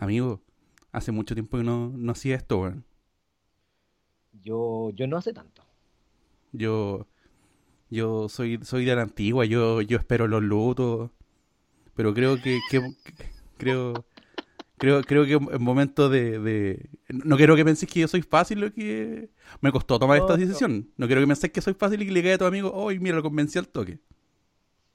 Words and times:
Amigo, 0.00 0.42
hace 0.92 1.12
mucho 1.12 1.34
tiempo 1.34 1.56
que 1.58 1.62
no, 1.64 1.90
no 1.94 2.10
hacía 2.12 2.34
esto, 2.36 2.58
weón. 2.60 2.84
Yo, 4.32 4.90
yo 4.90 5.06
no 5.06 5.16
hace 5.18 5.32
tanto. 5.32 5.64
Yo, 6.52 7.06
yo 7.90 8.28
soy, 8.28 8.60
soy 8.64 8.84
de 8.86 8.96
la 8.96 9.02
antigua, 9.02 9.44
yo, 9.46 9.82
yo 9.82 9.98
espero 9.98 10.28
los 10.28 10.42
lutos, 10.42 11.10
pero 11.94 12.14
creo 12.14 12.40
que, 12.40 12.64
que- 12.68 12.80
que- 13.04 13.14
creo, 13.58 14.06
creo, 14.78 15.02
creo 15.04 15.26
que 15.26 15.34
en 15.34 15.62
momento 15.62 16.08
de, 16.10 16.38
de, 16.40 16.90
no 17.10 17.36
quiero 17.38 17.56
que 17.56 17.64
penséis 17.66 17.92
que 17.92 18.00
yo 18.00 18.08
soy 18.08 18.22
fácil 18.22 18.60
lo 18.60 18.72
que 18.72 19.30
me 19.62 19.72
costó 19.72 19.98
tomar 20.00 20.16
No, 20.16 20.20
esta 20.20 20.36
decisión. 20.38 20.90
No 20.98 21.06
quiero 21.08 21.22
que 21.22 21.28
penséis 21.28 21.52
que 21.52 21.62
soy 21.62 21.74
fácil 21.74 22.02
y 22.02 22.06
que 22.06 22.12
le 22.12 22.22
caiga 22.22 22.36
a 22.36 22.38
tu 22.40 22.46
amigo, 22.46 22.72
hoy 22.74 22.98
mira, 23.00 23.16
lo 23.16 23.22
convencí 23.24 23.58
al 23.58 23.68
toque. 23.68 24.00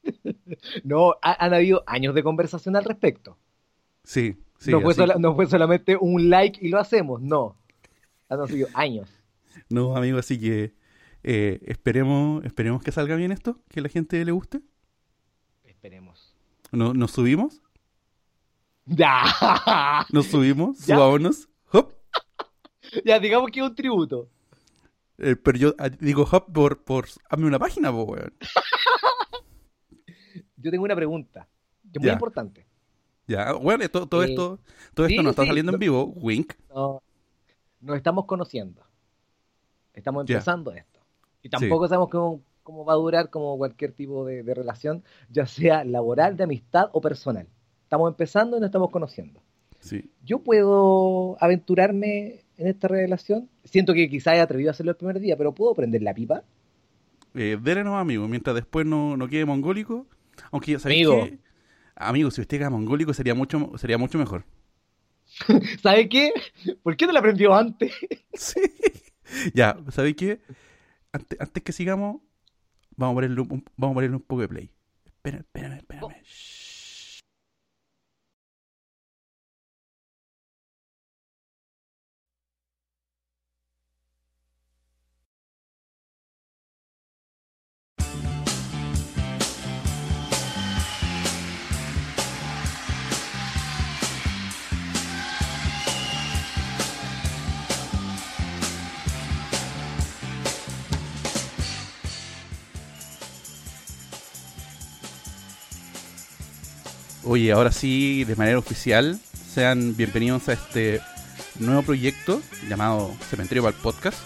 No, 0.84 1.16
ha- 1.22 1.46
han 1.46 1.54
habido 1.54 1.84
años 1.88 2.16
de 2.16 2.24
conversación 2.24 2.76
al 2.76 2.86
respecto. 2.86 3.38
Sí, 4.04 4.38
sí. 4.58 4.72
no, 4.72 4.82
fue 4.82 4.92
así. 4.92 5.02
sola- 5.02 5.16
no 5.18 5.36
fue 5.36 5.48
solamente 5.48 5.98
un 6.00 6.30
like 6.30 6.60
y 6.66 6.70
lo 6.70 6.80
hacemos, 6.80 7.22
no. 7.22 7.58
Han 8.30 8.48
sido 8.48 8.68
años. 8.74 9.10
No, 9.70 9.96
amigo, 9.96 10.18
así 10.18 10.40
que 10.40 10.74
eh, 11.24 11.60
esperemos, 11.66 12.44
esperemos 12.46 12.84
que 12.84 12.92
salga 12.92 13.16
bien 13.16 13.32
esto, 13.32 13.60
que 13.70 13.80
a 13.80 13.84
la 13.84 13.90
gente 13.90 14.24
le 14.24 14.32
guste. 14.32 14.62
Esperemos. 15.64 16.36
¿No- 16.72 16.94
¿Nos 16.94 17.12
subimos? 17.12 17.62
Ya, 18.88 20.06
¿Nos 20.12 20.28
subimos? 20.28 20.78
Ya. 20.86 20.98
Subámonos. 20.98 21.50
Hop. 21.72 21.92
ya 23.06 23.20
digamos 23.20 23.50
que 23.50 23.60
es 23.60 23.66
un 23.66 23.74
tributo. 23.74 24.30
Eh, 25.18 25.36
pero 25.36 25.58
yo 25.58 25.74
ah, 25.80 25.90
digo 25.90 26.22
hop 26.32 26.54
por, 26.54 26.84
por... 26.84 27.08
Hazme 27.28 27.48
una 27.48 27.58
página, 27.58 27.92
po, 27.92 28.04
weón. 28.04 28.32
Yo 30.58 30.72
tengo 30.72 30.84
una 30.84 30.96
pregunta, 30.96 31.48
que 31.92 32.00
es 32.00 32.02
muy 32.02 32.12
importante. 32.12 32.66
Ya, 33.28 33.54
bueno, 33.54 33.88
todo, 33.90 34.08
todo 34.08 34.24
Eh, 34.24 34.30
esto, 34.30 34.60
todo 34.94 35.06
esto 35.08 35.22
sí, 35.22 35.24
no 35.24 35.30
está 35.32 35.42
sí, 35.44 35.48
saliendo 35.48 35.72
en 35.74 35.80
vivo, 35.80 36.06
wink. 36.16 36.54
No, 36.70 37.02
nos 37.82 37.98
estamos 37.98 38.26
conociendo. 38.26 38.84
Estamos 39.94 40.22
empezando 40.30 40.72
esto. 40.72 41.00
Y 41.42 41.50
tampoco 41.50 41.88
sabemos 41.88 42.10
cómo, 42.10 42.42
cómo 42.64 42.86
va 42.86 42.94
a 42.94 42.98
durar 42.98 43.30
como 43.30 43.58
cualquier 43.58 43.94
tipo 43.94 44.26
de, 44.26 44.44
de 44.44 44.54
relación, 44.54 45.04
ya 45.30 45.46
sea 45.46 45.84
laboral, 45.84 46.36
de 46.38 46.44
amistad 46.44 46.90
o 46.92 47.02
personal. 47.02 47.48
Estamos 47.84 48.10
empezando 48.10 48.58
y 48.58 48.60
nos 48.60 48.68
estamos 48.68 48.90
conociendo. 48.92 49.42
Sí. 49.80 50.10
¿Yo 50.24 50.40
puedo 50.40 51.38
aventurarme 51.40 52.46
en 52.58 52.68
esta 52.68 52.88
relación? 52.88 53.50
Siento 53.64 53.94
que 53.94 54.10
quizás 54.10 54.36
he 54.36 54.42
atrevido 54.42 54.70
a 54.70 54.72
hacerlo 54.72 54.92
el 54.92 54.98
primer 54.98 55.20
día, 55.20 55.38
pero 55.38 55.54
¿puedo 55.54 55.74
prender 55.76 56.02
la 56.02 56.14
pipa? 56.14 56.44
Eh, 57.36 57.58
dele 57.62 57.84
nomás, 57.84 58.02
amigo, 58.02 58.28
mientras 58.28 58.56
después 58.56 58.86
no, 58.86 59.16
no 59.18 59.28
quede 59.28 59.46
mongólico. 59.46 60.08
Aunque 60.52 60.72
ya 60.72 60.80
sabéis 60.80 61.08
que... 61.08 61.45
Amigo, 61.96 62.30
si 62.32 62.42
usted 62.42 62.58
queda 62.58 62.70
mongólico 62.70 63.14
sería 63.14 63.36
mucho, 63.36 63.72
sería 63.78 63.98
mucho 63.98 64.18
mejor. 64.18 64.46
¿Sabe 65.82 66.10
qué? 66.10 66.32
¿Por 66.84 66.96
qué 66.98 67.08
no 67.08 67.14
la 67.14 67.20
aprendió 67.20 67.56
antes? 67.56 67.94
Sí. 68.38 68.60
Ya, 69.54 69.78
¿sabéis 69.92 70.18
qué? 70.18 70.42
Antes, 71.14 71.40
antes 71.40 71.64
que 71.64 71.72
sigamos, 71.72 72.18
vamos 72.98 73.14
a 73.14 73.16
ponerle 73.16 73.42
un, 73.42 73.66
vamos 73.78 73.94
a 73.94 73.96
ponerle 73.96 74.18
un 74.18 74.22
poco 74.22 74.42
de 74.42 74.48
play. 74.50 74.72
Espérame, 75.06 75.42
espérame, 75.42 75.78
espérame. 75.78 76.16
Shh. 76.24 76.65
Oye, 107.26 107.52
ahora 107.52 107.72
sí, 107.72 108.24
de 108.24 108.36
manera 108.36 108.60
oficial, 108.60 109.20
sean 109.54 109.96
bienvenidos 109.96 110.48
a 110.50 110.54
este 110.54 111.02
nuevo 111.60 111.82
proyecto 111.82 112.42
llamado 112.70 113.12
Cementerio 113.30 113.64
para 113.64 113.76
el 113.76 113.82
Podcast. 113.82 114.18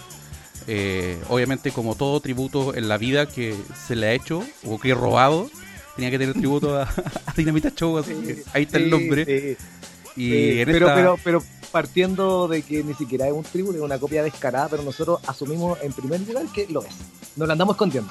Eh, 0.66 1.18
obviamente, 1.28 1.70
como 1.72 1.94
todo 1.94 2.20
tributo 2.20 2.74
en 2.74 2.88
la 2.88 2.98
vida 2.98 3.26
que 3.26 3.56
se 3.86 3.96
le 3.96 4.08
ha 4.08 4.12
hecho 4.12 4.44
o 4.66 4.78
que 4.78 4.90
he 4.90 4.94
robado, 4.94 5.50
tenía 5.96 6.10
que 6.10 6.18
tener 6.18 6.34
tributo 6.34 6.78
a, 6.78 6.82
a 7.26 7.32
Dinamita 7.36 7.70
Show, 7.74 7.96
así 7.98 8.12
que 8.14 8.42
ahí 8.52 8.64
está 8.64 8.76
el 8.76 8.90
nombre. 8.90 9.24
sí, 9.24 9.56
y 10.16 10.64
pero, 10.66 10.86
esta- 10.88 10.94
pero, 10.94 11.18
pero 11.24 11.42
partiendo 11.72 12.48
de 12.48 12.62
que 12.62 12.84
ni 12.84 12.92
siquiera 12.94 13.26
es 13.28 13.32
un 13.32 13.44
tributo, 13.44 13.78
es 13.78 13.82
una 13.84 13.98
copia 13.98 14.22
descarada, 14.22 14.68
pero 14.68 14.82
nosotros 14.82 15.20
asumimos 15.26 15.78
en 15.82 15.92
primer 15.92 16.20
lugar 16.20 16.44
que 16.54 16.66
lo 16.68 16.82
es. 16.82 16.92
Nos 17.36 17.48
la 17.48 17.52
andamos 17.52 17.74
escondiendo. 17.76 18.10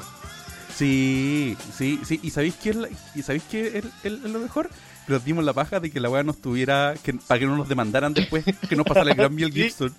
Sí, 0.79 1.57
sí, 1.77 1.99
sí. 2.05 2.19
¿Y 2.23 2.29
sabéis 2.29 2.55
qué 2.55 2.69
es, 2.69 2.75
la- 2.77 2.87
y 3.13 3.21
sabéis 3.21 3.43
qué 3.51 3.67
es, 3.67 3.85
es- 3.85 3.91
es 4.03 4.11
lo 4.23 4.39
mejor? 4.39 4.69
Que 5.05 5.11
nos 5.13 5.25
dimos 5.25 5.43
la 5.43 5.51
paja 5.51 5.81
de 5.81 5.91
que 5.91 5.99
la 5.99 6.09
weá 6.09 6.23
nos 6.23 6.37
tuviera, 6.37 6.93
que, 7.03 7.13
para 7.15 7.37
que 7.39 7.45
no 7.47 7.57
nos 7.57 7.67
demandaran 7.67 8.13
después, 8.13 8.45
que 8.45 8.75
nos 8.77 8.85
pasara 8.85 9.11
el 9.11 9.17
gran 9.17 9.35
Mel. 9.35 9.51
Gibson. 9.51 9.93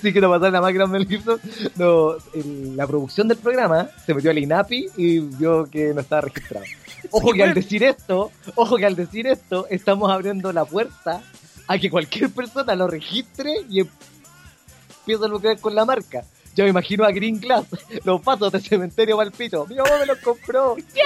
Sí 0.00 0.12
que 0.12 0.20
no 0.20 0.28
pasó 0.28 0.50
la 0.50 0.60
más 0.60 0.74
grande 0.74 0.98
del 0.98 1.06
Gibson. 1.08 1.38
No, 1.76 2.14
el- 2.34 2.76
la 2.76 2.86
producción 2.88 3.28
del 3.28 3.38
programa 3.38 3.90
se 4.04 4.12
metió 4.12 4.32
al 4.32 4.38
INAPI 4.38 4.88
y 4.96 5.20
vio 5.20 5.66
que 5.70 5.94
no 5.94 6.00
estaba 6.00 6.22
registrado. 6.22 6.66
Ojo 7.12 7.30
Sí, 7.30 7.36
que 7.36 7.42
al 7.44 7.54
decir 7.54 7.82
esto, 7.84 8.30
ojo 8.56 8.76
que 8.76 8.86
al 8.86 8.96
decir 8.96 9.26
esto, 9.28 9.66
estamos 9.70 10.10
abriendo 10.10 10.52
la 10.52 10.64
puerta 10.64 11.20
a 11.68 11.78
que 11.78 11.90
cualquier 11.90 12.30
persona 12.30 12.74
lo 12.74 12.86
registre 12.88 13.52
y 13.68 13.80
empiece 13.80 15.24
a 15.24 15.28
lucrar 15.28 15.58
con 15.60 15.74
la 15.74 15.84
marca. 15.84 16.24
Yo 16.54 16.64
me 16.64 16.70
imagino 16.70 17.04
a 17.04 17.10
Green 17.12 17.40
Glass, 17.40 17.66
los 18.04 18.20
pasos 18.20 18.52
de 18.52 18.60
cementerio 18.60 19.16
Palpito. 19.16 19.66
Mi 19.66 19.76
mamá 19.76 19.98
me 20.00 20.06
los 20.06 20.18
compró. 20.18 20.76
¡Ya! 20.94 21.04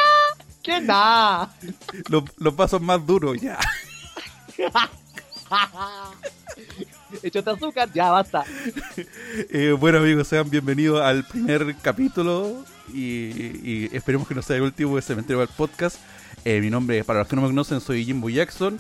¡Qué 0.63 0.81
nada! 0.81 1.55
Los, 2.09 2.25
los 2.39 2.55
pasos 2.55 2.81
más 2.81 3.07
duros, 3.07 3.41
ya. 3.41 3.59
Hecho 7.23 7.43
de 7.43 7.51
azúcar, 7.51 7.89
ya 7.95 8.11
basta. 8.11 8.45
Eh, 9.51 9.73
bueno 9.79 9.99
amigos, 9.99 10.27
sean 10.27 10.51
bienvenidos 10.51 11.01
al 11.01 11.23
primer 11.25 11.77
capítulo 11.77 12.65
y, 12.93 13.31
y 13.63 13.91
esperemos 13.93 14.27
que 14.27 14.35
no 14.35 14.43
sea 14.43 14.57
el 14.57 14.63
último 14.63 14.97
de 14.97 15.03
Cementerio 15.03 15.39
del 15.39 15.49
Podcast. 15.49 15.99
Eh, 16.45 16.61
mi 16.61 16.71
nombre, 16.71 17.03
para 17.03 17.21
los 17.21 17.29
que 17.29 17.37
no 17.37 17.43
me 17.43 17.49
conocen, 17.49 17.81
soy 17.81 18.05
Jimbo 18.05 18.31
Jackson, 18.31 18.79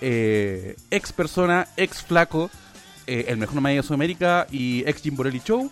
eh, 0.00 0.76
ex 0.90 1.12
persona, 1.12 1.68
ex 1.76 2.02
flaco, 2.02 2.50
eh, 3.06 3.26
el 3.28 3.36
mejor 3.36 3.60
medio 3.60 3.82
de 3.82 3.86
Sudamérica 3.86 4.46
y 4.50 4.82
ex 4.88 5.00
Jim 5.00 5.14
Borelli 5.14 5.40
Show 5.44 5.70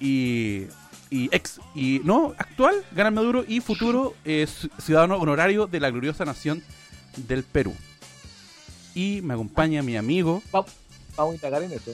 y, 0.00 0.66
y 1.10 1.28
ex, 1.32 1.60
y 1.74 2.00
no, 2.04 2.34
actual, 2.38 2.74
Gran 2.92 3.14
Maduro 3.14 3.44
y 3.46 3.60
futuro 3.60 4.14
eh, 4.24 4.46
ci- 4.48 4.70
ciudadano 4.80 5.16
honorario 5.16 5.66
de 5.66 5.80
la 5.80 5.90
gloriosa 5.90 6.24
nación 6.24 6.62
del 7.28 7.42
Perú. 7.44 7.74
Y 8.94 9.20
me 9.22 9.34
acompaña 9.34 9.82
mi 9.82 9.96
amigo 9.96 10.42
Vamos 10.52 10.70
a 11.18 11.34
indagar 11.34 11.62
en 11.62 11.72
eso. 11.72 11.92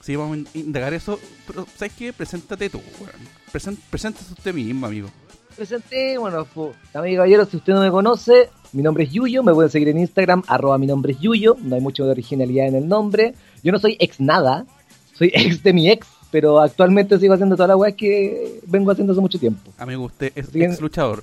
Sí, 0.00 0.16
vamos 0.16 0.34
a 0.36 0.38
in- 0.38 0.48
indagar 0.66 0.92
eso. 0.92 1.18
Pero, 1.46 1.66
¿sabes 1.76 1.92
qué? 1.96 2.12
Preséntate 2.12 2.68
tú, 2.68 2.80
weón. 3.00 3.12
Present, 3.50 3.78
preséntese 3.90 4.32
usted 4.32 4.52
mismo, 4.52 4.86
amigo. 4.86 5.08
Presentémonos, 5.56 6.46
po. 6.48 6.74
Damas 6.92 7.10
y 7.10 7.14
caballeros, 7.14 7.48
si 7.48 7.56
usted 7.56 7.72
no 7.72 7.80
me 7.80 7.90
conoce, 7.90 8.50
mi 8.72 8.82
nombre 8.82 9.04
es 9.04 9.12
Yuyo, 9.12 9.42
me 9.42 9.54
pueden 9.54 9.70
seguir 9.70 9.88
en 9.88 9.98
Instagram, 9.98 10.42
arroba 10.48 10.76
mi 10.78 10.86
nombre 10.86 11.12
es 11.12 11.20
Yuyo, 11.20 11.56
no 11.62 11.76
hay 11.76 11.80
mucho 11.80 12.04
de 12.04 12.10
originalidad 12.10 12.66
en 12.66 12.74
el 12.74 12.88
nombre. 12.88 13.34
Yo 13.62 13.70
no 13.72 13.78
soy 13.78 13.96
ex 14.00 14.20
nada, 14.20 14.66
soy 15.14 15.30
ex 15.32 15.62
de 15.62 15.72
mi 15.72 15.88
ex, 15.90 16.06
pero 16.34 16.58
actualmente 16.58 17.16
sigo 17.20 17.32
haciendo 17.32 17.54
toda 17.54 17.68
la 17.68 17.76
weá 17.76 17.92
que 17.92 18.58
vengo 18.66 18.90
haciendo 18.90 19.12
hace 19.12 19.20
mucho 19.22 19.38
tiempo. 19.38 19.70
Amigo, 19.78 20.06
usted 20.06 20.32
es 20.34 20.50
Bien. 20.50 20.72
ex 20.72 20.80
luchador. 20.80 21.22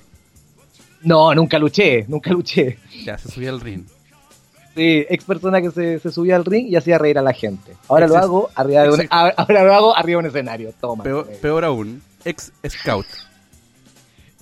No, 1.02 1.34
nunca 1.34 1.58
luché, 1.58 2.06
nunca 2.08 2.30
luché. 2.30 2.78
Ya, 3.04 3.18
se 3.18 3.30
subió 3.30 3.50
al 3.50 3.60
ring. 3.60 3.82
Sí, 4.74 5.04
ex 5.10 5.22
persona 5.24 5.60
que 5.60 5.70
se, 5.70 5.98
se 5.98 6.10
subía 6.10 6.36
al 6.36 6.46
ring 6.46 6.66
y 6.66 6.76
hacía 6.76 6.96
reír 6.96 7.18
a 7.18 7.22
la 7.22 7.34
gente. 7.34 7.72
Ahora 7.88 8.06
lo 8.06 8.16
hago 8.16 8.50
arriba 8.54 8.84
de 8.84 8.88
un, 8.88 9.06
ahora 9.10 9.64
lo 9.64 9.74
hago 9.74 9.94
arriba 9.94 10.22
de 10.22 10.28
un 10.28 10.34
escenario. 10.34 10.72
Toma. 10.80 11.04
Peor, 11.04 11.28
eh. 11.30 11.38
peor 11.42 11.66
aún, 11.66 12.00
ex 12.24 12.50
scout. 12.66 13.04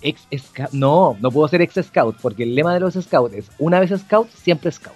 Ex 0.03 0.21
scout. 0.39 0.71
No, 0.71 1.17
no 1.21 1.33
puedo 1.33 1.49
ser 1.49 1.63
ex 1.63 1.85
scout, 1.85 2.15
porque 2.23 2.45
el 2.45 2.55
lema 2.55 2.75
de 2.75 2.79
los 2.79 2.95
scouts 2.95 3.35
es 3.35 3.51
una 3.59 3.81
vez 3.81 3.91
scout, 4.03 4.29
siempre 4.31 4.71
scout. 4.71 4.95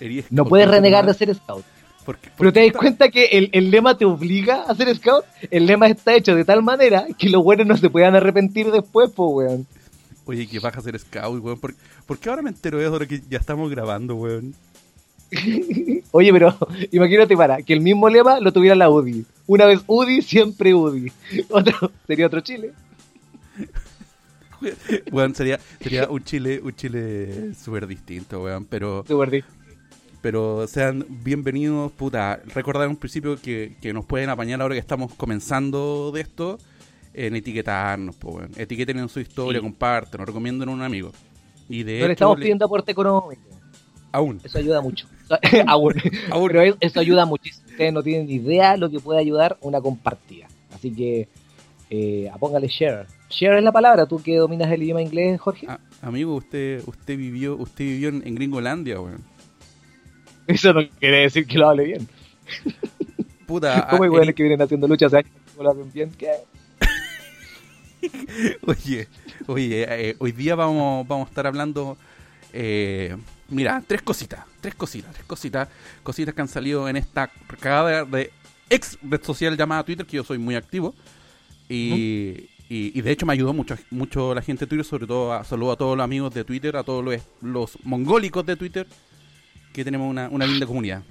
Eres 0.00 0.32
No 0.32 0.42
scout, 0.42 0.48
puedes 0.48 0.66
¿por 0.66 0.72
qué 0.72 0.76
renegar 0.78 1.06
de 1.06 1.14
ser 1.14 1.32
scout. 1.32 1.64
¿Por 2.04 2.18
qué- 2.18 2.28
por 2.30 2.38
Pero 2.38 2.52
te 2.52 2.60
das 2.64 2.72
ta- 2.72 2.78
cuenta 2.78 3.08
que 3.10 3.24
el, 3.26 3.48
el 3.52 3.70
lema 3.70 3.96
te 3.96 4.04
obliga 4.04 4.62
a 4.64 4.74
ser 4.74 4.94
scout. 4.96 5.24
El 5.50 5.66
lema 5.66 5.86
está 5.88 6.14
hecho 6.14 6.34
de 6.34 6.44
tal 6.44 6.62
manera 6.62 7.06
que 7.18 7.28
los 7.30 7.42
buenos 7.42 7.66
no 7.66 7.76
se 7.76 7.88
puedan 7.90 8.14
arrepentir 8.14 8.70
después, 8.70 9.10
po, 9.10 9.28
weón. 9.28 9.66
Oye, 10.26 10.46
que 10.46 10.58
baja 10.58 10.78
a 10.80 10.82
ser 10.82 10.98
scout, 10.98 11.42
weón. 11.42 11.58
¿Por, 11.60 11.74
por 12.06 12.18
qué 12.18 12.28
ahora 12.30 12.42
me 12.42 12.50
entero 12.50 12.78
de 12.78 12.84
eso 12.84 12.92
ahora 12.92 13.06
que 13.06 13.20
ya 13.30 13.38
estamos 13.38 13.70
grabando, 13.70 14.14
weón? 14.16 14.54
Oye, 16.12 16.32
pero 16.32 16.56
imagínate 16.92 17.36
para 17.36 17.62
que 17.62 17.72
el 17.72 17.80
mismo 17.80 18.08
lema 18.08 18.38
lo 18.40 18.52
tuviera 18.52 18.76
la 18.76 18.88
UDI. 18.90 19.24
Una 19.46 19.64
vez 19.66 19.80
UDI, 19.86 20.22
siempre 20.22 20.74
UDI. 20.74 21.10
Otro, 21.50 21.90
sería 22.06 22.26
otro 22.26 22.40
Chile. 22.40 22.72
Weón, 25.12 25.34
sería, 25.34 25.58
sería 25.80 26.08
un 26.08 26.22
Chile, 26.24 26.60
un 26.62 26.74
Chile 26.74 27.52
súper 27.54 27.86
distinto, 27.86 28.42
weón. 28.42 28.64
Pero, 28.64 29.04
Súper 29.06 29.30
di- 29.30 29.44
Pero 30.24 30.66
sean 30.66 31.04
bienvenidos, 31.22 31.92
puta. 31.92 32.40
Recordar 32.54 32.88
un 32.88 32.96
principio 32.96 33.36
que, 33.38 33.76
que 33.82 33.92
nos 33.92 34.06
pueden 34.06 34.30
apañar 34.30 34.62
ahora 34.62 34.74
que 34.74 34.78
estamos 34.78 35.12
comenzando 35.12 36.10
de 36.12 36.22
esto 36.22 36.56
en 37.12 37.36
etiquetarnos, 37.36 38.16
pues, 38.16 38.34
bueno. 38.36 38.48
etiqueten 38.56 38.98
en 39.00 39.10
su 39.10 39.20
historia, 39.20 39.60
Sí. 39.60 39.62
comparten, 39.66 40.18
nos 40.18 40.26
recomienden 40.26 40.70
a 40.70 40.72
un 40.72 40.80
amigo. 40.80 41.12
Y 41.68 41.82
de 41.82 41.92
le 41.92 41.98
hecho, 42.04 42.12
estamos 42.12 42.38
pidiendo 42.38 42.64
aporte 42.64 42.90
económico. 42.92 43.42
aún, 44.12 44.40
Eso 44.42 44.56
ayuda 44.56 44.80
mucho. 44.80 45.06
Aún. 45.66 45.92
aún. 46.30 46.48
Pero 46.48 46.62
es- 46.62 46.76
eso 46.80 47.00
ayuda 47.00 47.26
muchísimo. 47.26 47.66
Ustedes 47.68 47.92
no 47.92 48.02
tienen 48.02 48.26
ni 48.26 48.36
idea 48.36 48.78
lo 48.78 48.88
que 48.90 49.00
puede 49.00 49.20
ayudar 49.20 49.58
una 49.60 49.82
compartida. 49.82 50.46
Así 50.74 50.90
que 50.90 51.28
eh, 51.90 52.30
apóngale 52.32 52.68
share. 52.68 53.06
Share 53.28 53.58
es 53.58 53.62
la 53.64 53.72
palabra. 53.72 54.06
Tú 54.06 54.22
que 54.22 54.36
dominas 54.36 54.72
el 54.72 54.82
idioma 54.84 55.02
inglés, 55.02 55.38
Jorge. 55.38 55.66
Ah, 55.68 55.80
amigo, 56.00 56.34
usted 56.34 56.82
usted 56.86 57.18
vivió 57.18 57.56
usted 57.56 57.84
vivió 57.84 58.08
en, 58.08 58.22
en 58.26 58.34
Gringolandia, 58.34 58.98
weón. 59.02 59.20
Eso 60.46 60.72
no 60.72 60.88
quiere 61.00 61.18
decir 61.22 61.46
que 61.46 61.58
lo 61.58 61.68
hable 61.68 61.84
bien. 61.84 62.08
Puta, 63.46 63.86
¿Cómo 63.90 64.04
hay 64.04 64.10
ah, 64.10 64.24
Eri- 64.24 64.34
que 64.34 64.42
vienen 64.42 64.62
haciendo 64.62 64.86
luchas 64.88 65.12
hace 65.14 65.18
años 65.26 65.30
lo 65.58 65.70
hacen 65.70 65.92
bien? 65.92 66.10
¿Qué? 66.18 66.30
Oye, 68.66 69.08
oye, 69.46 69.86
eh, 69.88 70.16
hoy 70.18 70.32
día 70.32 70.54
vamos, 70.54 71.06
vamos 71.08 71.26
a 71.26 71.30
estar 71.30 71.46
hablando. 71.46 71.96
eh, 72.52 73.16
mira, 73.48 73.82
tres 73.86 74.02
cositas, 74.02 74.44
tres 74.60 74.74
cositas, 74.74 75.12
tres 75.14 75.24
cositas, 75.24 75.68
cositas 76.02 76.34
que 76.34 76.40
han 76.42 76.48
salido 76.48 76.86
en 76.88 76.96
esta 76.96 77.30
cagada 77.60 78.04
de 78.04 78.30
ex 78.68 78.98
red 79.02 79.22
social 79.22 79.56
llamada 79.56 79.84
Twitter, 79.84 80.04
que 80.04 80.16
yo 80.16 80.24
soy 80.24 80.36
muy 80.38 80.54
activo. 80.54 80.94
Y, 81.68 82.50
y, 82.68 82.92
y 82.98 83.00
de 83.00 83.10
hecho 83.10 83.24
me 83.24 83.32
ayudó 83.32 83.54
mucho, 83.54 83.74
mucho 83.90 84.34
la 84.34 84.42
gente 84.42 84.66
de 84.66 84.68
Twitter, 84.68 84.84
sobre 84.84 85.06
todo 85.06 85.32
a, 85.32 85.42
saludo 85.44 85.72
a 85.72 85.76
todos 85.76 85.96
los 85.96 86.04
amigos 86.04 86.34
de 86.34 86.44
Twitter, 86.44 86.76
a 86.76 86.82
todos 86.84 87.02
los, 87.02 87.22
los 87.40 87.78
mongólicos 87.84 88.44
de 88.44 88.56
Twitter, 88.56 88.86
que 89.74 89.84
tenemos 89.84 90.08
una, 90.08 90.28
una 90.30 90.46
linda 90.46 90.66
comunidad. 90.66 91.02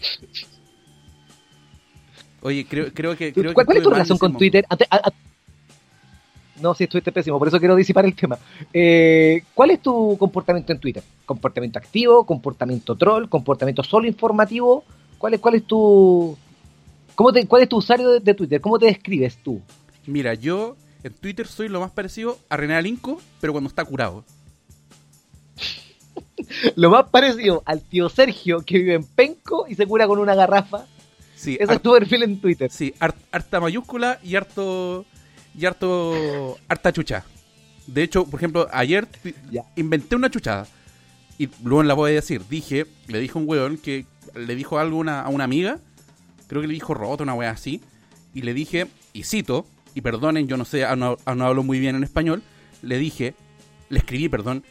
Oye, 2.41 2.65
creo, 2.65 2.91
creo 2.93 3.15
que. 3.15 3.31
Creo 3.33 3.53
¿Cuál, 3.53 3.67
que 3.67 3.77
es 3.77 3.83
tu 3.83 3.89
relación 3.89 4.17
con. 4.17 4.35
Twitter? 4.37 4.65
Ante- 4.69 4.87
a- 4.89 4.95
a- 5.09 5.13
No, 6.61 6.73
sí, 6.73 6.85
estuviste 6.85 7.11
pésimo, 7.11 7.37
por 7.39 7.47
eso 7.49 7.59
quiero 7.59 7.75
disipar 7.75 8.05
el 8.05 8.15
tema. 8.15 8.37
Eh, 8.73 9.43
¿Cuál 9.53 9.71
es 9.71 9.81
tu 9.81 10.17
comportamiento 10.17 10.71
en 10.71 10.79
Twitter? 10.79 11.03
¿Comportamiento 11.25 11.77
activo? 11.77 12.25
¿Comportamiento 12.25 12.95
troll? 12.95 13.27
¿Comportamiento 13.27 13.83
solo 13.83 14.07
informativo? 14.07 14.83
¿Cuál 15.17 15.33
es, 15.35 15.39
cuál 15.41 15.55
es 15.55 15.65
tu... 15.65 16.37
¿Cómo 17.15 17.31
te, 17.33 17.45
¿Cuál 17.47 17.63
es 17.63 17.69
tu 17.69 17.77
usuario 17.77 18.09
de, 18.09 18.19
de 18.21 18.33
Twitter? 18.33 18.59
¿Cómo 18.61 18.79
te 18.79 18.85
describes 18.87 19.37
tú? 19.43 19.61
Mira, 20.07 20.33
yo 20.33 20.75
en 21.03 21.13
Twitter 21.13 21.47
soy 21.47 21.67
lo 21.69 21.79
más 21.79 21.91
parecido 21.91 22.37
a 22.49 22.57
René 22.57 22.75
Alinco, 22.75 23.21
pero 23.41 23.53
cuando 23.53 23.67
está 23.69 23.83
curado. 23.85 24.23
Lo 26.75 26.89
más 26.89 27.09
parecido 27.09 27.61
al 27.65 27.81
tío 27.81 28.09
Sergio 28.09 28.61
que 28.65 28.77
vive 28.77 28.93
en 28.95 29.03
Penco 29.03 29.65
y 29.67 29.75
se 29.75 29.85
cura 29.85 30.07
con 30.07 30.19
una 30.19 30.35
garrafa. 30.35 30.85
Sí, 31.35 31.57
Ese 31.59 31.73
es 31.73 31.81
tu 31.81 31.91
perfil 31.93 32.23
en 32.23 32.39
Twitter. 32.39 32.71
sí, 32.71 32.93
har- 32.99 33.15
harta 33.31 33.59
mayúscula 33.59 34.19
y 34.23 34.35
harto 34.35 35.05
y 35.57 35.65
harto 35.65 36.57
harta 36.69 36.91
chucha. 36.93 37.25
De 37.87 38.03
hecho, 38.03 38.25
por 38.25 38.39
ejemplo, 38.39 38.67
ayer 38.71 39.07
inventé 39.75 40.15
una 40.15 40.29
chuchada 40.29 40.67
y 41.37 41.49
luego 41.63 41.83
la 41.83 41.93
voy 41.95 42.11
a 42.11 42.15
decir. 42.15 42.41
Dije, 42.49 42.85
le 43.07 43.19
dijo 43.19 43.39
un 43.39 43.47
weón 43.49 43.77
que 43.77 44.05
le 44.35 44.55
dijo 44.55 44.79
algo 44.79 44.97
a 44.97 44.99
una, 45.01 45.21
a 45.21 45.27
una 45.29 45.43
amiga, 45.43 45.79
creo 46.47 46.61
que 46.61 46.67
le 46.67 46.73
dijo 46.73 46.93
roto, 46.93 47.23
una 47.23 47.33
wea 47.33 47.51
así, 47.51 47.81
y 48.33 48.43
le 48.43 48.53
dije, 48.53 48.87
y 49.11 49.23
cito, 49.23 49.65
y 49.95 50.01
perdonen, 50.01 50.47
yo 50.47 50.55
no 50.57 50.63
sé, 50.65 50.85
ah, 50.85 50.95
no, 50.95 51.17
ah, 51.25 51.35
no 51.35 51.45
hablo 51.45 51.61
muy 51.63 51.79
bien 51.79 51.95
en 51.95 52.03
español, 52.03 52.41
le 52.81 52.97
dije, 52.97 53.35
le 53.89 53.99
escribí, 53.99 54.29
perdón, 54.29 54.63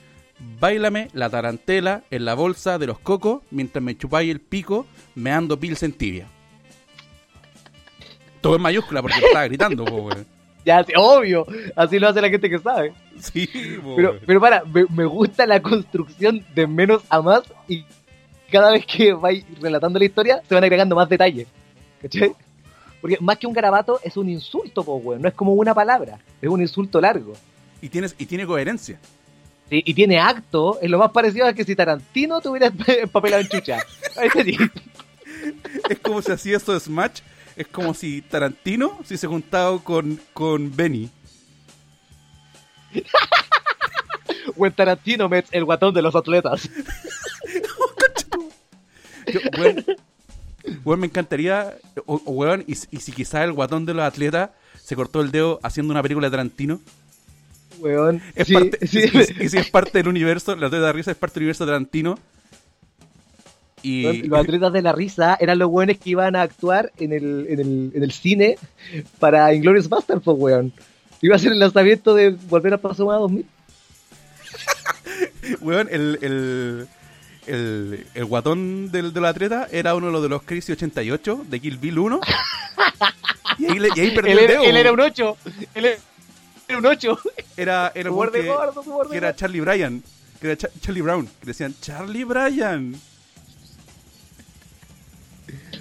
bailame 0.60 1.08
la 1.12 1.30
tarantela 1.30 2.02
en 2.10 2.24
la 2.24 2.34
bolsa 2.34 2.78
de 2.78 2.86
los 2.86 2.98
cocos 2.98 3.42
mientras 3.50 3.82
me 3.82 3.96
chupáis 3.96 4.30
el 4.30 4.40
pico 4.40 4.86
meando 5.14 5.58
pils 5.58 5.82
en 5.82 5.92
tibia. 5.92 6.26
Todo 8.40 8.56
en 8.56 8.62
mayúscula 8.62 9.02
porque 9.02 9.18
estaba 9.18 9.44
gritando, 9.44 9.84
po. 9.84 10.10
Ya, 10.64 10.86
obvio. 10.96 11.44
Así 11.74 11.98
lo 11.98 12.08
hace 12.08 12.20
la 12.20 12.28
gente 12.28 12.48
que 12.48 12.60
sabe. 12.60 12.92
Sí, 13.18 13.48
po, 13.82 13.96
Pero, 13.96 14.20
pero 14.24 14.40
para, 14.40 14.62
me, 14.64 14.86
me 14.94 15.04
gusta 15.06 15.44
la 15.44 15.60
construcción 15.60 16.44
de 16.54 16.68
menos 16.68 17.02
a 17.08 17.20
más 17.20 17.42
y 17.66 17.84
cada 18.48 18.70
vez 18.70 18.86
que 18.86 19.12
vais 19.12 19.44
relatando 19.60 19.98
la 19.98 20.04
historia 20.04 20.40
se 20.48 20.54
van 20.54 20.62
agregando 20.62 20.94
más 20.94 21.08
detalles. 21.08 21.48
¿Cachai? 22.00 22.32
Porque 23.00 23.18
más 23.20 23.38
que 23.38 23.48
un 23.48 23.52
garabato 23.52 23.98
es 24.04 24.16
un 24.16 24.28
insulto, 24.28 24.84
po. 24.84 25.16
No 25.18 25.26
es 25.26 25.34
como 25.34 25.54
una 25.54 25.74
palabra, 25.74 26.20
es 26.40 26.48
un 26.48 26.60
insulto 26.60 27.00
largo. 27.00 27.32
Y, 27.80 27.88
tienes, 27.88 28.14
y 28.16 28.26
tiene 28.26 28.46
coherencia. 28.46 29.00
Sí, 29.72 29.82
y 29.86 29.94
tiene 29.94 30.20
acto, 30.20 30.78
es 30.82 30.90
lo 30.90 30.98
más 30.98 31.12
parecido 31.12 31.46
a 31.46 31.54
que 31.54 31.64
si 31.64 31.74
Tarantino 31.74 32.42
tuviera 32.42 32.66
empapelado 32.86 33.40
en 33.40 33.48
chucha. 33.48 33.78
Es 35.88 35.98
como 36.00 36.20
si 36.20 36.30
hacía 36.30 36.58
eso 36.58 36.74
de 36.74 36.80
Smash. 36.80 37.20
Es 37.56 37.68
como 37.68 37.94
si 37.94 38.20
Tarantino 38.20 38.98
si 39.02 39.16
se 39.16 39.26
juntaba 39.26 39.82
con, 39.82 40.20
con 40.34 40.76
Benny. 40.76 41.08
O 44.58 44.66
en 44.66 44.74
Tarantino 44.74 45.30
el 45.52 45.64
guatón 45.64 45.94
de 45.94 46.02
los 46.02 46.14
atletas. 46.14 46.68
Yo, 49.26 49.40
weón, 50.84 51.00
me 51.00 51.06
encantaría. 51.06 51.78
O, 52.04 52.20
o, 52.26 52.32
weón, 52.32 52.62
y, 52.66 52.72
y 52.72 53.00
si 53.00 53.10
quizás 53.10 53.44
el 53.44 53.54
guatón 53.54 53.86
de 53.86 53.94
los 53.94 54.04
atletas 54.04 54.50
se 54.84 54.96
cortó 54.96 55.22
el 55.22 55.30
dedo 55.30 55.60
haciendo 55.62 55.92
una 55.92 56.02
película 56.02 56.26
de 56.26 56.32
Tarantino. 56.32 56.78
Weón. 57.82 58.22
Es 58.34 58.46
sí, 58.46 58.54
parte, 58.54 58.86
sí. 58.86 59.00
y, 59.40 59.48
si 59.48 59.58
es 59.58 59.70
parte 59.70 59.98
del 59.98 60.08
universo, 60.08 60.52
la 60.54 60.70
teoría 60.70 60.80
de 60.80 60.86
la 60.86 60.92
risa 60.92 61.10
es 61.10 61.16
parte 61.16 61.34
del 61.34 61.44
universo 61.44 61.66
Tarantino. 61.66 62.18
Y 63.82 64.22
Los 64.28 64.38
atletas 64.40 64.72
de 64.72 64.82
la 64.82 64.92
risa 64.92 65.36
eran 65.40 65.58
los 65.58 65.68
weones 65.68 65.98
que 65.98 66.10
iban 66.10 66.36
a 66.36 66.42
actuar 66.42 66.92
en 66.98 67.12
el, 67.12 67.46
en 67.48 67.58
el, 67.58 67.90
en 67.94 68.02
el 68.04 68.12
cine 68.12 68.56
para 69.18 69.52
Inglorious 69.52 69.88
Bastard, 69.88 70.20
pues 70.20 70.36
weón. 70.38 70.72
Iba 71.20 71.34
a 71.34 71.38
ser 71.40 71.50
el 71.52 71.58
lanzamiento 71.58 72.14
de 72.14 72.30
Volver 72.30 72.74
a 72.74 72.78
Paso 72.78 73.06
Más 73.06 73.18
2000. 73.18 73.44
weón, 75.60 75.88
el, 75.90 76.18
el, 76.22 76.86
el, 77.46 78.06
el 78.14 78.24
guatón 78.24 78.92
del, 78.92 79.12
de 79.12 79.20
los 79.20 79.30
atletas 79.30 79.68
era 79.72 79.96
uno 79.96 80.06
de 80.06 80.12
los 80.12 80.22
de 80.22 80.28
los 80.28 80.42
Crisis 80.42 80.76
88 80.76 81.46
de 81.48 81.60
Kill 81.60 81.78
Bill 81.78 81.98
1. 81.98 82.20
Y 83.58 83.66
ahí, 83.66 83.78
le- 83.78 83.90
y 83.94 84.00
ahí 84.00 84.10
perdió 84.12 84.32
Él 84.32 84.38
el 84.38 84.46
dedo. 84.48 84.62
él 84.64 84.76
era 84.78 84.92
un 84.92 85.00
8. 85.00 85.36
Él 85.74 85.84
era 85.84 85.96
un 86.78 86.86
8. 86.86 87.18
Era, 87.56 87.92
era 87.94 88.10
un 88.10 88.30
que- 88.30 88.46
gordo, 88.46 89.10
que 89.10 89.16
era. 89.16 89.34
Charlie 89.36 89.60
Bryan, 89.60 90.02
que 90.40 90.46
era 90.48 90.56
Cha- 90.56 90.70
Charlie 90.80 91.02
Brown, 91.02 91.26
que 91.40 91.46
decían 91.46 91.74
Charlie 91.80 92.24
Bryan. 92.24 92.94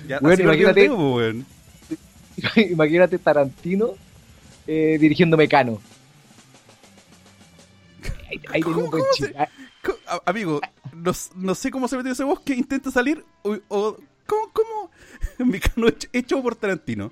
Ya, 0.08 0.20
Bueno, 0.20 0.44
imagínate- 0.44 0.88
po, 0.90 1.16
weón. 1.16 1.46
Imagínate 2.72 3.18
Tarantino 3.20 3.92
eh, 4.68 4.98
dirigiendo 5.00 5.38
Mecano. 5.38 5.82
Ahí, 8.50 8.62
¿Cómo- 8.62 8.90
cómo 8.90 9.04
se- 9.18 9.36
a- 9.38 9.50
Amigo, 10.26 10.60
no, 10.94 11.12
no 11.36 11.56
sé 11.56 11.72
cómo 11.72 11.88
se 11.88 11.98
metió 11.98 12.12
ese 12.12 12.24
bosque, 12.24 12.54
intenta 12.54 12.92
salir 12.92 13.24
o... 13.44 13.58
o- 13.70 13.98
¿Cómo? 14.28 14.50
¿Cómo? 14.54 14.92
Mecano 15.52 15.88
hecho, 15.90 16.08
hecho 16.14 16.42
por 16.42 16.56
Tarantino. 16.56 17.12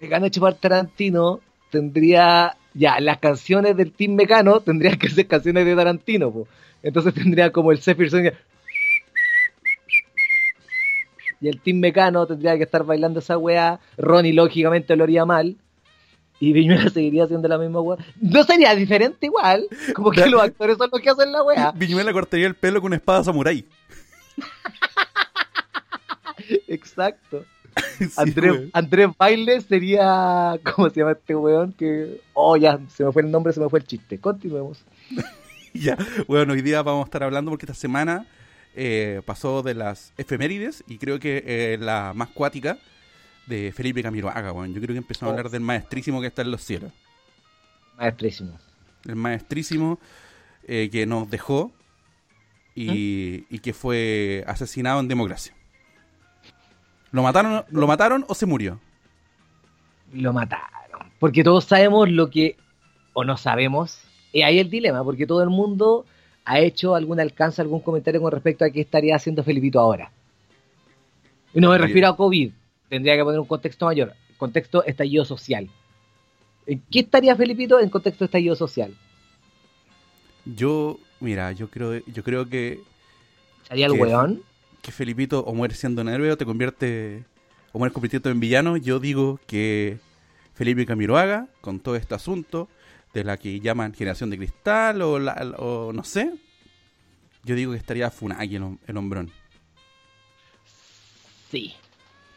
Mecano 0.00 0.26
hecho 0.26 0.40
por 0.40 0.54
Tarantino 0.54 1.40
tendría. 1.70 2.56
Ya, 2.76 3.00
las 3.00 3.18
canciones 3.18 3.74
del 3.74 3.90
Team 3.90 4.14
Mecano 4.16 4.60
tendrían 4.60 4.98
que 4.98 5.08
ser 5.08 5.26
canciones 5.26 5.64
de 5.64 5.74
Tarantino, 5.74 6.30
po. 6.30 6.46
Entonces 6.82 7.14
tendría 7.14 7.50
como 7.50 7.72
el 7.72 7.78
Zephyr 7.78 8.10
Song. 8.10 8.26
Y 11.40 11.48
el 11.48 11.60
Team 11.60 11.78
Mecano 11.78 12.26
tendría 12.26 12.56
que 12.58 12.64
estar 12.64 12.84
bailando 12.84 13.20
esa 13.20 13.38
weá. 13.38 13.80
Ronnie, 13.96 14.34
lógicamente, 14.34 14.94
lo 14.94 15.04
haría 15.04 15.24
mal. 15.24 15.56
Y 16.38 16.52
Viñuela 16.52 16.90
seguiría 16.92 17.24
haciendo 17.24 17.48
la 17.48 17.56
misma 17.56 17.80
weá. 17.80 17.98
No 18.20 18.44
sería 18.44 18.74
diferente 18.74 19.24
igual. 19.24 19.66
Como 19.94 20.10
que 20.10 20.26
los 20.28 20.42
actores 20.42 20.76
son 20.76 20.90
los 20.92 21.00
que 21.00 21.08
hacen 21.08 21.32
la 21.32 21.42
weá. 21.42 21.72
Viñuela 21.74 22.12
cortaría 22.12 22.46
el 22.46 22.54
pelo 22.54 22.82
con 22.82 22.88
una 22.88 22.96
espada 22.96 23.24
samurái. 23.24 23.64
Exacto. 26.68 27.46
Sí, 27.98 28.06
Andrés. 28.16 28.68
Andrés 28.72 29.08
Baile 29.18 29.60
sería. 29.60 30.58
¿Cómo 30.74 30.90
se 30.90 31.00
llama 31.00 31.12
este 31.12 31.34
weón? 31.34 31.72
Que. 31.72 32.20
Oh, 32.34 32.56
ya, 32.56 32.78
se 32.88 33.04
me 33.04 33.12
fue 33.12 33.22
el 33.22 33.30
nombre, 33.30 33.52
se 33.52 33.60
me 33.60 33.68
fue 33.68 33.78
el 33.80 33.86
chiste. 33.86 34.18
Continuemos. 34.18 34.84
Ya, 35.74 35.98
bueno, 36.26 36.54
hoy 36.54 36.62
día 36.62 36.80
vamos 36.82 37.02
a 37.02 37.04
estar 37.04 37.22
hablando 37.22 37.50
porque 37.50 37.66
esta 37.66 37.74
semana 37.74 38.26
eh, 38.74 39.20
pasó 39.26 39.62
de 39.62 39.74
las 39.74 40.14
efemérides 40.16 40.82
y 40.88 40.96
creo 40.96 41.18
que 41.20 41.44
eh, 41.46 41.76
la 41.78 42.12
más 42.14 42.28
cuática 42.30 42.78
de 43.46 43.72
Felipe 43.76 44.02
Camiroaga, 44.02 44.52
weón. 44.52 44.72
Yo 44.72 44.80
creo 44.80 44.94
que 44.94 44.98
empezó 45.00 45.26
a 45.26 45.28
Oh. 45.28 45.30
hablar 45.32 45.50
del 45.50 45.60
maestrísimo 45.60 46.22
que 46.22 46.28
está 46.28 46.40
en 46.40 46.50
los 46.50 46.62
cielos. 46.62 46.92
Maestrísimo. 47.98 48.58
El 49.04 49.16
maestrísimo 49.16 49.98
eh, 50.66 50.88
que 50.90 51.04
nos 51.04 51.28
dejó 51.28 51.72
y, 52.74 53.44
y 53.50 53.58
que 53.58 53.74
fue 53.74 54.44
asesinado 54.46 55.00
en 55.00 55.08
democracia. 55.08 55.52
¿Lo 57.16 57.22
mataron, 57.22 57.64
¿Lo 57.70 57.86
mataron 57.86 58.26
o 58.28 58.34
se 58.34 58.44
murió? 58.44 58.78
Lo 60.12 60.34
mataron. 60.34 61.10
Porque 61.18 61.42
todos 61.42 61.64
sabemos 61.64 62.10
lo 62.10 62.28
que. 62.28 62.58
O 63.14 63.24
no 63.24 63.38
sabemos. 63.38 64.00
Y 64.34 64.42
ahí 64.42 64.58
el 64.58 64.68
dilema, 64.68 65.02
porque 65.02 65.26
todo 65.26 65.42
el 65.42 65.48
mundo 65.48 66.04
ha 66.44 66.58
hecho 66.60 66.94
algún 66.94 67.18
alcance, 67.18 67.62
algún 67.62 67.80
comentario 67.80 68.20
con 68.20 68.32
respecto 68.32 68.66
a 68.66 68.70
qué 68.70 68.82
estaría 68.82 69.16
haciendo 69.16 69.42
Felipito 69.42 69.80
ahora. 69.80 70.10
Y 71.54 71.60
no 71.62 71.70
me 71.70 71.78
refiero 71.78 72.08
a 72.08 72.16
COVID, 72.18 72.52
tendría 72.90 73.16
que 73.16 73.24
poner 73.24 73.40
un 73.40 73.46
contexto 73.46 73.86
mayor, 73.86 74.12
contexto 74.36 74.84
estallido 74.84 75.24
social. 75.24 75.70
¿En 76.66 76.82
qué 76.90 77.00
estaría 77.00 77.34
Felipito 77.34 77.80
en 77.80 77.88
contexto 77.88 78.26
estallido 78.26 78.54
social? 78.54 78.94
Yo, 80.44 80.98
mira, 81.20 81.52
yo 81.52 81.70
creo, 81.70 81.98
yo 82.06 82.22
creo 82.22 82.46
que, 82.46 82.82
¿Sería 83.66 83.86
el 83.86 83.94
¿Qué? 83.94 84.00
weón? 84.02 84.42
Que 84.86 84.92
Felipito 84.92 85.40
o 85.40 85.52
muere 85.52 85.74
siendo 85.74 86.00
un 86.02 86.08
héroe 86.08 86.30
o 86.30 86.36
te 86.36 86.44
convierte, 86.46 87.24
o 87.72 87.78
mueres 87.78 87.92
convirtiéndote 87.92 88.30
en 88.30 88.38
villano. 88.38 88.76
Yo 88.76 89.00
digo 89.00 89.40
que 89.48 89.98
Felipe 90.54 90.86
Camiroaga, 90.86 91.48
con 91.60 91.80
todo 91.80 91.96
este 91.96 92.14
asunto 92.14 92.68
de 93.12 93.24
la 93.24 93.36
que 93.36 93.58
llaman 93.58 93.92
generación 93.94 94.30
de 94.30 94.36
cristal 94.38 95.02
o, 95.02 95.18
la- 95.18 95.54
o 95.58 95.92
no 95.92 96.04
sé, 96.04 96.30
yo 97.42 97.56
digo 97.56 97.72
que 97.72 97.78
estaría 97.78 98.10
Funaki 98.12 98.54
el, 98.56 98.78
el 98.86 98.96
hombrón. 98.96 99.32
Sí. 101.50 101.74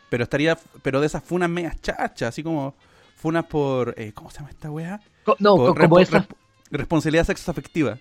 Pero 0.10 0.24
estaría, 0.24 0.58
pero 0.82 1.00
de 1.02 1.06
esas 1.08 1.24
funas 1.24 1.50
medias 1.50 1.80
chachas, 1.82 2.30
así 2.30 2.42
como 2.42 2.74
funas 3.16 3.46
por, 3.46 3.94
eh, 3.98 4.12
¿cómo 4.14 4.32
se 4.32 4.38
llama 4.38 4.50
esta 4.50 4.72
weá? 4.72 5.00
No, 5.40 5.56
Por 5.56 5.76
co- 5.76 5.82
como 5.84 6.00
resp- 6.00 6.28
responsabilidad 6.72 7.26
sexoafectiva. 7.26 8.00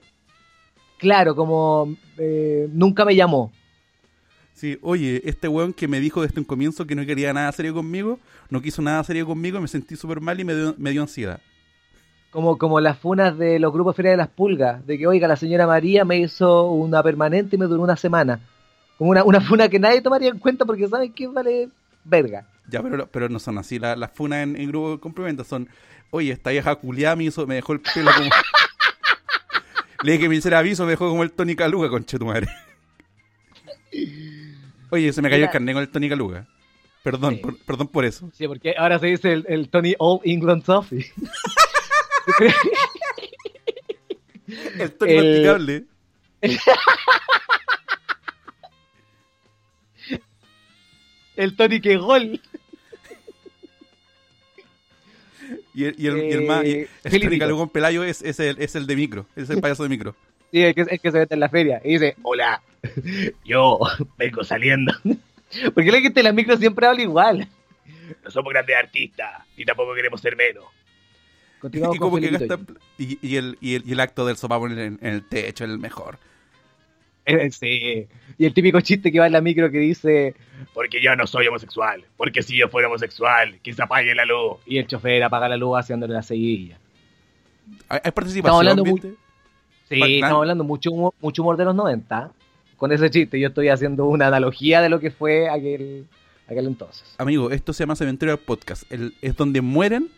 claro, 0.96 1.34
como 1.36 1.94
eh, 2.16 2.66
nunca 2.72 3.04
me 3.04 3.14
llamó. 3.14 3.52
Sí, 4.58 4.76
oye, 4.82 5.22
este 5.24 5.46
weón 5.46 5.72
que 5.72 5.86
me 5.86 6.00
dijo 6.00 6.20
desde 6.20 6.40
un 6.40 6.44
comienzo 6.44 6.84
que 6.84 6.96
no 6.96 7.06
quería 7.06 7.32
nada 7.32 7.52
serio 7.52 7.74
conmigo, 7.74 8.18
no 8.50 8.60
quiso 8.60 8.82
nada 8.82 9.04
serio 9.04 9.24
conmigo, 9.24 9.60
me 9.60 9.68
sentí 9.68 9.94
súper 9.94 10.20
mal 10.20 10.40
y 10.40 10.44
me 10.44 10.52
dio, 10.52 10.74
me 10.78 10.90
dio 10.90 11.02
ansiedad. 11.02 11.40
Como, 12.32 12.58
como 12.58 12.80
las 12.80 12.98
funas 12.98 13.38
de 13.38 13.60
los 13.60 13.72
grupos 13.72 13.94
Feria 13.94 14.10
de 14.10 14.16
las 14.16 14.26
Pulgas, 14.26 14.84
de 14.84 14.98
que, 14.98 15.06
oiga, 15.06 15.28
la 15.28 15.36
señora 15.36 15.68
María 15.68 16.04
me 16.04 16.18
hizo 16.18 16.72
una 16.72 17.04
permanente 17.04 17.54
y 17.54 17.58
me 17.60 17.66
duró 17.66 17.82
una 17.84 17.96
semana. 17.96 18.40
Como 18.98 19.10
una, 19.12 19.22
una 19.22 19.40
funa 19.40 19.68
que 19.68 19.78
nadie 19.78 20.00
tomaría 20.02 20.30
en 20.30 20.40
cuenta 20.40 20.64
porque 20.64 20.88
saben 20.88 21.12
que 21.12 21.28
vale 21.28 21.68
verga. 22.02 22.44
Ya, 22.68 22.82
pero, 22.82 23.06
pero 23.06 23.28
no 23.28 23.38
son 23.38 23.58
así 23.58 23.78
la- 23.78 23.94
las 23.94 24.10
funas 24.10 24.42
en, 24.42 24.56
en 24.56 24.66
grupo 24.70 24.90
de 24.90 24.98
complementos, 24.98 25.46
son, 25.46 25.68
oye, 26.10 26.32
esta 26.32 26.50
vieja 26.50 26.74
culiada 26.74 27.14
me, 27.14 27.22
hizo, 27.24 27.46
me 27.46 27.54
dejó 27.54 27.74
el 27.74 27.80
pelo 27.80 28.10
como... 28.12 28.28
Le 30.02 30.12
dije 30.12 30.24
que 30.24 30.28
me 30.28 30.34
hiciera 30.34 30.58
aviso, 30.58 30.82
me 30.84 30.90
dejó 30.90 31.08
como 31.08 31.22
el 31.22 31.30
Tony 31.30 31.54
Caluga, 31.54 31.88
conche 31.88 32.18
tu 32.18 32.26
madre. 32.26 32.48
Oye, 34.90 35.12
se 35.12 35.20
me 35.22 35.30
cayó 35.30 35.44
el 35.44 35.50
carnet 35.50 35.74
con 35.74 35.82
el 35.82 35.88
Tony 35.90 36.08
Caluga. 36.08 36.46
Perdón, 37.02 37.34
Sí. 37.36 37.40
por- 37.40 37.58
perdón 37.58 37.88
por 37.88 38.04
eso. 38.04 38.30
Sí, 38.34 38.46
porque 38.48 38.74
ahora 38.76 38.98
se 38.98 39.06
dice 39.06 39.32
el, 39.32 39.44
el 39.48 39.68
Tony 39.68 39.94
All 39.98 40.20
England 40.24 40.64
Toffee. 40.64 41.06
El 44.78 44.92
Tony 44.92 45.12
El- 45.12 45.26
masticable. 45.26 45.84
el 51.36 51.56
Tony 51.56 51.80
que 51.80 51.96
gol. 51.96 52.40
Y 55.74 55.84
el, 55.84 55.94
y 55.98 56.06
el, 56.08 56.16
y 56.24 56.30
el 56.32 56.42
más... 56.42 56.64
y 56.64 56.70
Eh, 56.70 56.88
el 57.04 57.20
Tony. 57.22 57.38
Caluga 57.38 57.60
con 57.60 57.68
Pelayo 57.70 58.02
es, 58.04 58.22
es, 58.22 58.40
el, 58.40 58.60
es 58.60 58.74
el 58.74 58.86
de 58.86 58.96
micro, 58.96 59.26
es 59.36 59.48
el 59.50 59.60
payaso 59.60 59.82
de 59.84 59.88
micro. 59.88 60.16
Sí, 60.52 60.62
el 60.62 60.74
que, 60.74 60.80
el 60.82 61.00
que 61.00 61.10
se 61.12 61.18
mete 61.18 61.34
en 61.34 61.40
la 61.40 61.48
feria 61.48 61.80
y 61.84 61.92
dice, 61.94 62.16
hola, 62.22 62.62
yo 63.44 63.78
vengo 64.16 64.44
saliendo. 64.44 64.92
Porque 65.74 65.90
la 65.92 66.00
gente 66.00 66.20
de 66.20 66.24
la 66.24 66.32
micro 66.32 66.56
siempre 66.56 66.86
habla 66.86 67.02
igual. 67.02 67.48
No 68.24 68.30
somos 68.30 68.52
grandes 68.52 68.76
artistas 68.76 69.42
y 69.56 69.64
tampoco 69.64 69.94
queremos 69.94 70.20
ser 70.20 70.36
menos. 70.36 70.64
Continuamos 71.60 71.96
y 71.96 71.98
con 71.98 72.10
como 72.10 72.20
que 72.20 72.30
gasta 72.30 72.58
y, 72.98 73.18
y 73.26 73.36
el, 73.36 73.58
y, 73.60 73.74
el, 73.74 73.82
y 73.86 73.92
el 73.92 74.00
acto 74.00 74.24
del 74.26 74.36
sopapo 74.36 74.66
en 74.66 74.78
el, 74.78 74.98
en 75.00 75.14
el 75.14 75.28
techo, 75.28 75.64
el 75.64 75.78
mejor. 75.78 76.18
Eh, 77.26 77.50
sí. 77.50 78.06
Y 78.38 78.46
el 78.46 78.54
típico 78.54 78.80
chiste 78.80 79.12
que 79.12 79.20
va 79.20 79.26
en 79.26 79.32
la 79.32 79.42
micro 79.42 79.70
que 79.70 79.78
dice, 79.78 80.34
Porque 80.72 81.02
yo 81.02 81.14
no 81.14 81.26
soy 81.26 81.46
homosexual. 81.46 82.02
Porque 82.16 82.42
si 82.42 82.56
yo 82.56 82.68
fuera 82.68 82.88
homosexual, 82.88 83.58
que 83.62 83.74
se 83.74 83.82
apague 83.82 84.14
la 84.14 84.24
luz. 84.24 84.56
y 84.64 84.78
el 84.78 84.86
chofer 84.86 85.22
apaga 85.22 85.46
la 85.48 85.58
luz 85.58 85.78
haciéndole 85.78 86.14
la 86.14 86.22
seguidilla. 86.22 86.78
Hay, 87.90 88.00
hay 88.02 88.12
participación, 88.12 88.38
Estamos 88.38 88.58
hablando 88.60 88.84
muy- 88.84 89.00
¿viste? 89.00 89.27
Sí, 89.88 89.98
Bacán. 90.00 90.14
estamos 90.14 90.38
hablando 90.38 90.64
mucho 90.64 90.90
humor, 90.90 91.14
mucho 91.20 91.42
humor 91.42 91.56
de 91.56 91.64
los 91.64 91.74
90. 91.74 92.30
Con 92.76 92.92
ese 92.92 93.10
chiste 93.10 93.40
yo 93.40 93.48
estoy 93.48 93.68
haciendo 93.68 94.06
una 94.06 94.26
analogía 94.28 94.80
de 94.80 94.88
lo 94.88 95.00
que 95.00 95.10
fue 95.10 95.48
aquel, 95.48 96.06
aquel 96.46 96.66
entonces. 96.66 97.14
Amigo, 97.18 97.50
esto 97.50 97.72
se 97.72 97.82
llama 97.82 97.96
Cementerio 97.96 98.36
del 98.36 98.44
Podcast. 98.44 98.84
El- 98.92 99.14
es 99.20 99.34
donde 99.36 99.60
mueren, 99.60 100.08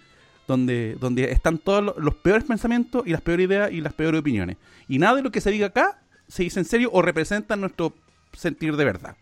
donde, 0.46 0.96
donde 1.00 1.30
están 1.32 1.58
todos 1.58 1.82
lo- 1.84 1.94
los, 1.98 2.14
peores 2.16 2.44
pensamientos 2.44 3.06
y 3.06 3.10
las 3.10 3.20
peores 3.22 3.46
ideas 3.46 3.70
y 3.72 3.80
las 3.80 3.92
peores 3.94 4.20
opiniones. 4.20 4.56
Y 4.88 4.98
nada 4.98 5.16
de 5.16 5.22
lo 5.22 5.30
que 5.30 5.40
se 5.40 5.50
diga 5.50 5.68
acá 5.68 6.00
se 6.28 6.42
dice 6.42 6.58
en 6.60 6.64
serio 6.66 6.90
o 6.92 7.00
representa 7.02 7.56
nuestro 7.56 7.94
sentir 8.32 8.76
de 8.76 8.84
verdad. 8.84 9.16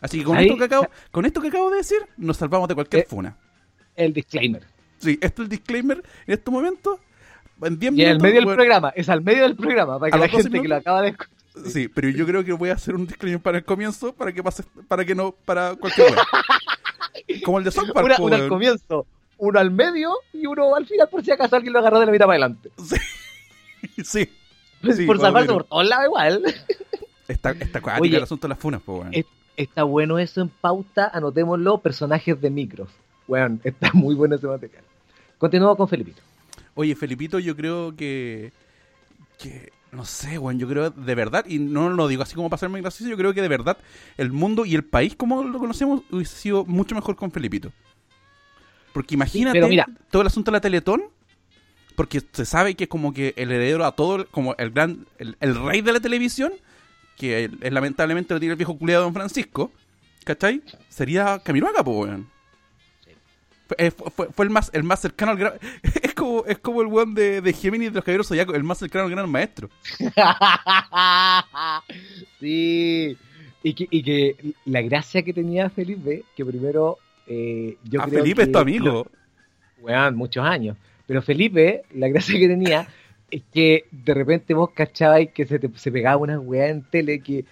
Así 0.00 0.18
que 0.18 0.24
con, 0.24 0.36
Ahí- 0.36 0.46
esto 0.46 0.58
que, 0.58 0.64
acabo, 0.64 0.88
con 1.10 1.24
esto 1.24 1.40
que 1.40 1.48
acabo 1.48 1.70
de 1.70 1.78
decir, 1.78 1.98
nos 2.16 2.36
salvamos 2.36 2.68
de 2.68 2.74
cualquier 2.74 3.04
Eh, 3.04 3.06
funa. 3.08 3.36
El 3.96 4.12
disclaimer. 4.12 4.62
Sí, 4.98 5.18
esto 5.20 5.42
es 5.42 5.46
el 5.46 5.48
disclaimer 5.50 6.02
en 6.26 6.34
estos 6.34 6.52
momentos. 6.52 6.98
En 7.62 7.78
10 7.78 7.94
Y 7.94 8.02
en 8.02 8.08
el 8.08 8.14
minutos, 8.16 8.22
medio 8.22 8.34
del 8.36 8.44
bueno, 8.44 8.56
programa, 8.56 8.92
es 8.96 9.08
al 9.08 9.22
medio 9.22 9.42
del 9.42 9.56
programa, 9.56 9.98
para 9.98 10.08
¿A 10.08 10.10
que 10.12 10.18
la 10.18 10.24
los 10.26 10.32
12 10.32 10.42
gente 10.44 10.62
que 10.62 10.68
lo 10.68 10.76
acaba 10.76 11.02
de 11.02 11.08
escuchar. 11.08 11.34
Sí, 11.66 11.88
pero 11.88 12.08
yo 12.08 12.26
creo 12.26 12.44
que 12.44 12.52
voy 12.52 12.70
a 12.70 12.74
hacer 12.74 12.94
un 12.96 13.06
disclaimer 13.06 13.40
para 13.40 13.58
el 13.58 13.64
comienzo 13.64 14.12
para 14.12 14.32
que 14.32 14.42
pase, 14.42 14.64
para 14.88 15.04
que 15.04 15.14
no, 15.14 15.32
para 15.44 15.74
cualquier 15.76 16.10
wea. 16.12 16.22
Como 17.44 17.58
el 17.58 17.64
de 17.64 17.70
South 17.70 17.92
Park, 17.94 18.06
Una, 18.06 18.16
uno 18.18 18.34
al 18.36 18.48
comienzo, 18.48 19.06
uno 19.38 19.58
al 19.60 19.70
medio 19.70 20.12
y 20.32 20.46
uno 20.46 20.74
al 20.74 20.84
final 20.86 21.08
por 21.08 21.24
si 21.24 21.30
acaso 21.30 21.54
alguien 21.56 21.72
lo 21.72 21.78
agarró 21.78 22.00
de 22.00 22.06
la 22.06 22.12
mitad 22.12 22.26
para 22.26 22.38
adelante. 22.44 22.70
Sí, 24.02 24.28
Pues 24.82 24.96
Sí, 24.96 25.06
por 25.06 25.20
salvarse 25.20 25.52
por 25.52 25.64
todos 25.64 25.88
lados 25.88 26.06
igual. 26.06 26.42
está, 27.28 27.52
está 27.52 27.80
Oye, 28.00 28.16
el 28.16 28.22
asunto 28.24 28.46
de 28.46 28.50
las 28.50 28.58
funas, 28.58 28.82
po, 28.82 28.98
weón. 28.98 29.14
es- 29.14 29.26
Está 29.56 29.84
bueno 29.84 30.18
eso 30.18 30.40
en 30.40 30.48
pauta, 30.48 31.08
anotémoslo, 31.14 31.78
personajes 31.78 32.40
de 32.40 32.50
micros. 32.50 32.88
Bueno, 33.28 33.60
está 33.62 33.92
muy 33.92 34.16
bueno 34.16 34.34
ese 34.34 34.48
material. 34.48 34.82
Continuamos 35.38 35.76
con 35.76 35.86
Felipito. 35.86 36.20
Oye, 36.74 36.94
Felipito, 36.94 37.38
yo 37.38 37.56
creo 37.56 37.94
que. 37.96 38.52
que 39.38 39.72
no 39.92 40.04
sé, 40.04 40.38
weón, 40.38 40.58
yo 40.58 40.68
creo 40.68 40.90
de 40.90 41.14
verdad, 41.14 41.44
y 41.46 41.58
no 41.58 41.88
lo 41.88 42.08
digo 42.08 42.22
así 42.22 42.34
como 42.34 42.50
para 42.50 42.56
hacerme 42.56 42.80
gracioso, 42.80 43.08
yo 43.08 43.16
creo 43.16 43.32
que 43.32 43.42
de 43.42 43.48
verdad 43.48 43.78
el 44.16 44.32
mundo 44.32 44.64
y 44.64 44.74
el 44.74 44.84
país 44.84 45.14
como 45.14 45.44
lo 45.44 45.58
conocemos 45.60 46.02
hubiese 46.10 46.36
sido 46.36 46.64
mucho 46.64 46.94
mejor 46.96 47.14
con 47.14 47.30
Felipito. 47.30 47.72
Porque 48.92 49.14
imagínate 49.14 49.60
mira. 49.68 49.86
todo 50.10 50.22
el 50.22 50.28
asunto 50.28 50.50
de 50.50 50.56
la 50.56 50.60
Teletón, 50.60 51.04
porque 51.96 52.22
se 52.32 52.44
sabe 52.44 52.74
que 52.74 52.84
es 52.84 52.90
como 52.90 53.12
que 53.14 53.34
el 53.36 53.52
heredero 53.52 53.84
a 53.84 53.92
todo, 53.92 54.26
como 54.30 54.54
el 54.56 54.70
gran, 54.70 55.06
el, 55.18 55.36
el 55.40 55.54
rey 55.64 55.80
de 55.80 55.92
la 55.92 56.00
televisión, 56.00 56.52
que 57.16 57.44
es 57.60 57.72
lamentablemente 57.72 58.34
lo 58.34 58.40
tiene 58.40 58.52
el 58.52 58.58
viejo 58.58 58.76
culiado 58.76 59.04
Don 59.04 59.14
Francisco, 59.14 59.72
¿cachai? 60.24 60.62
Sería 60.88 61.38
Camiroaga, 61.38 61.84
po, 61.84 62.00
weón. 62.00 62.33
Fue, 63.66 63.76
eh, 63.78 63.90
fue- 63.90 64.28
fue- 64.28 64.44
el 64.44 64.50
más 64.50 64.70
el 64.74 64.82
más 64.82 65.00
cercano 65.00 65.32
al 65.32 65.38
gran 65.38 65.52
es 66.02 66.14
como 66.14 66.44
es 66.46 66.58
como 66.58 66.82
el 66.82 66.86
weón 66.88 67.14
de, 67.14 67.40
de 67.40 67.52
Géminis 67.52 67.88
de 67.90 67.94
los 67.96 68.04
caballeros 68.04 68.28
zodiacos 68.28 68.54
el 68.54 68.62
más 68.62 68.78
cercano 68.78 69.04
al 69.06 69.10
gran 69.10 69.28
maestro 69.30 69.70
sí. 72.40 73.16
Y 73.62 73.72
que, 73.74 73.86
y 73.90 74.02
que 74.02 74.36
la 74.66 74.82
gracia 74.82 75.22
que 75.22 75.32
tenía 75.32 75.70
Felipe, 75.70 76.22
que 76.36 76.44
primero 76.44 76.98
eh, 77.26 77.78
yo 77.84 78.00
creo 78.00 78.02
Ah, 78.02 78.08
Felipe 78.22 78.42
es 78.42 78.52
tu 78.52 78.58
amigo 78.58 79.06
Weón, 79.80 80.16
muchos 80.16 80.44
años. 80.44 80.76
Pero 81.06 81.22
Felipe, 81.22 81.82
la 81.94 82.08
gracia 82.08 82.38
que 82.38 82.48
tenía 82.48 82.86
es 83.30 83.42
que 83.52 83.84
de 83.90 84.14
repente 84.14 84.52
vos 84.54 84.70
cachabais 84.74 85.30
que 85.32 85.46
se, 85.46 85.58
te, 85.58 85.70
se 85.76 85.90
pegaba 85.90 86.18
una 86.18 86.38
weá 86.38 86.68
en 86.68 86.82
tele 86.82 87.20
que 87.20 87.44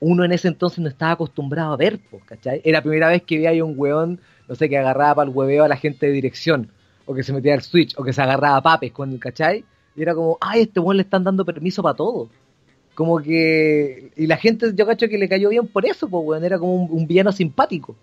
uno 0.00 0.24
en 0.24 0.32
ese 0.32 0.48
entonces 0.48 0.80
no 0.80 0.88
estaba 0.88 1.12
acostumbrado 1.12 1.72
a 1.72 1.76
ver, 1.76 2.00
¿cachai? 2.26 2.60
Era 2.64 2.78
la 2.78 2.82
primera 2.82 3.08
vez 3.08 3.22
que 3.22 3.36
veía 3.38 3.50
a 3.60 3.64
un 3.64 3.74
weón, 3.76 4.20
no 4.48 4.54
sé, 4.54 4.68
que 4.68 4.78
agarraba 4.78 5.16
para 5.16 5.30
el 5.30 5.36
hueveo 5.36 5.64
a 5.64 5.68
la 5.68 5.76
gente 5.76 6.06
de 6.06 6.12
dirección, 6.12 6.68
o 7.06 7.14
que 7.14 7.22
se 7.22 7.32
metía 7.32 7.54
al 7.54 7.62
switch, 7.62 7.94
o 7.98 8.02
que 8.04 8.12
se 8.12 8.22
agarraba 8.22 8.56
a 8.56 8.62
papes 8.62 8.92
con 8.92 9.10
el, 9.12 9.18
¿cachai? 9.18 9.64
Y 9.96 10.02
era 10.02 10.14
como, 10.14 10.38
ay, 10.40 10.62
este 10.62 10.80
weón 10.80 10.96
le 10.96 11.02
están 11.02 11.22
dando 11.24 11.44
permiso 11.44 11.82
para 11.82 11.94
todo. 11.96 12.28
Como 12.94 13.20
que. 13.20 14.10
Y 14.16 14.26
la 14.26 14.36
gente, 14.36 14.72
yo 14.74 14.86
cacho 14.86 15.08
que 15.08 15.18
le 15.18 15.28
cayó 15.28 15.48
bien 15.48 15.66
por 15.66 15.84
eso, 15.86 16.08
pues, 16.08 16.22
weón. 16.24 16.44
Era 16.44 16.58
como 16.58 16.74
un, 16.76 16.88
un 17.00 17.06
villano 17.06 17.32
simpático. 17.32 17.96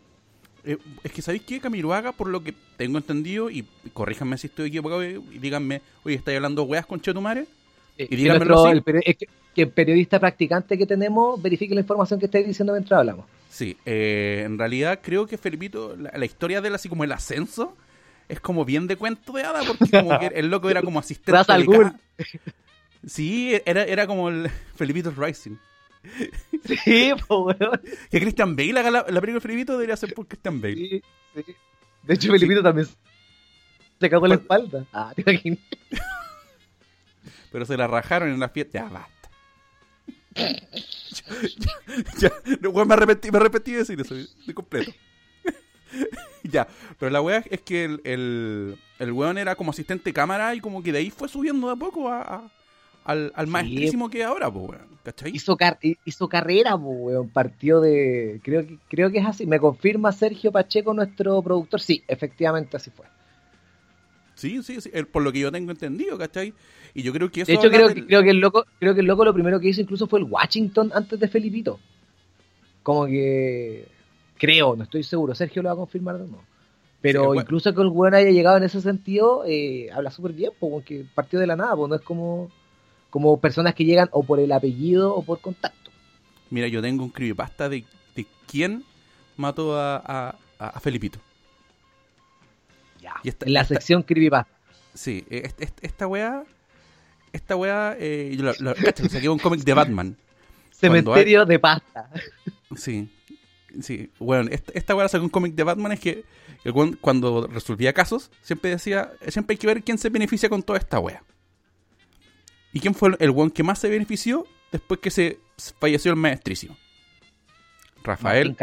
Eh, 0.63 0.77
es 1.03 1.11
que 1.11 1.21
sabéis 1.21 1.43
que 1.43 1.59
Camiroaga 1.59 2.11
por 2.11 2.27
lo 2.27 2.43
que 2.43 2.53
tengo 2.77 2.97
entendido 2.99 3.49
y 3.49 3.65
corríjanme 3.93 4.37
si 4.37 4.45
estoy 4.47 4.67
equivocado 4.67 5.03
y 5.03 5.17
díganme 5.39 5.81
oye 6.03 6.15
estáis 6.17 6.35
hablando 6.35 6.61
weas 6.65 6.85
con 6.85 7.01
Chetumare 7.01 7.47
Eh, 7.97 8.03
Y 8.03 8.07
que 8.09 8.15
dígamelo 8.15 8.45
nuestro- 8.45 8.65
así. 8.67 8.77
el 8.77 8.83
peri- 8.85 9.01
es 9.03 9.17
que, 9.17 9.27
que 9.55 9.61
el 9.63 9.69
periodista 9.69 10.19
practicante 10.19 10.77
que 10.77 10.85
tenemos 10.85 11.41
verifique 11.41 11.73
la 11.73 11.81
información 11.81 12.19
que 12.19 12.27
estáis 12.27 12.45
diciendo 12.45 12.73
mientras 12.73 12.99
hablamos. 12.99 13.25
Sí 13.51 13.77
eh, 13.85 14.43
en 14.45 14.57
realidad 14.57 14.99
creo 15.03 15.27
que 15.27 15.37
Felipito 15.37 15.95
la, 15.95 16.11
la 16.15 16.25
historia 16.25 16.61
de 16.61 16.69
él 16.69 16.75
así 16.75 16.89
como 16.89 17.03
el 17.03 17.11
ascenso 17.11 17.75
es 18.29 18.39
como 18.39 18.63
bien 18.65 18.87
de 18.87 18.95
cuento 18.95 19.33
de 19.33 19.43
hada 19.43 19.61
porque 19.67 19.89
como 19.91 20.17
que 20.19 20.27
el 20.27 20.49
loco 20.49 20.69
era 20.69 20.81
como 20.81 20.99
asistente 20.99 21.53
de 21.53 21.91
sí 23.05 23.59
era, 23.65 23.83
era 23.83 24.07
como 24.07 24.29
el 24.29 24.49
Felipito 24.75 25.11
Rising 25.11 25.57
Sí, 26.65 27.11
pues, 27.27 27.57
weón. 27.59 27.81
que 28.09 28.19
Christian 28.19 28.55
Bale 28.55 28.79
haga 28.79 28.89
la, 28.91 28.99
la 29.07 29.21
película 29.21 29.33
de 29.35 29.41
Felipito 29.41 29.73
debería 29.73 29.95
ser 29.95 30.13
por 30.13 30.27
Christian 30.27 30.59
Bale 30.59 30.75
Sí, 30.75 31.43
sí. 31.45 31.55
De 32.03 32.13
hecho, 32.15 32.31
Felipito 32.31 32.63
también 32.63 32.87
se 33.99 34.09
cagó 34.09 34.25
en 34.25 34.29
la 34.29 34.35
espalda. 34.37 34.85
Ah, 34.91 35.13
te 35.15 35.21
imaginas. 35.21 35.59
pero 37.51 37.65
se 37.65 37.77
la 37.77 37.85
rajaron 37.87 38.29
en 38.29 38.39
la 38.39 38.49
fiesta 38.49 38.79
ya 38.79 38.89
basta 38.89 39.20
ya, 40.35 42.31
ya, 42.61 42.85
me 42.85 42.93
arrepentí, 42.93 43.31
me 43.31 43.37
arrepentí 43.37 43.71
de 43.71 43.77
decir 43.79 43.99
eso, 43.99 44.15
de 44.15 44.53
completo. 44.53 44.91
ya, 46.43 46.67
pero 46.99 47.09
la 47.11 47.21
weá 47.21 47.43
es 47.49 47.61
que 47.61 47.83
el, 47.85 48.01
el, 48.03 48.77
el 48.99 49.11
weón 49.11 49.37
era 49.37 49.55
como 49.55 49.71
asistente 49.71 50.13
cámara 50.13 50.55
y 50.55 50.61
como 50.61 50.81
que 50.81 50.91
de 50.91 50.99
ahí 50.99 51.09
fue 51.09 51.27
subiendo 51.27 51.67
de 51.67 51.73
a 51.73 51.75
poco 51.75 52.09
a, 52.09 52.21
a- 52.21 52.51
al, 53.03 53.31
al 53.35 53.47
Sí. 53.47 53.51
maestrísimo 53.51 54.09
que 54.11 54.23
ahora, 54.23 54.51
pues 54.51 54.69
weón, 54.69 54.87
¿cachai? 55.03 55.31
Hizo, 55.35 55.57
car- 55.57 55.79
hizo 56.05 56.29
carrera, 56.29 56.75
weón. 56.75 57.29
Partió 57.29 57.81
de. 57.81 58.39
Creo 58.43 58.65
que, 58.67 58.77
creo 58.89 59.11
que 59.11 59.17
es 59.17 59.25
así. 59.25 59.45
Me 59.47 59.59
confirma 59.59 60.11
Sergio 60.11 60.51
Pacheco, 60.51 60.93
nuestro 60.93 61.41
productor. 61.41 61.81
Sí, 61.81 62.03
efectivamente 62.07 62.77
así 62.77 62.91
fue. 62.91 63.07
Sí, 64.35 64.61
sí, 64.63 64.79
sí, 64.81 64.89
el- 64.93 65.07
por 65.07 65.23
lo 65.23 65.31
que 65.31 65.39
yo 65.39 65.51
tengo 65.51 65.71
entendido, 65.71 66.15
¿cachai? 66.17 66.53
Y 66.93 67.03
yo 67.03 67.13
creo 67.13 67.31
que 67.31 67.41
eso 67.41 67.51
De 67.51 67.57
hecho, 67.57 67.69
creo, 67.69 67.87
del- 67.87 67.95
que, 67.95 68.05
creo 68.07 68.23
que 68.23 68.29
el 68.31 68.39
loco, 68.39 68.65
creo 68.79 68.93
que 68.93 68.99
el 69.01 69.05
loco 69.07 69.23
lo 69.25 69.33
primero 69.33 69.59
que 69.59 69.69
hizo 69.69 69.81
incluso 69.81 70.07
fue 70.07 70.19
el 70.19 70.25
Washington 70.25 70.91
antes 70.93 71.19
de 71.19 71.27
Felipito. 71.27 71.79
Como 72.83 73.05
que 73.05 73.87
creo, 74.37 74.75
no 74.75 74.83
estoy 74.83 75.03
seguro, 75.03 75.35
Sergio 75.35 75.61
lo 75.61 75.69
va 75.69 75.73
a 75.73 75.77
confirmar 75.77 76.15
de 76.17 76.27
nuevo. 76.27 76.43
Pero 76.99 77.33
Sí, 77.33 77.39
incluso 77.39 77.73
que 77.73 77.81
el 77.81 77.87
weón 77.87 78.13
haya 78.13 78.29
llegado 78.29 78.57
en 78.57 78.63
ese 78.63 78.79
sentido, 78.81 79.43
eh, 79.47 79.89
habla 79.91 80.11
súper 80.11 80.33
bien, 80.33 80.51
porque 80.59 81.05
partió 81.15 81.39
de 81.39 81.47
la 81.47 81.55
nada, 81.55 81.75
pues 81.75 81.89
no 81.89 81.95
es 81.95 82.01
como, 82.01 82.51
como 83.09 83.39
personas 83.39 83.73
que 83.73 83.85
llegan 83.85 84.09
o 84.11 84.23
por 84.23 84.39
el 84.39 84.51
apellido 84.51 85.15
o 85.15 85.23
por 85.23 85.39
contacto. 85.41 85.89
Mira, 86.49 86.67
yo 86.67 86.81
tengo 86.81 87.03
un 87.03 87.09
creepypasta 87.09 87.69
de, 87.69 87.85
de 88.15 88.25
quién 88.47 88.83
mató 89.37 89.75
a, 89.79 89.95
a, 89.97 90.35
a- 90.59 90.79
Felipito. 90.79 91.19
Ya. 93.01 93.13
Y 93.23 93.29
esta- 93.29 93.45
en 93.45 93.53
la 93.53 93.61
esta- 93.61 93.75
sección 93.75 94.03
Creepypasta. 94.03 94.51
Sí, 94.93 95.23
eh, 95.29 95.41
est- 95.45 95.61
est- 95.61 95.79
esta 95.83 96.05
weá, 96.07 96.43
esta 97.33 97.55
weá, 97.55 97.95
eh, 97.99 98.35
yo 98.37 98.53
saqué 99.09 99.29
un 99.29 99.39
cómic 99.39 99.61
de 99.61 99.73
Batman. 99.73 100.17
Cementerio 100.71 101.45
de 101.45 101.59
pasta. 101.59 102.09
Sí, 102.77 103.09
sí, 103.81 104.09
bueno, 104.17 104.49
esta, 104.49 104.71
esta 104.73 104.95
weá 104.95 105.05
saqué 105.09 105.25
un 105.25 105.29
cómic 105.29 105.55
de 105.55 105.63
Batman, 105.63 105.91
es 105.91 105.99
que 105.99 106.23
el 106.63 106.71
weón, 106.71 106.97
cuando 107.01 107.47
resolvía 107.47 107.91
casos, 107.91 108.31
siempre 108.41 108.69
decía, 108.69 109.11
siempre 109.27 109.55
hay 109.55 109.57
que 109.57 109.67
ver 109.67 109.83
quién 109.83 109.97
se 109.97 110.09
beneficia 110.09 110.47
con 110.47 110.63
toda 110.63 110.79
esta 110.79 110.97
weá. 110.97 111.21
¿Y 112.71 112.79
quién 112.79 112.95
fue 112.95 113.11
el, 113.19 113.29
weón 113.31 113.51
que 113.51 113.61
más 113.61 113.79
se 113.79 113.89
benefició 113.89 114.47
después 114.71 115.01
que 115.01 115.11
se 115.11 115.39
falleció 115.81 116.11
el 116.11 116.17
maestrísimo? 116.17 116.77
Rafael, 118.03 118.55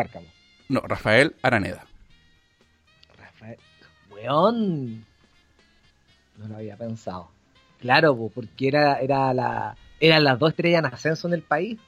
no, 0.68 0.80
Rafael 0.80 1.36
Araneda. 1.42 1.86
Rafael. 3.16 3.58
Weón. 4.10 5.04
No 6.38 6.48
lo 6.48 6.56
había 6.56 6.76
pensado. 6.76 7.30
Claro, 7.80 8.16
po, 8.16 8.30
porque 8.34 8.68
era, 8.68 9.00
era 9.00 9.32
la, 9.34 9.76
eran 10.00 10.24
las 10.24 10.38
dos 10.38 10.50
estrellas 10.50 10.80
en 10.80 10.86
ascenso 10.86 11.28
en 11.28 11.34
el 11.34 11.42
país. 11.42 11.78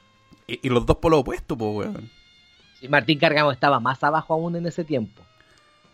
Y, 0.46 0.60
y 0.66 0.68
los 0.68 0.86
dos 0.86 0.96
polos 0.98 1.20
opuestos, 1.20 1.56
pues, 1.58 1.74
weón. 1.76 2.10
Y 2.80 2.88
Martín 2.88 3.18
Cárcamo 3.18 3.52
estaba 3.52 3.78
más 3.80 4.02
abajo 4.04 4.34
aún 4.34 4.56
en 4.56 4.66
ese 4.66 4.84
tiempo. 4.84 5.20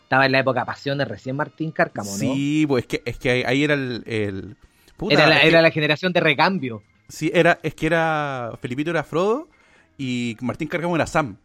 Estaba 0.05 0.27
en 0.27 0.33
la 0.33 0.39
época 0.41 0.65
Pasiones, 0.65 1.09
recién 1.09 1.35
Martín 1.35 1.73
Cárcamo, 1.73 2.11
¿no? 2.13 2.17
Sí, 2.17 2.65
pues 2.69 2.85
es 2.85 2.89
que, 2.89 3.03
es 3.05 3.19
que 3.19 3.31
ahí, 3.31 3.43
ahí 3.45 3.65
era 3.65 3.75
el... 3.75 4.03
el- 4.07 4.57
puta, 4.97 5.15
era, 5.15 5.27
la, 5.27 5.41
que- 5.41 5.49
era 5.49 5.63
la 5.63 5.71
generación 5.71 6.13
de 6.13 6.21
recambio. 6.21 6.83
Sí, 7.09 7.31
era, 7.35 7.59
es 7.63 7.75
que 7.75 7.87
era. 7.87 8.53
Felipito 8.61 8.91
era 8.91 9.05
Frodo 9.05 9.49
y 9.97 10.37
Martín 10.41 10.69
Cárcamo 10.69 10.95
era 10.97 11.07
Sam. 11.07 11.37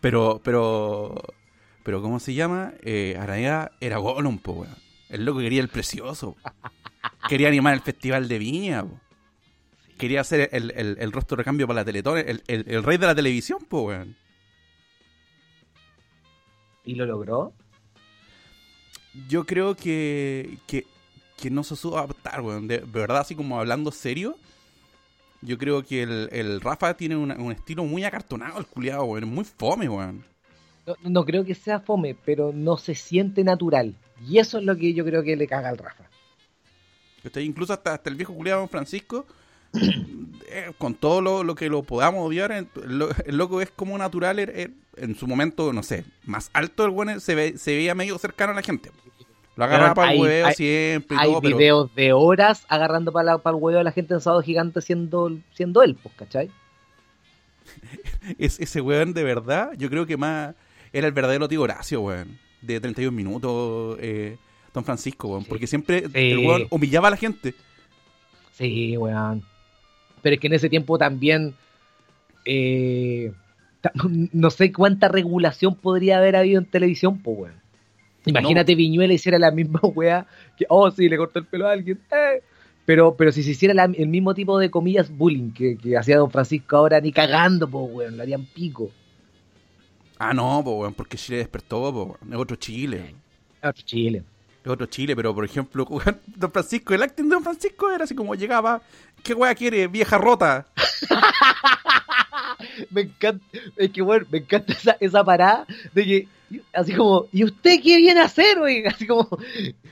Pero, 0.00 0.40
pero. 0.42 1.22
Pero, 1.82 2.00
¿cómo 2.00 2.18
se 2.18 2.32
llama? 2.34 2.72
Eh, 2.82 3.16
Araneda 3.20 3.72
era 3.80 3.98
Gollum, 3.98 4.38
po, 4.38 4.52
weón. 4.52 4.74
El 5.08 5.24
loco 5.24 5.40
quería 5.40 5.60
el 5.60 5.68
precioso. 5.68 6.36
quería 7.28 7.48
animar 7.48 7.74
el 7.74 7.80
festival 7.80 8.28
de 8.28 8.38
Viña, 8.38 8.82
po. 8.84 8.98
Quería 9.98 10.22
hacer 10.22 10.48
el, 10.52 10.72
el, 10.76 10.96
el 10.98 11.12
rostro 11.12 11.36
de 11.36 11.42
recambio 11.42 11.66
para 11.68 11.80
la 11.80 11.84
Teletón, 11.84 12.18
el, 12.18 12.42
el, 12.48 12.64
el 12.68 12.82
rey 12.82 12.96
de 12.98 13.06
la 13.06 13.14
televisión, 13.14 13.60
po, 13.68 13.82
weón. 13.82 14.16
Y 16.84 16.94
lo 16.96 17.06
logró. 17.06 17.52
Yo 19.28 19.44
creo 19.46 19.76
que, 19.76 20.58
que, 20.66 20.86
que 21.40 21.50
no 21.50 21.62
se 21.62 21.76
supo 21.76 21.98
adaptar, 21.98 22.40
weón. 22.40 22.66
De, 22.66 22.78
verdad, 22.78 23.18
así 23.18 23.34
como 23.36 23.58
hablando 23.58 23.92
serio, 23.92 24.36
yo 25.40 25.56
creo 25.58 25.84
que 25.84 26.02
el, 26.02 26.28
el 26.32 26.60
Rafa 26.60 26.94
tiene 26.96 27.16
una- 27.16 27.36
un 27.36 27.52
estilo 27.52 27.84
muy 27.84 28.04
acartonado, 28.04 28.58
el 28.58 28.66
culiado, 28.66 29.04
weón. 29.04 29.28
Muy 29.28 29.44
fome, 29.44 29.88
weón. 29.88 30.24
No, 30.86 30.96
no 31.08 31.24
creo 31.24 31.44
que 31.44 31.54
sea 31.54 31.80
fome, 31.80 32.14
pero 32.24 32.52
no 32.52 32.76
se 32.76 32.94
siente 32.94 33.44
natural. 33.44 33.94
Y 34.26 34.38
eso 34.38 34.58
es 34.58 34.64
lo 34.64 34.76
que 34.76 34.94
yo 34.94 35.04
creo 35.04 35.22
que 35.22 35.36
le 35.36 35.46
caga 35.46 35.68
al 35.68 35.78
Rafa. 35.78 36.04
¿Cachai? 37.22 37.44
Incluso 37.44 37.72
hasta, 37.72 37.94
hasta 37.94 38.10
el 38.10 38.16
viejo 38.16 38.34
Don 38.34 38.68
Francisco, 38.68 39.26
eh, 40.48 40.72
con 40.78 40.94
todo 40.94 41.20
lo, 41.20 41.42
lo 41.42 41.54
que 41.54 41.68
lo 41.68 41.82
podamos 41.82 42.26
odiar, 42.26 42.52
el, 42.52 42.68
lo- 42.86 43.10
el 43.24 43.36
loco 43.36 43.60
es 43.60 43.70
como 43.70 43.96
natural, 43.98 44.38
er- 44.38 44.54
er- 44.54 44.72
en 44.96 45.16
su 45.16 45.26
momento, 45.26 45.72
no 45.72 45.82
sé, 45.82 46.04
más 46.24 46.50
alto 46.52 46.84
el 46.84 46.90
weón 46.90 47.20
se, 47.20 47.34
ve, 47.34 47.58
se 47.58 47.74
veía 47.74 47.94
medio 47.94 48.18
cercano 48.18 48.52
a 48.52 48.54
la 48.56 48.62
gente. 48.62 48.90
Lo 49.56 49.64
agarraba 49.64 49.94
para 49.94 50.12
el 50.14 50.44
hay- 50.44 50.54
siempre 50.54 51.16
Hay 51.18 51.30
todo, 51.30 51.40
pero 51.40 51.56
videos 51.56 51.94
de 51.94 52.12
horas 52.12 52.64
agarrando 52.68 53.10
para, 53.12 53.38
para 53.38 53.56
el 53.56 53.62
huevo 53.62 53.78
a 53.80 53.84
la 53.84 53.92
gente 53.92 54.14
en 54.14 54.20
sábado 54.20 54.42
gigante 54.42 54.80
siendo, 54.82 55.30
siendo 55.54 55.82
él, 55.82 55.96
pues, 56.00 56.14
¿cachai? 56.16 56.50
es, 58.38 58.60
ese 58.60 58.80
weón 58.80 59.14
de 59.14 59.24
verdad, 59.24 59.72
yo 59.76 59.88
creo 59.90 60.06
que 60.06 60.16
más 60.16 60.54
era 60.92 61.06
el 61.06 61.12
verdadero 61.12 61.48
tío 61.48 61.62
Horacio, 61.62 62.00
weón, 62.02 62.38
de 62.66 62.80
31 62.80 63.14
minutos, 63.16 63.98
eh, 64.00 64.36
Don 64.72 64.84
Francisco, 64.84 65.28
weón, 65.28 65.42
Sí. 65.42 65.48
porque 65.48 65.66
siempre 65.66 66.00
Sí. 66.08 66.10
el 66.14 66.38
weón 66.38 66.66
humillaba 66.70 67.08
a 67.08 67.10
la 67.12 67.16
gente. 67.16 67.54
Sí, 68.52 68.96
weón. 68.96 69.42
Pero 70.22 70.34
es 70.34 70.40
que 70.40 70.46
en 70.46 70.52
ese 70.54 70.68
tiempo 70.68 70.98
también. 70.98 71.54
eh, 72.46 73.32
no 74.32 74.50
sé 74.50 74.72
cuánta 74.72 75.08
regulación 75.08 75.74
podría 75.74 76.18
haber 76.18 76.36
habido 76.36 76.58
en 76.60 76.66
televisión, 76.66 77.18
pues, 77.18 77.38
weón. 77.38 77.54
Imagínate 78.26 78.74
Viñuela 78.74 79.12
hiciera 79.12 79.38
la 79.38 79.50
misma 79.50 79.80
weá. 79.94 80.26
Que, 80.56 80.64
oh, 80.68 80.90
sí, 80.90 81.08
le 81.08 81.16
cortó 81.16 81.38
el 81.38 81.46
pelo 81.46 81.66
a 81.68 81.72
alguien. 81.72 81.98
eh. 82.10 82.42
Pero, 82.86 83.14
pero 83.16 83.32
si 83.32 83.42
se 83.42 83.50
hiciera 83.52 83.72
la- 83.74 83.84
el 83.84 84.08
mismo 84.08 84.34
tipo 84.34 84.58
de 84.58 84.70
comillas 84.70 85.10
bullying 85.10 85.52
que, 85.52 85.76
que 85.78 85.96
hacía 85.96 86.18
Don 86.18 86.30
Francisco 86.30 86.76
ahora, 86.76 87.00
ni 87.00 87.12
cagando, 87.12 87.66
pues, 87.68 87.86
weón. 87.90 88.16
Lo 88.16 88.22
harían 88.22 88.44
pico. 88.44 88.90
Ah, 90.18 90.32
no, 90.32 90.62
po, 90.64 90.90
porque 90.96 91.16
Chile 91.16 91.38
despertó, 91.38 91.92
po, 91.92 92.18
es 92.30 92.36
otro 92.36 92.56
Chile. 92.56 93.14
Otro 93.62 93.82
Chile. 93.84 94.24
Es 94.64 94.70
otro 94.70 94.86
Chile, 94.86 95.14
pero 95.14 95.34
por 95.34 95.44
ejemplo, 95.44 95.86
Don 96.26 96.52
Francisco, 96.52 96.94
el 96.94 97.02
acting 97.02 97.24
de 97.24 97.34
Don 97.34 97.42
Francisco 97.42 97.90
era 97.90 98.04
así 98.04 98.14
como 98.14 98.34
llegaba, 98.34 98.80
¿qué 99.22 99.34
weá 99.34 99.54
quiere, 99.54 99.86
vieja 99.88 100.18
rota? 100.18 100.66
Me 102.90 103.02
encanta, 103.02 103.44
es 103.76 103.90
que 103.90 104.02
bueno, 104.02 104.26
me 104.30 104.38
encanta 104.38 104.72
esa, 104.72 104.96
esa 105.00 105.24
parada 105.24 105.66
de 105.92 106.04
que, 106.04 106.28
así 106.72 106.94
como, 106.94 107.26
¿y 107.32 107.44
usted 107.44 107.80
qué 107.82 107.98
viene 107.98 108.20
a 108.20 108.24
hacer, 108.24 108.58
oiga? 108.58 108.90
Así 108.94 109.06
como, 109.06 109.28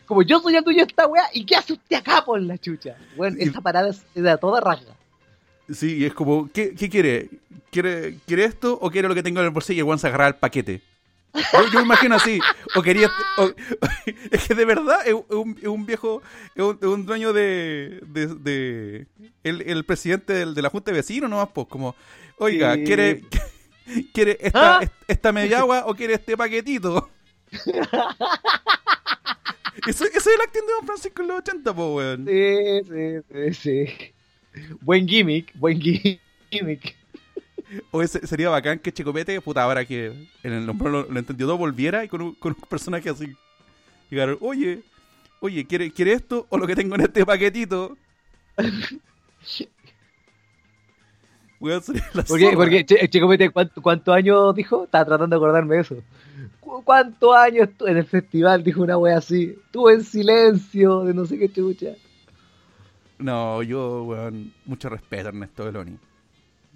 como 0.07 0.23
yo 0.23 0.41
soy 0.41 0.57
el 0.57 0.65
dueño 0.65 0.85
de 0.85 0.91
esta 0.91 1.07
weá, 1.07 1.25
¿y 1.33 1.45
qué 1.45 1.57
hace 1.57 1.75
usted 1.75 1.97
acá 1.97 2.25
por 2.25 2.41
la 2.41 2.59
chucha? 2.59 2.97
Bueno, 3.17 3.37
esa 3.39 3.61
parada 3.61 3.91
es, 3.91 4.05
es 4.15 4.23
de 4.23 4.37
toda 4.39 4.61
raja. 4.61 4.97
Sí, 5.71 5.97
y 5.99 6.05
es 6.05 6.15
como, 6.15 6.51
¿qué, 6.53 6.75
qué 6.75 6.89
quiere? 6.89 7.29
quiere? 7.71 8.17
¿Quiere 8.27 8.45
esto 8.45 8.79
o 8.81 8.91
quiere 8.91 9.09
lo 9.09 9.15
que 9.15 9.23
tengo 9.23 9.41
en 9.41 9.47
el 9.47 9.51
bolsillo 9.53 9.87
y 9.87 9.91
el 9.91 9.99
se 9.99 10.07
agarra 10.09 10.29
el 10.29 10.35
paquete? 10.35 10.81
Yo, 11.35 11.65
yo 11.73 11.79
me 11.79 11.85
imagino 11.87 12.15
así, 12.17 12.39
o 12.75 12.83
quería... 12.83 13.11
o- 13.39 13.51
es 14.31 14.47
que 14.47 14.55
de 14.55 14.65
verdad 14.67 14.99
es 15.07 15.15
un, 15.31 15.57
es 15.63 15.69
un 15.69 15.87
viejo, 15.87 16.21
es 16.55 16.63
un, 16.63 16.79
es 16.81 16.87
un 16.87 17.07
dueño 17.07 17.33
de... 17.33 18.01
de, 18.07 18.27
de- 18.27 19.07
el, 19.43 19.63
el 19.63 19.85
presidente 19.85 20.35
del- 20.35 20.55
de 20.55 20.61
la 20.63 20.69
Junta 20.69 20.91
de 20.91 20.99
Vecinos 20.99 21.31
nomás, 21.31 21.49
pues, 21.55 21.67
como, 21.69 21.95
oiga, 22.37 22.75
Sí. 22.75 22.85
¿quiere, 22.85 23.23
quiere 24.13 24.37
esta, 24.43 24.79
¿Ah? 24.81 24.91
esta 25.09 25.33
media 25.33 25.61
agua 25.61 25.85
o 25.87 25.95
quiere 25.95 26.15
este 26.15 26.37
paquetito? 26.37 27.09
Eso, 29.87 30.05
eso 30.05 30.19
es 30.19 30.27
el 30.27 30.41
acting 30.43 30.67
de 30.67 30.73
Don 30.75 30.87
Francisco 30.87 31.23
en 31.23 31.29
los 31.29 31.39
80, 31.39 31.75
pues, 31.75 31.89
weón. 31.89 32.27
Sí, 32.27 32.83
sí, 32.85 33.55
sí, 33.55 33.55
sí. 33.55 34.12
Buen 34.81 35.07
gimmick, 35.09 35.53
buen 35.59 35.81
gi- 35.81 36.21
gimmick. 36.51 36.95
O 37.91 38.03
ese- 38.03 38.27
sería 38.27 38.51
bacán 38.51 38.79
que 38.79 38.93
Checopete, 38.93 39.41
puta, 39.41 39.63
ahora 39.63 39.85
que 39.85 40.07
en 40.43 40.53
el 40.53 40.67
nombre 40.67 40.91
lo, 40.91 41.05
lo 41.11 41.19
entendió 41.19 41.47
todo, 41.47 41.57
volviera 41.57 42.05
y 42.05 42.09
con 42.09 42.21
un, 42.21 42.35
con 42.35 42.53
un 42.53 42.69
personaje 42.69 43.09
así. 43.09 43.35
Llegaron, 44.11 44.37
oye, 44.41 44.81
oye, 45.41 45.67
¿quiere, 45.67 45.91
¿quiere 45.91 46.13
esto 46.13 46.47
o 46.51 46.59
lo 46.59 46.67
que 46.67 46.77
tengo 46.77 46.95
en 46.97 47.01
este 47.03 47.25
paquetito? 47.25 47.97
Weón, 51.61 51.83
sería 51.83 52.05
la 52.13 52.23
Porque, 52.25 52.45
zorra. 52.45 52.57
porque 52.57 52.85
Che- 52.87 53.09
Checo 53.09 53.29
Pete, 53.29 53.51
¿cuánto- 53.51 53.81
¿cuántos 53.81 54.15
años 54.15 54.55
dijo? 54.55 54.85
Estaba 54.85 55.05
tratando 55.05 55.35
de 55.37 55.39
acordarme 55.39 55.77
de 55.77 55.81
eso. 55.81 55.97
¿Cu- 56.61 56.83
¿Cuántos 56.85 57.35
años 57.37 57.69
en 57.87 57.97
el 57.97 58.05
festival? 58.05 58.65
Dijo 58.65 58.83
una 58.83 58.99
wea 58.99 59.19
así. 59.19 59.55
Estuve 59.67 59.95
en 59.95 60.05
silencio, 60.05 61.05
de 61.05 61.15
no 61.15 61.25
sé 61.25 61.39
qué 61.39 61.51
chucha. 61.53 61.93
No, 63.19 63.63
yo, 63.63 64.05
weón, 64.05 64.53
mucho 64.65 64.89
respeto 64.89 65.29
Ernesto 65.29 65.65
Beloni. 65.65 65.97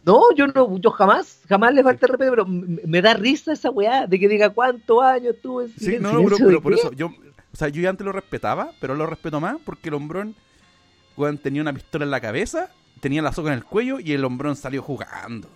No, 0.05 0.33
yo 0.37 0.47
no, 0.47 0.79
yo 0.79 0.91
jamás, 0.93 1.43
jamás 1.49 1.75
le 1.75 1.83
falta 1.83 2.07
el 2.07 2.13
respeto, 2.13 2.31
pero 2.31 2.47
me 2.47 3.03
da 3.03 3.15
risa 3.15 3.53
esa 3.53 3.71
weá 3.71 4.07
de 4.07 4.21
que 4.21 4.29
diga 4.29 4.51
cuántos 4.51 5.03
años 5.03 5.35
estuve 5.35 5.65
en 5.65 5.73
Sí, 5.77 5.97
no, 6.01 6.13
no, 6.13 6.19
pero, 6.23 6.37
¿Silencio 6.37 6.47
de 6.47 6.53
pero 6.53 6.63
por 6.63 6.75
eso, 6.75 6.93
yo, 6.93 7.09
o 7.09 7.57
sea, 7.57 7.69
yo 7.69 7.83
ya 7.83 7.91
antes 7.91 8.05
lo 8.05 8.13
respetaba, 8.13 8.71
pero 8.81 8.95
lo 8.95 9.07
respeto 9.07 9.41
más 9.41 9.57
porque 9.65 9.89
el 9.89 9.95
hombrón, 9.95 10.37
weón, 11.17 11.39
tenía 11.39 11.63
una 11.63 11.73
pistola 11.73 12.05
en 12.05 12.13
la 12.13 12.21
cabeza, 12.21 12.71
tenía 13.01 13.21
la 13.21 13.33
soga 13.33 13.53
en 13.53 13.59
el 13.59 13.65
cuello 13.65 13.99
y 13.99 14.13
el 14.13 14.25
hombrón 14.25 14.55
salió 14.55 14.81
jugando. 14.81 15.49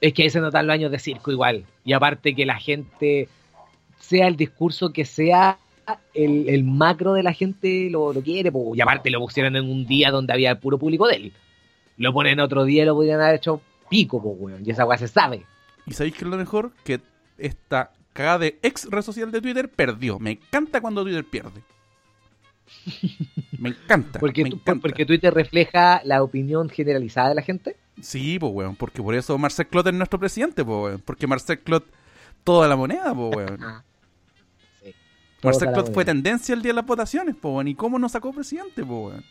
Es 0.00 0.12
que 0.14 0.24
ahí 0.24 0.30
se 0.30 0.40
notan 0.40 0.66
los 0.66 0.74
años 0.74 0.90
de 0.90 0.98
circo 0.98 1.32
igual. 1.32 1.64
Y 1.84 1.92
aparte 1.94 2.34
que 2.34 2.44
la 2.44 2.58
gente, 2.58 3.28
sea 3.98 4.26
el 4.26 4.36
discurso 4.36 4.92
que 4.92 5.04
sea, 5.04 5.58
el, 6.14 6.48
el 6.48 6.64
macro 6.64 7.12
de 7.14 7.22
la 7.22 7.32
gente 7.32 7.88
lo, 7.90 8.12
lo 8.12 8.20
quiere. 8.22 8.50
po. 8.52 8.74
Y 8.74 8.80
aparte 8.80 9.10
lo 9.10 9.20
pusieron 9.20 9.56
en 9.56 9.68
un 9.68 9.86
día 9.86 10.10
donde 10.10 10.32
había 10.32 10.58
puro 10.60 10.78
público 10.78 11.06
de 11.08 11.16
él. 11.16 11.32
Lo 11.96 12.12
ponen 12.12 12.40
otro 12.40 12.64
día 12.64 12.82
y 12.82 12.86
lo 12.86 12.94
podrían 12.94 13.20
haber 13.20 13.36
hecho 13.36 13.60
pico, 13.90 14.22
po, 14.22 14.30
weón. 14.30 14.62
Y 14.64 14.70
esa 14.70 14.84
weá 14.84 14.98
se 14.98 15.08
sabe. 15.08 15.44
¿Y 15.86 15.92
sabéis 15.92 16.14
qué 16.14 16.24
es 16.24 16.30
lo 16.30 16.36
mejor? 16.36 16.72
Que 16.84 17.00
esta 17.38 17.90
cagada 18.12 18.38
de 18.38 18.58
ex 18.62 18.88
red 18.90 19.02
social 19.02 19.30
de 19.32 19.40
Twitter 19.40 19.68
perdió. 19.68 20.18
Me 20.18 20.32
encanta 20.32 20.80
cuando 20.80 21.02
Twitter 21.02 21.24
pierde. 21.24 21.62
Me 23.58 23.70
encanta. 23.70 24.18
Porque, 24.20 24.44
me 24.44 24.50
tú- 24.50 24.56
encanta. 24.56 24.80
porque 24.82 25.04
Twitter 25.06 25.32
refleja 25.34 26.00
la 26.04 26.22
opinión 26.22 26.68
generalizada 26.68 27.28
de 27.30 27.34
la 27.34 27.42
gente. 27.42 27.76
Sí, 28.00 28.38
pues, 28.38 28.52
weón. 28.52 28.76
Porque 28.76 29.02
por 29.02 29.14
eso 29.14 29.36
Marcel 29.38 29.66
Clot 29.66 29.86
es 29.86 29.94
nuestro 29.94 30.18
presidente, 30.18 30.64
pues, 30.64 30.76
weón. 30.82 31.02
Porque 31.04 31.26
Marcel 31.26 31.58
Clot, 31.60 31.84
toda 32.44 32.66
la 32.68 32.76
moneda, 32.76 33.14
pues, 33.14 33.36
weón. 33.36 33.60
Marcel 35.42 35.68
la 35.68 35.72
Clot 35.74 35.92
fue 35.92 36.04
tendencia 36.04 36.54
el 36.54 36.62
día 36.62 36.70
de 36.70 36.76
las 36.76 36.86
votaciones, 36.86 37.36
weón. 37.42 37.68
¿Y 37.68 37.74
cómo 37.74 37.98
nos 37.98 38.12
sacó 38.12 38.32
presidente, 38.32 38.82
weón? 38.82 39.24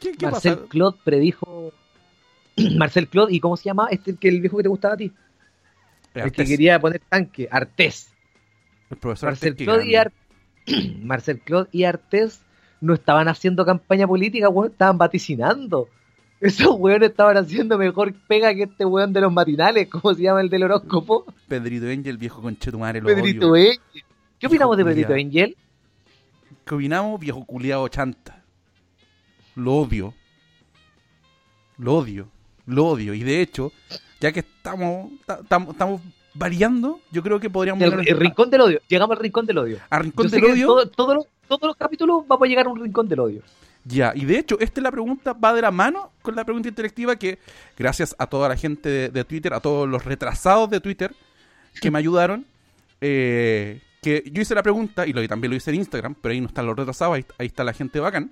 ¿Qué, 0.00 0.12
qué 0.12 0.26
Marcel 0.26 0.56
pasa? 0.56 0.68
Claude 0.68 0.98
predijo. 1.04 1.72
Marcel 2.76 3.08
Claude, 3.08 3.34
¿y 3.34 3.40
cómo 3.40 3.56
se 3.56 3.64
llama? 3.64 3.88
Este 3.90 4.14
que 4.16 4.28
el 4.28 4.40
viejo 4.40 4.56
que 4.56 4.62
te 4.64 4.68
gustaba 4.68 4.94
a 4.94 4.96
ti. 4.96 5.12
El 6.14 6.32
que 6.32 6.44
quería 6.44 6.80
poner 6.80 7.00
tanque, 7.08 7.48
Artés. 7.50 8.08
el 8.90 8.96
profesor 8.96 9.30
Marcel 9.30 9.54
Claude, 9.56 9.86
y. 9.86 9.94
Ar- 9.96 10.12
Marcel 11.02 11.40
Claude 11.40 11.68
y 11.72 11.84
Artés 11.84 12.40
no 12.80 12.94
estaban 12.94 13.28
haciendo 13.28 13.64
campaña 13.64 14.06
política, 14.06 14.48
weón, 14.48 14.72
estaban 14.72 14.98
vaticinando. 14.98 15.88
Esos 16.40 16.76
weones 16.78 17.10
estaban 17.10 17.36
haciendo 17.36 17.76
mejor 17.78 18.14
pega 18.28 18.54
que 18.54 18.64
este 18.64 18.84
weón 18.84 19.12
de 19.12 19.20
los 19.20 19.32
matinales, 19.32 19.88
¿cómo 19.90 20.14
se 20.14 20.22
llama 20.22 20.40
el 20.40 20.48
del 20.48 20.64
horóscopo? 20.64 21.24
Pedrito 21.48 21.86
Angel, 21.86 22.16
viejo 22.16 22.40
conchetumare, 22.42 23.00
lo 23.00 23.06
Pedrito 23.08 23.50
odio. 23.50 23.70
Angel. 23.72 24.04
¿Qué 24.38 24.46
opinamos 24.46 24.76
de 24.76 24.84
Pedrito. 24.84 25.12
Angel? 25.14 25.56
¿Qué 26.64 26.74
opinamos, 26.74 27.18
viejo 27.20 27.44
culiado 27.44 27.88
chanta? 27.88 28.42
Lo 29.56 29.74
odio. 29.74 30.14
Lo 31.78 31.94
odio. 31.96 32.28
Lo 32.66 32.86
odio. 32.86 33.14
Y 33.14 33.22
de 33.22 33.40
hecho, 33.40 33.72
ya 34.20 34.32
que 34.32 34.40
estamos, 34.40 35.10
ta- 35.26 35.40
tam- 35.40 35.70
estamos 35.70 36.00
variando, 36.34 37.00
yo 37.10 37.22
creo 37.22 37.40
que 37.40 37.50
podríamos 37.50 37.82
El, 37.82 38.06
el 38.06 38.16
rincón 38.18 38.50
del 38.50 38.60
odio. 38.60 38.80
Llegamos 38.88 39.16
al 39.16 39.22
rincón 39.22 39.46
del 39.46 39.58
odio. 39.58 39.78
a 39.90 39.98
Rincón 39.98 40.26
Yo 40.28 40.36
del 40.36 40.44
Odio. 40.52 40.66
todo- 40.66 40.88
todos 40.88 41.14
los- 41.16 41.26
todos 41.48 41.62
los 41.68 41.76
capítulos 41.76 42.24
vamos 42.28 42.44
a 42.46 42.48
llegar 42.48 42.66
a 42.66 42.68
un 42.68 42.80
rincón 42.80 43.08
del 43.08 43.20
odio. 43.20 43.42
Ya, 43.84 44.12
y 44.14 44.26
de 44.26 44.38
hecho, 44.38 44.58
esta 44.60 44.80
es 44.80 44.82
la 44.82 44.90
pregunta, 44.92 45.32
va 45.32 45.54
de 45.54 45.62
la 45.62 45.70
mano 45.70 46.12
con 46.20 46.36
la 46.36 46.44
pregunta 46.44 46.68
interactiva 46.68 47.16
que, 47.16 47.38
gracias 47.76 48.14
a 48.18 48.26
toda 48.26 48.48
la 48.48 48.56
gente 48.56 48.88
de, 48.88 49.08
de 49.08 49.24
Twitter, 49.24 49.54
a 49.54 49.60
todos 49.60 49.88
los 49.88 50.04
retrasados 50.04 50.68
de 50.68 50.80
Twitter 50.80 51.14
que 51.80 51.90
me 51.90 51.98
ayudaron, 51.98 52.44
eh, 53.00 53.80
que 54.02 54.22
yo 54.32 54.42
hice 54.42 54.54
la 54.54 54.62
pregunta, 54.62 55.06
y 55.06 55.12
lo, 55.12 55.22
y 55.22 55.28
también 55.28 55.50
lo 55.50 55.56
hice 55.56 55.70
en 55.70 55.76
Instagram, 55.76 56.14
pero 56.20 56.32
ahí 56.32 56.40
no 56.40 56.46
están 56.48 56.66
los 56.66 56.76
retrasados, 56.76 57.16
ahí, 57.16 57.24
ahí 57.38 57.46
está 57.46 57.64
la 57.64 57.72
gente 57.72 57.98
bacán, 58.00 58.30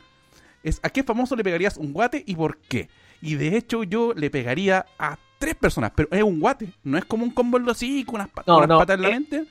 es 0.62 0.81
¿a 0.83 0.90
qué 0.90 1.02
famoso 1.02 1.35
le 1.37 1.44
pegarías 1.44 1.76
un 1.76 1.92
guate 1.92 2.22
y 2.26 2.35
por 2.37 2.59
qué? 2.59 2.88
Y 3.22 3.35
de 3.37 3.57
hecho 3.57 3.83
yo 3.85 4.12
le 4.14 4.31
pegaría 4.31 4.87
a 4.98 5.18
tres 5.38 5.55
personas, 5.55 5.92
pero 5.94 6.09
es 6.12 6.22
un 6.22 6.38
guate, 6.40 6.68
no 6.85 6.96
es 6.98 7.05
como 7.05 7.24
un 7.24 7.31
combo 7.31 7.57
en 7.59 7.64
los 7.64 7.76
hocico, 7.76 8.14
unas, 8.14 8.29
pa- 8.29 8.44
No, 8.46 8.59
unas 8.59 8.68
no, 8.68 8.79
patas 8.79 8.96
en 8.96 9.02
la 9.02 9.09
eh, 9.09 9.12
mente. 9.12 9.44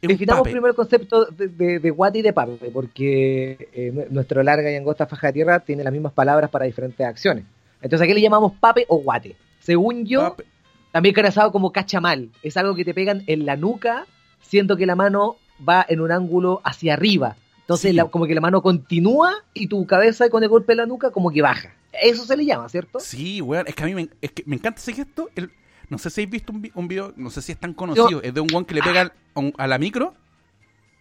Definamos 0.00 0.42
primero 0.44 0.68
el 0.68 0.74
concepto 0.76 1.24
de, 1.26 1.48
de, 1.48 1.80
de 1.80 1.90
guate 1.90 2.20
y 2.20 2.22
de 2.22 2.32
pape, 2.32 2.70
porque 2.72 3.68
eh, 3.72 3.90
nu- 3.92 4.04
nuestro 4.10 4.42
larga 4.44 4.70
y 4.70 4.76
angosta 4.76 5.06
faja 5.06 5.28
de 5.28 5.32
tierra 5.32 5.58
tiene 5.60 5.82
las 5.82 5.92
mismas 5.92 6.12
palabras 6.12 6.50
para 6.50 6.66
diferentes 6.66 7.04
acciones. 7.04 7.44
Entonces, 7.82 8.04
¿a 8.04 8.06
qué 8.06 8.14
le 8.14 8.20
llamamos 8.20 8.52
pape 8.60 8.84
o 8.88 8.98
guate? 8.98 9.34
Según 9.60 10.04
yo, 10.06 10.20
Pape. 10.30 10.44
también 10.92 11.14
canazado 11.14 11.50
como 11.50 11.72
cachamal. 11.72 12.30
Es 12.44 12.56
algo 12.56 12.76
que 12.76 12.84
te 12.84 12.94
pegan 12.94 13.24
en 13.26 13.44
la 13.44 13.56
nuca, 13.56 14.06
siendo 14.40 14.76
que 14.76 14.86
la 14.86 14.94
mano 14.96 15.36
va 15.66 15.84
en 15.88 16.00
un 16.00 16.10
ángulo 16.12 16.60
hacia 16.64 16.94
arriba. 16.94 17.36
Entonces, 17.60 17.90
Sí. 17.90 17.96
la- 17.96 18.06
como 18.06 18.26
que 18.26 18.34
la 18.34 18.40
mano 18.40 18.62
continúa 18.62 19.32
y 19.54 19.66
tu 19.66 19.86
cabeza 19.86 20.30
con 20.30 20.42
el 20.42 20.48
golpe 20.48 20.72
de 20.72 20.76
la 20.76 20.86
nuca 20.86 21.10
como 21.10 21.30
que 21.30 21.42
baja. 21.42 21.74
Eso 22.02 22.24
se 22.24 22.36
le 22.36 22.44
llama, 22.44 22.68
¿cierto? 22.68 23.00
Sí, 23.00 23.40
weón, 23.42 23.66
es 23.66 23.74
que 23.74 23.82
a 23.82 23.86
mí 23.86 23.94
me, 23.94 24.08
es 24.22 24.32
que 24.32 24.42
me 24.46 24.56
encanta 24.56 24.80
ese 24.80 24.92
gesto. 24.92 25.28
El, 25.34 25.50
no 25.88 25.98
sé 25.98 26.10
si 26.10 26.20
habéis 26.20 26.30
visto 26.30 26.52
un, 26.52 26.62
vi- 26.62 26.72
un 26.74 26.86
video, 26.88 27.12
no 27.16 27.30
sé 27.30 27.42
si 27.42 27.52
es 27.52 27.58
tan 27.58 27.74
conocido, 27.74 28.22
es 28.22 28.32
de 28.32 28.40
un 28.40 28.48
weón 28.52 28.64
que 28.64 28.74
le 28.74 28.82
pega 28.82 29.00
al- 29.02 29.12
a, 29.58 29.66
la 29.66 29.78
micro, 29.78 30.14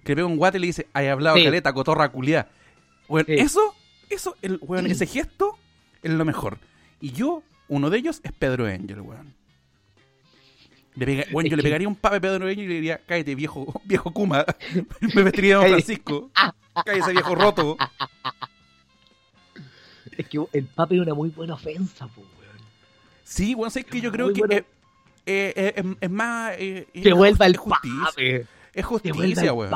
que 0.04 0.12
le 0.14 0.16
pega 0.18 0.28
un 0.28 0.38
guate 0.38 0.58
y 0.58 0.62
le 0.62 0.68
dice, 0.68 0.88
hay 0.94 1.08
hablado 1.08 1.38
Sí. 1.38 1.44
caleta, 1.44 1.74
cotorra 1.74 2.10
culiá. 2.10 2.48
Weón, 3.08 3.26
Sí. 3.28 3.34
eso, 3.36 3.76
eso, 4.10 4.36
el, 4.42 4.60
weón, 4.62 4.88
ese 4.88 5.06
gesto 5.06 5.58
es 6.04 6.12
lo 6.12 6.26
mejor. 6.26 6.58
Y 7.00 7.12
yo, 7.12 7.44
uno 7.70 7.90
de 7.90 7.98
ellos 8.00 8.20
es 8.24 8.32
Pedro 8.34 8.66
Angel, 8.66 9.02
weón. 9.02 9.34
Le 10.98 11.06
pega, 11.06 11.24
weón, 11.32 11.46
Es 11.46 11.52
yo 11.52 11.56
le 11.58 11.62
que- 11.62 11.68
pegaría 11.68 11.88
un 11.88 11.96
pape 11.96 12.20
Pedro 12.20 12.46
Angel 12.48 12.60
y 12.66 12.68
le 12.68 12.74
diría, 12.76 13.00
cállate, 13.06 13.36
viejo, 13.36 13.82
viejo 13.86 14.12
Kuma. 14.12 14.46
me 15.16 15.24
vestiría 15.24 15.60
de 15.60 15.62
Don. 15.64 15.70
Francisco. 15.70 16.32
Cállate, 16.86 17.12
viejo 17.14 17.36
roto. 17.36 17.78
Es 20.18 20.28
que 20.28 20.40
el 20.54 20.66
pape 20.66 20.96
es 20.96 21.02
una 21.02 21.14
muy 21.14 21.30
buena 21.30 21.54
ofensa, 21.54 22.08
po, 22.08 22.22
weón. 22.22 22.58
Sí, 23.24 23.54
bueno, 23.54 23.70
sé 23.70 23.84
que 23.84 24.02
yo 24.02 24.12
creo 24.12 24.34
que 24.34 24.40
bueno. 24.40 24.56
eh, 24.56 24.64
eh, 25.26 25.54
eh, 25.56 25.74
es, 25.76 25.86
es 26.02 26.10
más. 26.10 26.54
eh, 26.58 26.88
es 26.94 27.04
Que 27.04 27.14
vuelva 27.14 27.46
el 27.46 27.54
es 27.54 27.60
justicia. 27.60 28.06
pape. 28.06 28.36
Es 28.38 28.46
Que 28.74 28.84
justicia, 28.84 29.54
weón. 29.54 29.72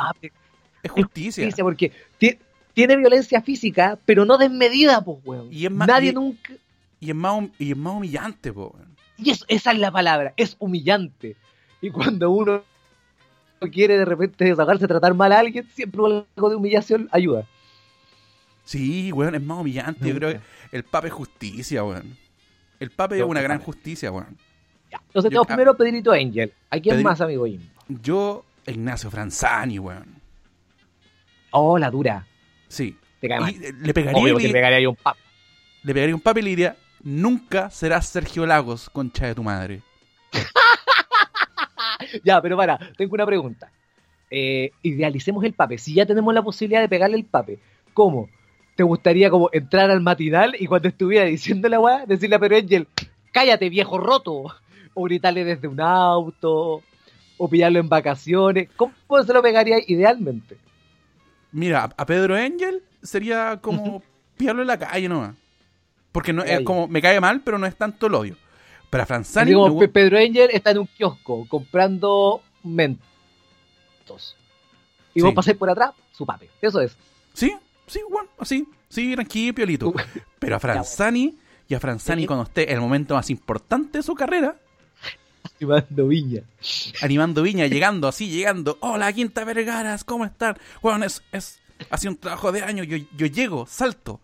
Es 0.83 0.91
justicia. 0.91 1.43
Justicia, 1.45 1.63
porque 1.63 1.91
ti- 2.17 2.37
tiene 2.73 2.95
violencia 2.97 3.41
física, 3.41 3.99
pero 4.05 4.25
no 4.25 4.37
desmedida, 4.39 5.03
pues, 5.03 5.19
weón. 5.23 5.53
Y 5.53 5.65
es 5.65 5.71
más- 5.71 5.87
Nadie 5.87 6.09
y- 6.09 6.13
nunca. 6.13 6.53
Y 6.99 7.09
es 7.09 7.15
más, 7.15 7.43
y 7.59 7.71
es 7.71 7.77
más 7.77 7.93
humillante, 7.95 8.51
po, 8.53 8.73
weón. 8.75 8.91
Y 9.21 9.31
esa 9.31 9.71
es 9.71 9.77
la 9.77 9.91
palabra, 9.91 10.33
es 10.35 10.55
humillante. 10.59 11.35
Y 11.79 11.91
cuando 11.91 12.31
uno 12.31 12.63
quiere 13.71 13.97
de 13.97 14.05
repente 14.05 14.45
desahogarse, 14.45 14.87
tratar 14.87 15.13
mal 15.13 15.31
a 15.31 15.39
alguien, 15.39 15.67
siempre 15.73 16.01
algo 16.01 16.49
de 16.49 16.55
humillación 16.55 17.07
ayuda. 17.11 17.45
Sí, 18.65 19.11
weón, 19.11 19.35
es 19.35 19.41
más 19.41 19.59
humillante. 19.59 20.07
Yo 20.07 20.15
creo 20.15 20.31
que 20.31 20.39
el 20.71 20.83
pape 20.83 21.07
es 21.07 21.13
justicia, 21.13 21.83
weón. 21.83 22.17
El 22.79 22.89
pape 22.89 23.19
es 23.19 23.23
una 23.23 23.41
gran 23.41 23.59
justicia, 23.59 24.11
weón. 24.11 24.37
Ya. 24.91 24.99
Entonces 25.07 25.29
tenemos 25.29 25.47
primero 25.47 25.77
Pedrito 25.77 26.11
Angel. 26.11 26.51
¿A 26.69 26.79
quién 26.79 27.03
más, 27.03 27.21
amigo 27.21 27.45
Jim? 27.45 27.61
Yo, 27.87 28.43
Ignacio 28.65 29.11
Franzani, 29.11 29.77
weón. 29.77 30.15
Oh, 31.51 31.77
la 31.77 31.91
dura. 31.91 32.25
Sí. 32.67 32.97
Te 33.19 33.27
cae 33.27 33.39
mal. 33.39 33.53
Y, 33.53 33.59
le 33.59 33.93
pegaría, 33.93 34.21
Obvio 34.21 34.39
le, 34.39 34.49
pegaría 34.49 34.89
un 34.89 34.95
pape. 34.95 35.19
le 35.83 35.93
pegaría 35.93 36.15
un 36.15 36.21
pape 36.21 36.39
y 36.39 36.43
le 36.43 36.49
diría, 36.49 36.75
nunca 37.03 37.69
serás 37.69 38.07
Sergio 38.07 38.45
Lagos, 38.45 38.89
concha 38.89 39.27
de 39.27 39.35
tu 39.35 39.43
madre. 39.43 39.81
Ya, 42.23 42.41
pero 42.41 42.57
para, 42.57 42.77
tengo 42.97 43.13
una 43.13 43.25
pregunta. 43.25 43.69
Eh, 44.29 44.71
idealicemos 44.81 45.43
el 45.43 45.53
pape. 45.53 45.77
Si 45.77 45.93
ya 45.93 46.05
tenemos 46.05 46.33
la 46.33 46.41
posibilidad 46.41 46.81
de 46.81 46.89
pegarle 46.89 47.17
el 47.17 47.25
pape, 47.25 47.59
¿cómo? 47.93 48.29
¿Te 48.75 48.83
gustaría 48.83 49.29
como 49.29 49.49
entrar 49.51 49.91
al 49.91 50.01
matinal 50.01 50.55
y 50.57 50.65
cuando 50.65 50.87
estuviera 50.87 51.25
diciendo 51.25 51.69
la 51.69 51.79
weá, 51.79 52.05
decirle 52.05 52.35
a 52.35 52.39
Pedro 52.39 52.57
Angel, 52.57 52.87
cállate 53.31 53.69
viejo 53.69 53.97
roto? 53.97 54.45
O 54.93 55.03
gritarle 55.03 55.43
desde 55.45 55.67
un 55.67 55.79
auto, 55.79 56.81
o 57.37 57.47
pillarlo 57.49 57.79
en 57.79 57.87
vacaciones. 57.89 58.67
¿Cómo 58.75 58.93
se 59.25 59.33
lo 59.33 59.41
pegaría 59.41 59.77
idealmente? 59.87 60.57
Mira, 61.51 61.83
a- 61.83 61.93
a 62.01 62.05
Pedro 62.05 62.35
Angel 62.35 62.81
sería 63.03 63.59
como 63.61 64.01
pillarlo 64.37 64.61
en 64.63 64.67
la 64.67 64.79
calle 64.79 65.07
nomás. 65.07 65.35
Porque 66.11 66.33
no, 66.33 66.43
es 66.43 66.61
como, 66.61 66.87
me 66.87 67.01
cae 67.01 67.19
mal, 67.21 67.41
pero 67.41 67.57
no 67.57 67.65
es 67.65 67.75
tanto 67.75 68.07
el 68.07 68.15
odio. 68.15 68.35
Pero 68.89 69.03
a 69.03 69.05
Franzani, 69.05 69.53
como 69.53 69.79
Pe- 69.79 69.87
Pedro 69.87 70.17
Angel 70.17 70.49
está 70.51 70.71
en 70.71 70.79
un 70.79 70.87
kiosco 70.87 71.45
comprando 71.47 72.41
mentos. 72.63 74.35
Y 75.13 75.21
vos 75.21 75.29
Sí. 75.31 75.35
pasáis 75.35 75.57
por 75.57 75.69
atrás, 75.69 75.91
su 76.11 76.25
pape. 76.25 76.49
Eso 76.61 76.81
es. 76.81 76.95
sí, 77.33 77.53
sí, 77.87 77.99
bueno, 78.09 78.29
así, 78.39 78.67
sí, 78.89 79.13
tranquilo, 79.13 79.53
piolito. 79.55 79.93
Pero 80.39 80.55
a 80.55 80.59
Franzani, 80.59 81.37
y 81.67 81.73
a 81.73 81.79
Franzani 81.79 82.25
cuando 82.25 82.43
esté 82.43 82.71
el 82.71 82.81
momento 82.81 83.15
más 83.15 83.29
importante 83.29 83.99
de 83.99 84.03
su 84.03 84.13
carrera, 84.15 84.55
Llevando 85.59 86.07
viña. 86.07 86.41
animando 87.01 87.41
Viña, 87.43 87.65
llegando 87.67 88.07
así, 88.07 88.29
llegando, 88.29 88.77
hola 88.81 89.11
Quinta 89.13 89.43
Vergaras, 89.43 90.03
¿cómo 90.03 90.25
están? 90.25 90.57
Bueno, 90.81 91.03
es, 91.05 91.23
es, 91.31 91.59
ha 91.89 91.97
sido 91.97 92.11
un 92.13 92.17
trabajo 92.17 92.51
de 92.51 92.61
años, 92.63 92.87
yo, 92.87 92.97
yo 93.15 93.25
llego, 93.27 93.65
salto, 93.67 94.19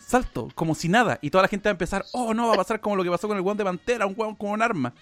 salto, 0.00 0.48
como 0.54 0.74
si 0.74 0.88
nada, 0.88 1.18
y 1.22 1.30
toda 1.30 1.42
la 1.42 1.48
gente 1.48 1.68
va 1.68 1.70
a 1.70 1.72
empezar, 1.72 2.04
oh 2.12 2.34
no, 2.34 2.48
va 2.48 2.54
a 2.54 2.56
pasar 2.56 2.80
como 2.80 2.96
lo 2.96 3.04
que 3.04 3.10
pasó 3.10 3.28
con 3.28 3.36
el 3.36 3.42
guante 3.42 3.62
de 3.62 3.66
Pantera, 3.66 4.06
un 4.06 4.14
guan 4.14 4.34
con 4.34 4.50
un 4.50 4.62
arma. 4.62 4.92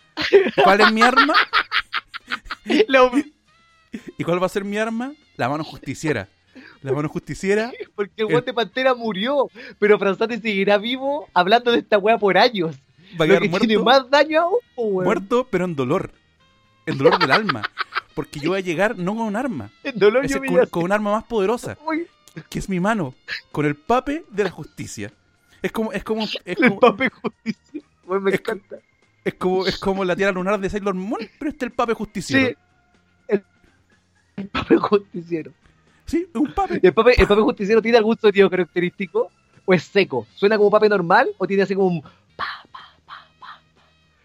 ¿Cuál 0.62 0.80
es 0.80 0.92
mi 0.92 1.02
arma? 1.02 1.34
Lo- 2.88 3.10
¿Y 4.18 4.24
cuál 4.24 4.40
va 4.42 4.46
a 4.46 4.50
ser 4.50 4.64
mi 4.64 4.76
arma? 4.78 5.12
La 5.36 5.48
mano 5.48 5.64
justiciera. 5.64 6.28
La 6.82 6.92
mano 6.92 7.08
justiciera, 7.08 7.72
Porque 7.94 8.12
el 8.18 8.26
El- 8.26 8.32
guante 8.32 8.52
pantera 8.54 8.94
murió, 8.94 9.48
pero 9.78 9.98
Franzate 9.98 10.40
seguirá 10.40 10.78
vivo 10.78 11.28
hablando 11.34 11.72
de 11.72 11.78
esta 11.78 11.98
wea 11.98 12.18
por 12.18 12.38
años. 12.38 12.76
va 13.20 13.24
a 13.24 13.28
quedar 13.28 13.42
que 13.42 13.48
muerto, 13.48 13.66
tiene 13.66 13.82
más 13.82 14.08
daño 14.10 14.40
aún, 14.42 14.58
weón. 14.76 15.04
muerto, 15.04 15.46
pero 15.50 15.64
en 15.64 15.76
dolor. 15.76 16.12
En 16.86 16.96
dolor 16.98 17.18
del 17.18 17.30
alma. 17.30 17.62
Porque 18.14 18.40
yo 18.40 18.50
voy 18.50 18.58
a 18.58 18.62
llegar 18.62 18.98
no 18.98 19.14
con 19.14 19.24
un 19.26 19.36
arma, 19.36 19.70
El 19.84 19.98
dolor 19.98 20.24
y 20.24 20.26
es 20.26 20.36
con, 20.36 20.66
con 20.66 20.82
un 20.84 20.92
arma 20.92 21.12
más 21.12 21.24
poderosa, 21.24 21.76
Uy, 21.86 22.06
que 22.48 22.58
es 22.58 22.68
mi 22.68 22.80
mano, 22.80 23.14
con 23.52 23.64
el 23.66 23.74
pape 23.76 24.24
de 24.30 24.44
la 24.44 24.50
justicia. 24.50 25.12
Es 25.62 25.72
como, 25.72 25.92
es 25.92 26.04
como, 26.04 26.22
es 26.24 26.38
El 26.44 26.56
como, 26.56 26.80
pape 26.80 27.10
justicia. 27.10 27.82
Weón, 28.04 28.22
me 28.24 28.30
Es- 28.30 28.40
encanta. 28.40 28.76
es 29.24 29.34
como, 29.34 29.66
es 29.66 29.78
como 29.78 30.04
la 30.04 30.16
tierra 30.16 30.32
lunar 30.32 30.58
de 30.60 30.70
Sailor 30.70 30.94
Moon, 30.94 31.20
pero 31.38 31.50
este 31.50 31.66
es 31.66 31.70
el 31.70 31.76
pape 31.76 31.94
justiciero. 31.94 32.48
Sí. 32.48 32.56
El, 33.28 33.44
el 34.36 34.48
pape 34.48 34.76
justiciero. 34.76 35.52
Sí, 36.06 36.26
es 36.32 36.40
un 36.40 36.52
pape. 36.52 36.80
¿Y 36.82 36.86
el 36.86 36.94
pape, 36.94 37.20
el 37.20 37.26
pape 37.26 37.40
justiciero 37.42 37.82
tiene 37.82 37.98
algún 37.98 38.16
sonido 38.18 38.48
característico? 38.50 39.30
¿O 39.66 39.74
es 39.74 39.84
seco? 39.84 40.26
¿Suena 40.34 40.56
como 40.56 40.70
pape 40.70 40.88
normal? 40.88 41.28
¿O 41.38 41.46
tiene 41.46 41.62
así 41.62 41.74
como 41.74 41.88
un 41.88 42.02
pa, 42.02 42.08
pa, 42.72 42.78
pa, 43.06 43.26
pa, 43.38 43.60
pa? 43.76 43.84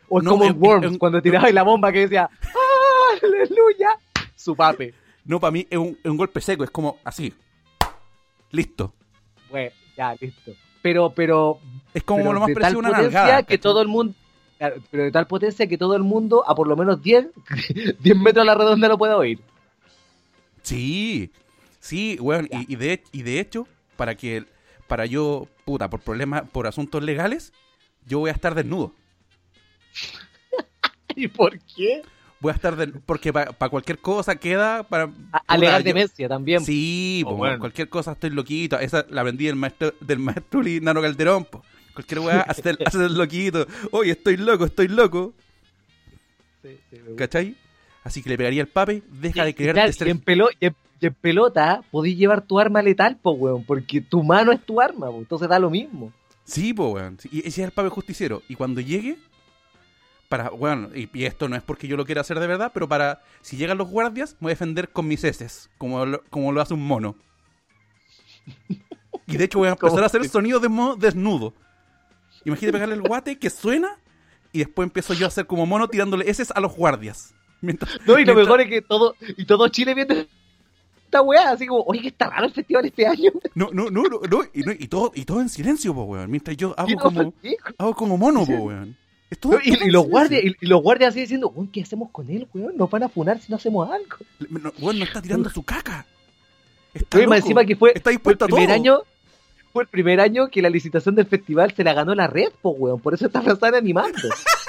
¿O 0.10 0.20
es 0.20 0.24
No, 0.24 0.32
como 0.32 0.46
en 0.46 0.56
Worms, 0.60 0.98
cuando 0.98 1.22
tiraba 1.22 1.50
la 1.52 1.64
bomba 1.64 1.92
que 1.92 2.00
decía 2.00 2.30
¡Ah, 2.42 3.18
¡Aleluya! 3.22 3.90
Su 4.36 4.56
pape. 4.56 4.94
No, 5.26 5.40
para 5.40 5.52
mí 5.52 5.68
es 5.70 5.78
un, 5.78 5.98
es 6.04 6.10
un 6.10 6.18
golpe 6.18 6.40
seco, 6.42 6.64
es 6.64 6.70
como 6.72 6.98
así. 7.04 7.34
Listo. 8.56 8.94
Bueno, 9.50 9.72
ya, 9.98 10.16
listo. 10.20 10.54
Pero, 10.82 11.12
pero, 11.14 11.60
Es 11.94 12.04
como 12.04 12.22
pero 12.22 12.34
lo 12.34 12.40
más 12.40 12.52
parecido 12.52 12.80
una 12.80 12.92
nalgada. 12.92 13.38
que 13.40 13.44
¿cachai? 13.44 13.58
todo 13.58 13.82
el 13.82 13.88
mundo... 13.88 14.14
claro, 14.58 14.76
pero 14.92 15.04
de 15.04 15.12
tal 15.12 15.28
potencia 15.28 15.68
que 15.68 15.78
todo 15.78 15.96
el 15.96 16.04
mundo, 16.04 16.44
a 16.48 16.56
por 16.56 16.68
lo 16.68 16.76
menos 16.76 17.02
10, 17.02 17.28
10 18.00 18.18
metros 18.18 18.44
a 18.44 18.46
la 18.46 18.56
redonda 18.56 18.88
lo 18.88 18.98
pueda 18.98 19.18
oír. 19.18 19.40
Sí, 20.62 21.32
sí, 21.80 22.18
weón. 22.20 22.48
Y 22.52 22.76
de, 22.76 23.04
y 23.12 23.24
de 23.24 23.40
hecho, 23.40 23.68
para 23.98 24.16
que 24.16 24.46
para 24.88 25.06
yo, 25.06 25.48
puta, 25.66 25.90
por 25.90 26.02
problemas, 26.02 26.50
por 26.50 26.68
asuntos 26.68 27.04
legales, 27.04 27.52
yo 28.06 28.20
voy 28.20 28.30
a 28.30 28.34
estar 28.34 28.56
desnudo. 28.56 28.94
¿Y 31.16 31.28
por 31.28 31.60
qué? 31.60 32.02
Voy 32.46 32.52
a 32.52 32.56
estar 32.56 32.76
desnudo, 32.76 33.02
porque 33.08 33.34
para 33.34 33.70
cualquier 33.70 33.98
cosa 33.98 34.36
queda 34.36 34.84
para... 34.84 35.10
A, 35.32 35.42
alegar 35.48 35.82
demencia 35.84 36.30
también. 36.30 36.64
Sí, 36.64 37.24
Oh, 37.26 37.30
po, 37.32 37.36
bueno. 37.38 37.58
cualquier 37.58 37.90
cosa 37.90 38.12
estoy 38.12 38.30
loquito. 38.30 38.78
Esa 38.78 39.04
la 39.10 39.22
aprendí 39.22 39.46
del 39.46 39.56
maestro, 39.56 39.96
del 40.00 40.20
maestro 40.20 40.62
Nano 40.82 41.02
Calderón, 41.02 41.46
po. 41.46 41.64
Cualquier 41.96 42.20
weá, 42.20 42.42
hace 42.42 42.70
el, 42.70 42.78
hace 42.86 43.04
el 43.04 43.16
loquito. 43.18 43.66
Oye, 43.92 44.12
estoy 44.12 44.38
loco, 44.38 44.66
estoy 44.66 44.90
loco. 44.90 45.34
Sí, 46.62 46.78
sí. 46.92 46.98
¿Cachai? 47.18 47.56
Así 48.04 48.22
que 48.22 48.30
le 48.30 48.38
pegaría 48.38 48.62
al 48.62 48.68
pape, 48.68 49.02
deja 49.10 49.42
Y- 49.42 49.46
de 49.46 49.50
y 49.50 49.54
creerte 49.56 49.80
claro, 49.82 49.94
ser 49.94 50.08
y 50.08 50.12
en, 50.12 50.22
pelo- 50.24 50.50
y 50.60 50.66
en- 50.68 50.76
y 51.02 51.06
en 51.08 51.14
pelota 51.16 51.82
podís 51.90 52.16
llevar 52.18 52.42
tu 52.44 52.60
arma 52.60 52.82
letal, 52.84 53.18
po, 53.18 53.32
weón, 53.32 53.64
porque 53.66 54.02
tu 54.02 54.22
mano 54.24 54.52
es 54.52 54.64
tu 54.64 54.80
arma, 54.80 55.08
po, 55.08 55.18
entonces 55.18 55.50
da 55.50 55.58
lo 55.58 55.70
mismo. 55.72 56.14
Sí, 56.44 56.74
pues, 56.76 56.94
weón. 56.94 57.18
Sí, 57.20 57.30
Y 57.32 57.40
ese 57.40 57.48
es 57.62 57.68
el 57.68 57.72
pape 57.72 57.90
justiciero. 57.90 58.44
Y 58.48 58.54
cuando 58.56 58.82
llegue, 58.82 59.18
para, 60.30 60.50
weón, 60.52 60.92
y, 60.96 61.10
y 61.18 61.26
esto 61.26 61.48
no 61.48 61.56
es 61.56 61.62
porque 61.64 61.88
yo 61.88 61.98
lo 61.98 62.06
quiera 62.06 62.22
hacer 62.22 62.40
de 62.40 62.48
verdad, 62.48 62.72
pero 62.74 62.88
para, 62.88 63.22
si 63.42 63.58
llegan 63.58 63.78
los 63.78 63.90
guardias, 63.90 64.34
me 64.40 64.46
voy 64.46 64.52
a 64.52 64.56
defender 64.56 64.90
con 64.90 65.08
mis 65.08 65.24
heces, 65.24 65.70
como 65.78 66.06
lo, 66.06 66.24
como 66.30 66.52
lo 66.52 66.62
hace 66.62 66.74
un 66.74 66.86
mono. 66.86 67.16
Y 69.28 69.38
de 69.38 69.46
hecho 69.46 69.58
voy 69.58 69.70
a 69.70 69.72
empezar 69.72 69.90
¿Cómo 69.90 70.04
a 70.04 70.06
hacer 70.06 70.22
que? 70.22 70.30
sonidos 70.30 70.62
de 70.62 70.70
mono 70.70 70.96
desnudo. 70.96 71.54
Imagínate 72.44 72.74
pegarle 72.74 72.94
el 72.96 73.02
guate 73.02 73.40
que 73.40 73.50
suena, 73.50 73.98
y 74.52 74.60
después 74.60 74.86
empiezo 74.86 75.16
yo 75.16 75.26
a 75.26 75.30
hacer 75.30 75.48
como 75.48 75.66
mono 75.66 75.88
tirándole 75.88 76.30
heces 76.30 76.52
a 76.52 76.60
los 76.60 76.76
guardias. 76.76 77.34
Mientras, 77.62 77.92
No, 78.06 78.20
y 78.20 78.26
lo 78.26 78.36
mientras- 78.36 78.38
mejor 78.38 78.62
es 78.62 78.70
que 78.70 78.82
todo, 78.84 79.16
y 79.36 79.46
todo 79.46 79.68
Chile 79.70 79.96
viendo 79.96 80.14
esta 81.06 81.22
weá, 81.24 81.50
así 81.50 81.66
como, 81.66 81.82
oye, 81.88 82.02
que 82.04 82.10
está 82.10 82.30
raro 82.30 82.46
el 82.46 82.54
festival 82.54 82.86
este 82.86 83.08
año. 83.08 83.32
No, 83.56 83.70
no, 83.74 83.90
no, 83.90 84.04
no, 84.04 84.20
no, 84.30 84.44
y, 84.54 84.62
no, 84.62 84.72
y 84.74 84.88
todo, 84.88 85.12
y 85.16 85.26
todo 85.26 85.42
en 85.42 85.50
silencio, 85.50 85.96
po, 85.96 86.04
weón. 86.04 86.30
Mientras 86.30 86.56
yo 86.56 86.76
hago 86.78 86.94
como, 87.02 87.34
hago 87.80 87.96
como 87.96 88.18
mono, 88.20 88.46
po, 88.46 88.52
weón. 88.54 88.96
Y, 89.64 89.86
y 89.88 89.90
los 89.92 90.06
guardias, 90.08 90.44
y, 90.44 90.56
y 90.62 90.66
los 90.68 90.82
guardias 90.82 91.10
así 91.12 91.22
diciendo, 91.22 91.50
weón, 91.50 91.68
¿qué 91.70 91.82
hacemos 91.82 92.10
con 92.12 92.30
él, 92.30 92.48
weón? 92.54 92.76
Nos 92.78 92.90
van 92.90 93.04
a 93.04 93.10
funar 93.10 93.40
si 93.42 93.50
no 93.52 93.58
hacemos 93.58 93.90
algo. 93.90 94.18
No, 94.50 94.72
weón, 94.80 95.00
no 95.00 95.06
está 95.06 95.22
tirando 95.22 95.50
su 95.50 95.64
caca. 95.64 96.06
Está 96.94 97.18
loco. 97.20 97.34
encima 97.36 97.66
que 97.66 97.76
fue, 97.76 97.90
Está 97.90 98.04
fue 98.04 98.12
el 98.12 98.18
dispuesto 98.18 98.46
a 98.46 98.48
primer 98.48 98.68
todo. 98.68 98.76
año, 98.76 99.00
fue 99.74 99.84
el 99.84 99.90
primer 99.90 100.20
año 100.22 100.48
que 100.50 100.62
la 100.62 100.70
licitación 100.70 101.16
del 101.16 101.26
festival 101.26 101.74
se 101.76 101.84
la 101.84 101.94
ganó 101.94 102.16
la 102.16 102.28
red, 102.28 102.50
po, 102.62 102.70
weón. 102.72 103.00
Por 103.00 103.14
eso 103.14 103.26
está 103.28 103.42
Frazana 103.42 103.78
animando. 103.78 104.18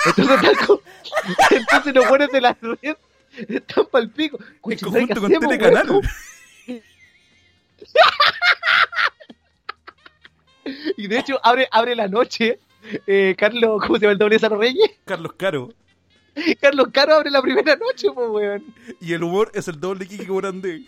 Entonces, 0.06 0.36
entonces 1.50 1.94
los 1.94 2.08
buenos 2.08 2.30
de 2.32 2.40
la 2.40 2.56
red 2.60 2.96
están 3.48 3.86
pa'l 3.86 4.10
pico. 4.10 4.38
En 4.40 4.58
Concha, 4.60 4.86
conjunto 4.86 5.14
¿qué 5.14 5.20
con 5.20 5.24
hacemos, 5.26 5.48
Telecanal. 5.48 5.90
weón? 5.90 6.02
Y 10.96 11.06
de 11.06 11.18
hecho, 11.18 11.38
abre, 11.44 11.68
abre 11.70 11.94
la 11.94 12.08
noche. 12.08 12.58
Eh, 13.06 13.34
Carlos, 13.38 13.80
¿cómo 13.86 13.96
se 13.96 14.02
llama 14.02 14.12
el 14.12 14.18
doble 14.18 14.36
de 14.36 14.40
Saro 14.40 14.58
Reyes? 14.58 14.90
Carlos 15.04 15.32
Caro. 15.36 15.72
Carlos 16.60 16.88
Caro 16.92 17.14
abre 17.14 17.30
la 17.30 17.40
primera 17.40 17.76
noche, 17.76 18.08
po, 18.12 18.26
weón. 18.32 18.62
Y 19.00 19.12
el 19.14 19.22
humor 19.22 19.50
es 19.54 19.68
el 19.68 19.80
doble 19.80 20.06
Kiki 20.06 20.26
Morandé. 20.26 20.84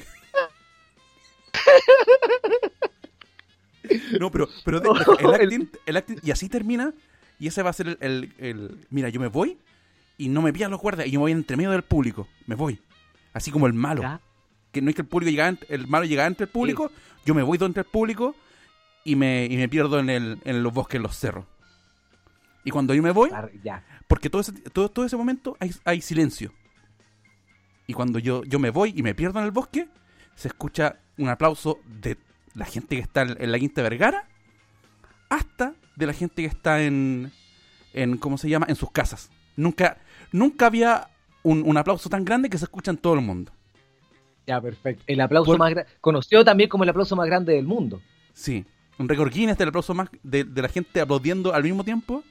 No, 4.21 4.31
pero, 4.31 4.49
pero 4.65 4.81
de- 4.81 4.89
el, 5.21 5.35
acting, 5.35 5.69
el 5.87 5.97
acting- 5.97 6.21
y 6.23 6.31
así 6.31 6.49
termina. 6.49 6.93
Y 7.41 7.47
ese 7.49 7.63
va 7.63 7.71
a 7.71 7.73
ser 7.73 7.89
el, 7.89 7.99
el- 8.01 8.33
el- 8.39 8.87
Mira, 8.91 9.09
yo 9.09 9.21
me 9.21 9.29
voy 9.29 9.57
y 10.19 10.29
no 10.29 10.43
me 10.43 10.53
pillan 10.53 10.71
los 10.71 10.81
guardias. 10.81 11.09
Y 11.09 11.13
yo 11.13 11.19
me 11.21 11.25
voy 11.25 11.33
entre 11.33 11.57
medio 11.57 11.71
del 11.71 11.83
público. 11.83 12.29
Me 12.47 12.55
voy. 12.55 12.79
Así 13.33 13.51
como 13.51 13.67
el 13.67 13.73
malo. 13.73 14.03
Ya. 14.03 14.21
Que 14.73 14.83
no 14.83 14.91
es 14.91 14.97
que 14.97 15.03
el 15.03 15.09
público 15.09 15.31
llega 15.31 15.51
ant- 15.51 15.65
el 15.69 15.87
malo 15.87 16.05
llega 16.05 16.27
entre 16.27 16.45
el 16.45 16.51
público. 16.51 16.91
Yo 17.25 17.35
me 17.35 17.43
voy 17.43 17.57
donde 17.57 17.81
el 17.81 17.87
público 17.87 18.35
y 19.05 19.17
me, 19.17 19.47
y 19.47 19.57
me 19.57 19.69
pierdo 19.69 19.99
en, 19.99 20.11
el, 20.11 20.39
en 20.45 20.63
los 20.63 20.73
bosques, 20.75 20.97
en 20.97 21.03
los 21.05 21.17
cerros. 21.17 21.47
Y 22.69 22.71
cuando 22.71 22.93
yo 22.93 23.03
me 23.03 23.13
voy, 23.13 23.31
Ya. 23.65 23.83
porque 24.07 24.29
todo 24.29 24.43
ese, 24.43 24.53
todo, 24.53 24.91
todo 24.91 25.07
ese 25.07 25.17
momento 25.17 25.57
hay, 25.59 25.71
hay 25.87 26.03
silencio. 26.03 26.53
Y 27.87 27.95
cuando 27.95 28.19
yo, 28.19 28.45
yo 28.45 28.59
me 28.59 28.69
voy 28.69 28.93
y 28.95 29.03
me 29.03 29.15
pierdo 29.15 29.39
en 29.39 29.47
el 29.47 29.51
bosque, 29.53 29.89
se 30.35 30.49
escucha 30.49 30.97
un 31.17 31.31
aplauso 31.31 31.79
de 31.87 32.19
la 32.55 32.67
gente 32.67 32.97
que 32.97 33.01
está 33.03 33.23
en, 33.23 33.51
la 33.51 33.59
Quinta 33.59 33.81
Vergara 33.81 34.29
hasta 35.31 35.73
de 35.97 36.07
la 36.07 36.13
gente 36.13 36.43
que 36.43 36.49
está 36.49 36.83
en, 36.83 37.33
en 37.95 38.19
¿cómo 38.19 38.37
se 38.37 38.51
llama? 38.51 38.67
En 38.69 38.77
sus 38.77 38.91
casas. 38.91 39.31
Nunca, 39.57 39.97
nunca 40.31 40.67
había 40.67 41.09
un, 41.43 41.63
un 41.65 41.77
aplauso 41.79 42.11
tan 42.11 42.27
grande 42.27 42.51
que 42.51 42.59
se 42.59 42.67
escucha 42.67 42.91
en 42.91 42.99
todo 42.99 43.15
el 43.15 43.23
mundo. 43.23 43.51
Ya, 44.47 44.61
perfecto. 44.61 45.05
El 45.07 45.23
aplauso 45.23 45.53
Por- 45.53 45.59
más. 45.59 45.73
Conocido 46.03 46.45
también 46.45 46.69
como 46.69 46.85
el 46.85 46.91
aplauso 46.91 47.17
más 47.17 47.27
grande 47.27 47.55
del 47.55 47.65
mundo. 47.65 48.03
Sí, 48.35 48.67
un 48.99 49.09
récord 49.09 49.33
Guinness 49.33 49.57
del 49.57 49.69
aplauso 49.69 49.95
más 49.95 50.11
de, 50.23 50.45
de 50.45 50.63
la 50.63 50.69
gente 50.69 51.01
aplaudiendo 51.01 51.55
al 51.55 51.63
mismo 51.63 51.83
tiempo. 51.83 52.23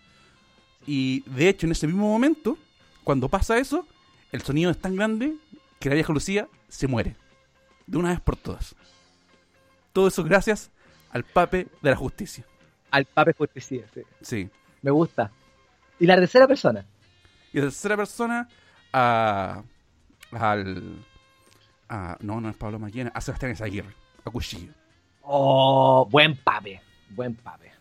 Y 0.88 1.22
de 1.30 1.50
hecho, 1.50 1.68
en 1.68 1.74
ese 1.74 1.86
mismo 1.86 2.08
momento, 2.08 2.58
cuando 3.04 3.28
pasa 3.30 3.58
eso, 3.60 3.86
el 4.32 4.42
sonido 4.42 4.72
es 4.72 4.80
tan 4.80 4.96
grande 4.96 5.36
que 5.80 5.90
la 5.90 5.96
vieja 5.96 6.12
Lucía 6.14 6.48
se 6.70 6.88
muere. 6.88 7.16
De 7.86 7.98
una 7.98 8.10
vez 8.10 8.20
por 8.22 8.36
todas. 8.36 8.76
Todo 9.94 10.08
eso 10.08 10.24
gracias 10.24 10.72
al 11.12 11.24
pape 11.24 11.68
de 11.82 11.90
la 11.90 11.96
justicia. 11.96 12.46
Al 12.90 13.04
Pape 13.06 13.34
Justicia, 13.34 13.86
sí. 13.94 14.02
Sí. 14.22 14.50
Me 14.82 14.92
gusta. 14.92 15.30
Y 16.00 16.06
la 16.06 16.16
tercera 16.16 16.48
persona. 16.48 16.86
Y 17.52 17.58
la 17.58 17.64
tercera 17.66 17.98
persona, 17.98 18.48
a. 18.94 19.62
al. 20.32 20.84
a- 21.90 22.18
no, 22.22 22.40
no 22.40 22.50
es 22.50 22.56
Pablo 22.56 22.80
Maquena, 22.80 23.12
a 23.14 23.20
Sebastián 23.20 23.52
Ezaguirre, 23.52 23.94
a 24.24 24.30
Cuchillo. 24.32 24.72
Oh, 25.24 26.08
buen 26.10 26.38
Pape. 26.38 26.82
Buen 27.10 27.36
Pape. 27.36 27.72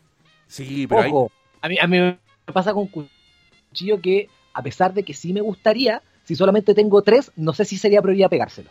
Sí, 0.49 0.87
pero 0.88 1.03
ahí- 1.03 1.11
Ojo, 1.11 1.31
a 1.62 1.69
mí, 1.69 1.79
a 1.81 1.87
mí 1.87 2.19
pasa 2.53 2.73
con 2.73 2.87
Cuchillo 2.87 4.01
que, 4.01 4.29
a 4.55 4.63
pesar 4.63 4.95
de 4.95 5.03
que 5.03 5.15
sí 5.15 5.33
me 5.33 5.41
gustaría, 5.41 6.03
si 6.25 6.35
solamente 6.35 6.75
tengo 6.75 7.03
tres, 7.03 7.31
no 7.37 7.53
sé 7.53 7.65
si 7.65 7.77
sería 7.77 8.03
prioridad 8.03 8.31
pegárselo. 8.31 8.71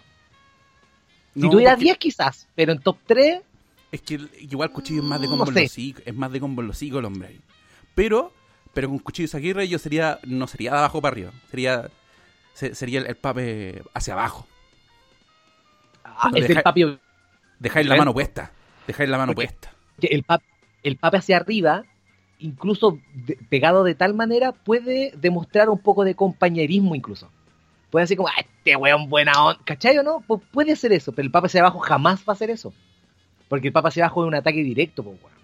Si 1.34 1.42
no, 1.42 1.50
tuviera 1.50 1.72
porque- 1.72 1.84
10 1.86 1.98
quizás, 1.98 2.48
pero 2.56 2.72
en 2.72 2.80
top 2.80 2.98
3, 3.06 3.42
Es 3.92 4.02
que 4.02 4.16
el- 4.16 4.30
igual 4.40 4.72
Cuchillo 4.72 5.02
es 5.02 5.08
más 5.08 5.22
de 5.22 5.28
No 5.28 5.38
combo 5.38 5.48
en 5.50 5.54
sé. 5.54 5.62
los 5.64 6.02
es 6.06 6.16
más 6.16 6.32
de 6.32 6.40
combo 6.40 6.62
en 6.62 6.68
los 6.68 6.82
el 6.82 7.06
hombre. 7.06 7.40
Pero, 7.94 8.34
pero 8.74 8.90
con 8.90 9.00
Cuchillo 9.00 9.30
y 9.32 9.38
Aguirre 9.38 9.68
yo 9.68 9.80
sería, 9.80 10.20
no 10.26 10.48
sería 10.48 10.72
de 10.72 10.78
abajo 10.80 11.02
para 11.02 11.14
arriba, 11.14 11.32
sería, 11.50 11.90
se- 12.54 12.76
sería 12.76 13.00
el, 13.00 13.08
el 13.08 13.16
pape 13.16 13.84
hacia 13.94 14.14
abajo. 14.14 14.48
ah, 16.04 16.30
No, 16.32 16.38
es 16.38 16.48
deja- 16.48 16.60
el 16.60 16.64
papi 16.64 17.00
Dejáis 17.60 17.86
la 17.88 17.94
Violento. 17.96 18.02
mano 18.02 18.14
puesta, 18.14 18.52
dejáis 18.88 19.10
la 19.10 19.18
mano 19.18 19.34
Porque- 19.34 19.48
puesta. 19.48 19.72
el 20.02 20.24
pape, 20.24 20.46
el 20.84 20.98
pape 20.98 21.18
hacia 21.18 21.38
arriba, 21.38 21.84
incluso 22.40 23.00
de- 23.14 23.38
pegado 23.50 23.84
de 23.84 23.96
tal 23.96 24.14
manera, 24.14 24.52
puede 24.52 25.14
demostrar 25.18 25.70
un 25.70 25.80
poco 25.80 26.04
de 26.04 26.16
compañerismo 26.16 26.96
incluso. 26.96 27.30
Puede 27.92 28.04
decir 28.04 28.18
como, 28.18 28.30
"Ah, 28.30 28.42
este 28.42 28.76
weón 28.76 29.10
buena 29.10 29.32
onda, 29.44 29.62
¿cachai 29.64 29.98
o 29.98 30.04
no? 30.04 30.20
Pu- 30.22 30.42
puede 30.52 30.74
hacer 30.74 30.92
eso, 30.94 31.12
pero 31.14 31.26
el 31.26 31.32
pape 31.32 31.48
hacia 31.48 31.62
abajo 31.62 31.80
jamás 31.80 32.20
va 32.22 32.24
a 32.28 32.34
hacer 32.34 32.50
eso. 32.50 32.74
Porque 33.48 33.68
el 33.68 33.74
pape 33.74 33.88
hacia 33.90 34.04
abajo 34.06 34.24
es 34.24 34.28
un 34.28 34.36
ataque 34.36 34.64
directo, 34.64 35.04
pues 35.04 35.18
weón. 35.24 35.36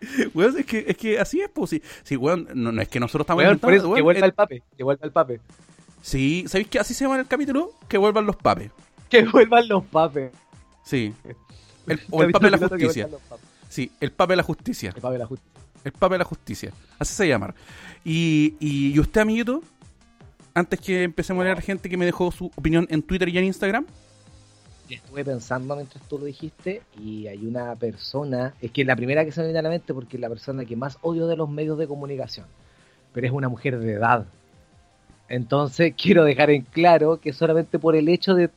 Weón, 0.34 0.56
es 0.58 0.66
que, 0.66 0.84
es 0.88 0.96
que 0.96 1.18
así 1.18 1.40
es, 1.40 1.50
pues 1.50 1.70
sí. 1.70 1.82
Sí, 2.02 2.16
weón, 2.16 2.48
no, 2.54 2.72
no 2.72 2.80
es 2.80 2.88
que 2.88 3.00
nosotros 3.00 3.24
estamos 3.24 3.42
Weón, 3.44 3.58
por 3.58 3.74
eso, 3.74 3.92
que 3.94 4.00
vuelva 4.02 4.18
el- 4.20 4.24
el 4.26 4.32
pape, 4.32 4.62
que 4.76 4.84
vuelva 4.84 5.04
el 5.06 5.12
pape. 5.12 5.40
Sí, 6.02 6.44
¿sabéis 6.46 6.68
que 6.68 6.78
así 6.78 6.94
se 6.94 7.04
llama 7.04 7.16
en 7.16 7.22
el 7.22 7.26
capítulo? 7.26 7.72
Que 7.88 7.98
vuelvan 7.98 8.24
los 8.26 8.36
papes. 8.36 8.70
Que 9.10 9.24
vuelvan 9.24 9.66
los 9.68 9.84
papes. 9.84 10.32
Sí. 10.84 11.12
El- 11.88 12.00
o 12.10 12.22
el 12.22 12.32
pape 12.32 12.46
de 12.46 12.50
la 12.52 12.58
justicia. 12.58 13.08
Sí, 13.68 13.90
el 14.00 14.12
pape 14.12 14.32
de 14.32 14.36
la 14.36 14.42
justicia. 14.42 14.92
El 14.94 15.00
pape 15.00 15.12
de 15.12 15.18
la 15.18 15.26
justicia. 15.26 15.60
El 15.84 15.92
pape 15.92 16.14
de 16.14 16.18
la 16.18 16.24
justicia. 16.24 16.72
Así 16.98 17.14
se 17.14 17.28
llama. 17.28 17.54
Y, 18.04 18.54
y, 18.60 18.92
y 18.92 18.98
usted, 18.98 19.20
amiguito, 19.20 19.62
antes 20.54 20.80
que 20.80 21.04
empecemos 21.04 21.42
a 21.42 21.44
leer 21.44 21.60
gente 21.62 21.88
que 21.88 21.96
me 21.96 22.04
dejó 22.04 22.30
su 22.32 22.46
opinión 22.56 22.86
en 22.90 23.02
Twitter 23.02 23.28
y 23.28 23.38
en 23.38 23.44
Instagram, 23.44 23.86
Estuve 24.90 25.22
pensando 25.22 25.76
mientras 25.76 26.02
tú 26.08 26.18
lo 26.18 26.24
dijiste 26.24 26.80
y 26.98 27.26
hay 27.26 27.44
una 27.44 27.76
persona, 27.76 28.54
es 28.62 28.70
que 28.70 28.80
es 28.80 28.86
la 28.86 28.96
primera 28.96 29.22
que 29.22 29.32
se 29.32 29.40
me 29.40 29.48
viene 29.48 29.58
a 29.58 29.62
la 29.62 29.68
mente 29.68 29.92
porque 29.92 30.16
es 30.16 30.20
la 30.20 30.30
persona 30.30 30.64
que 30.64 30.76
más 30.76 30.96
odio 31.02 31.26
de 31.26 31.36
los 31.36 31.50
medios 31.50 31.76
de 31.78 31.86
comunicación, 31.86 32.46
pero 33.12 33.26
es 33.26 33.32
una 33.32 33.50
mujer 33.50 33.78
de 33.78 33.92
edad. 33.92 34.24
Entonces 35.28 35.92
quiero 36.02 36.24
dejar 36.24 36.48
en 36.50 36.62
claro 36.62 37.20
que 37.20 37.32
solamente 37.34 37.78
por 37.78 37.96
el 37.96 38.08
hecho 38.08 38.34
de... 38.34 38.48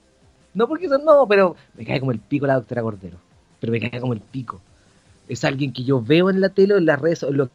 No 0.54 0.68
porque 0.68 0.86
eso 0.88 0.98
no, 0.98 1.26
pero 1.28 1.56
me 1.78 1.86
cae 1.86 2.00
como 2.00 2.12
el 2.12 2.20
pico 2.20 2.46
la 2.46 2.56
doctora 2.56 2.82
Cordero. 2.82 3.18
Pero 3.60 3.72
me 3.72 3.80
cae 3.80 4.02
como 4.02 4.14
el 4.14 4.20
pico. 4.22 4.62
Es 5.28 5.44
alguien 5.46 5.72
que 5.72 5.84
yo 5.84 6.02
veo 6.02 6.30
en 6.30 6.42
la 6.42 6.50
tele, 6.50 6.76
en 6.78 6.86
las 6.86 7.00
redes, 7.00 7.24
en 7.24 7.38
lo 7.38 7.50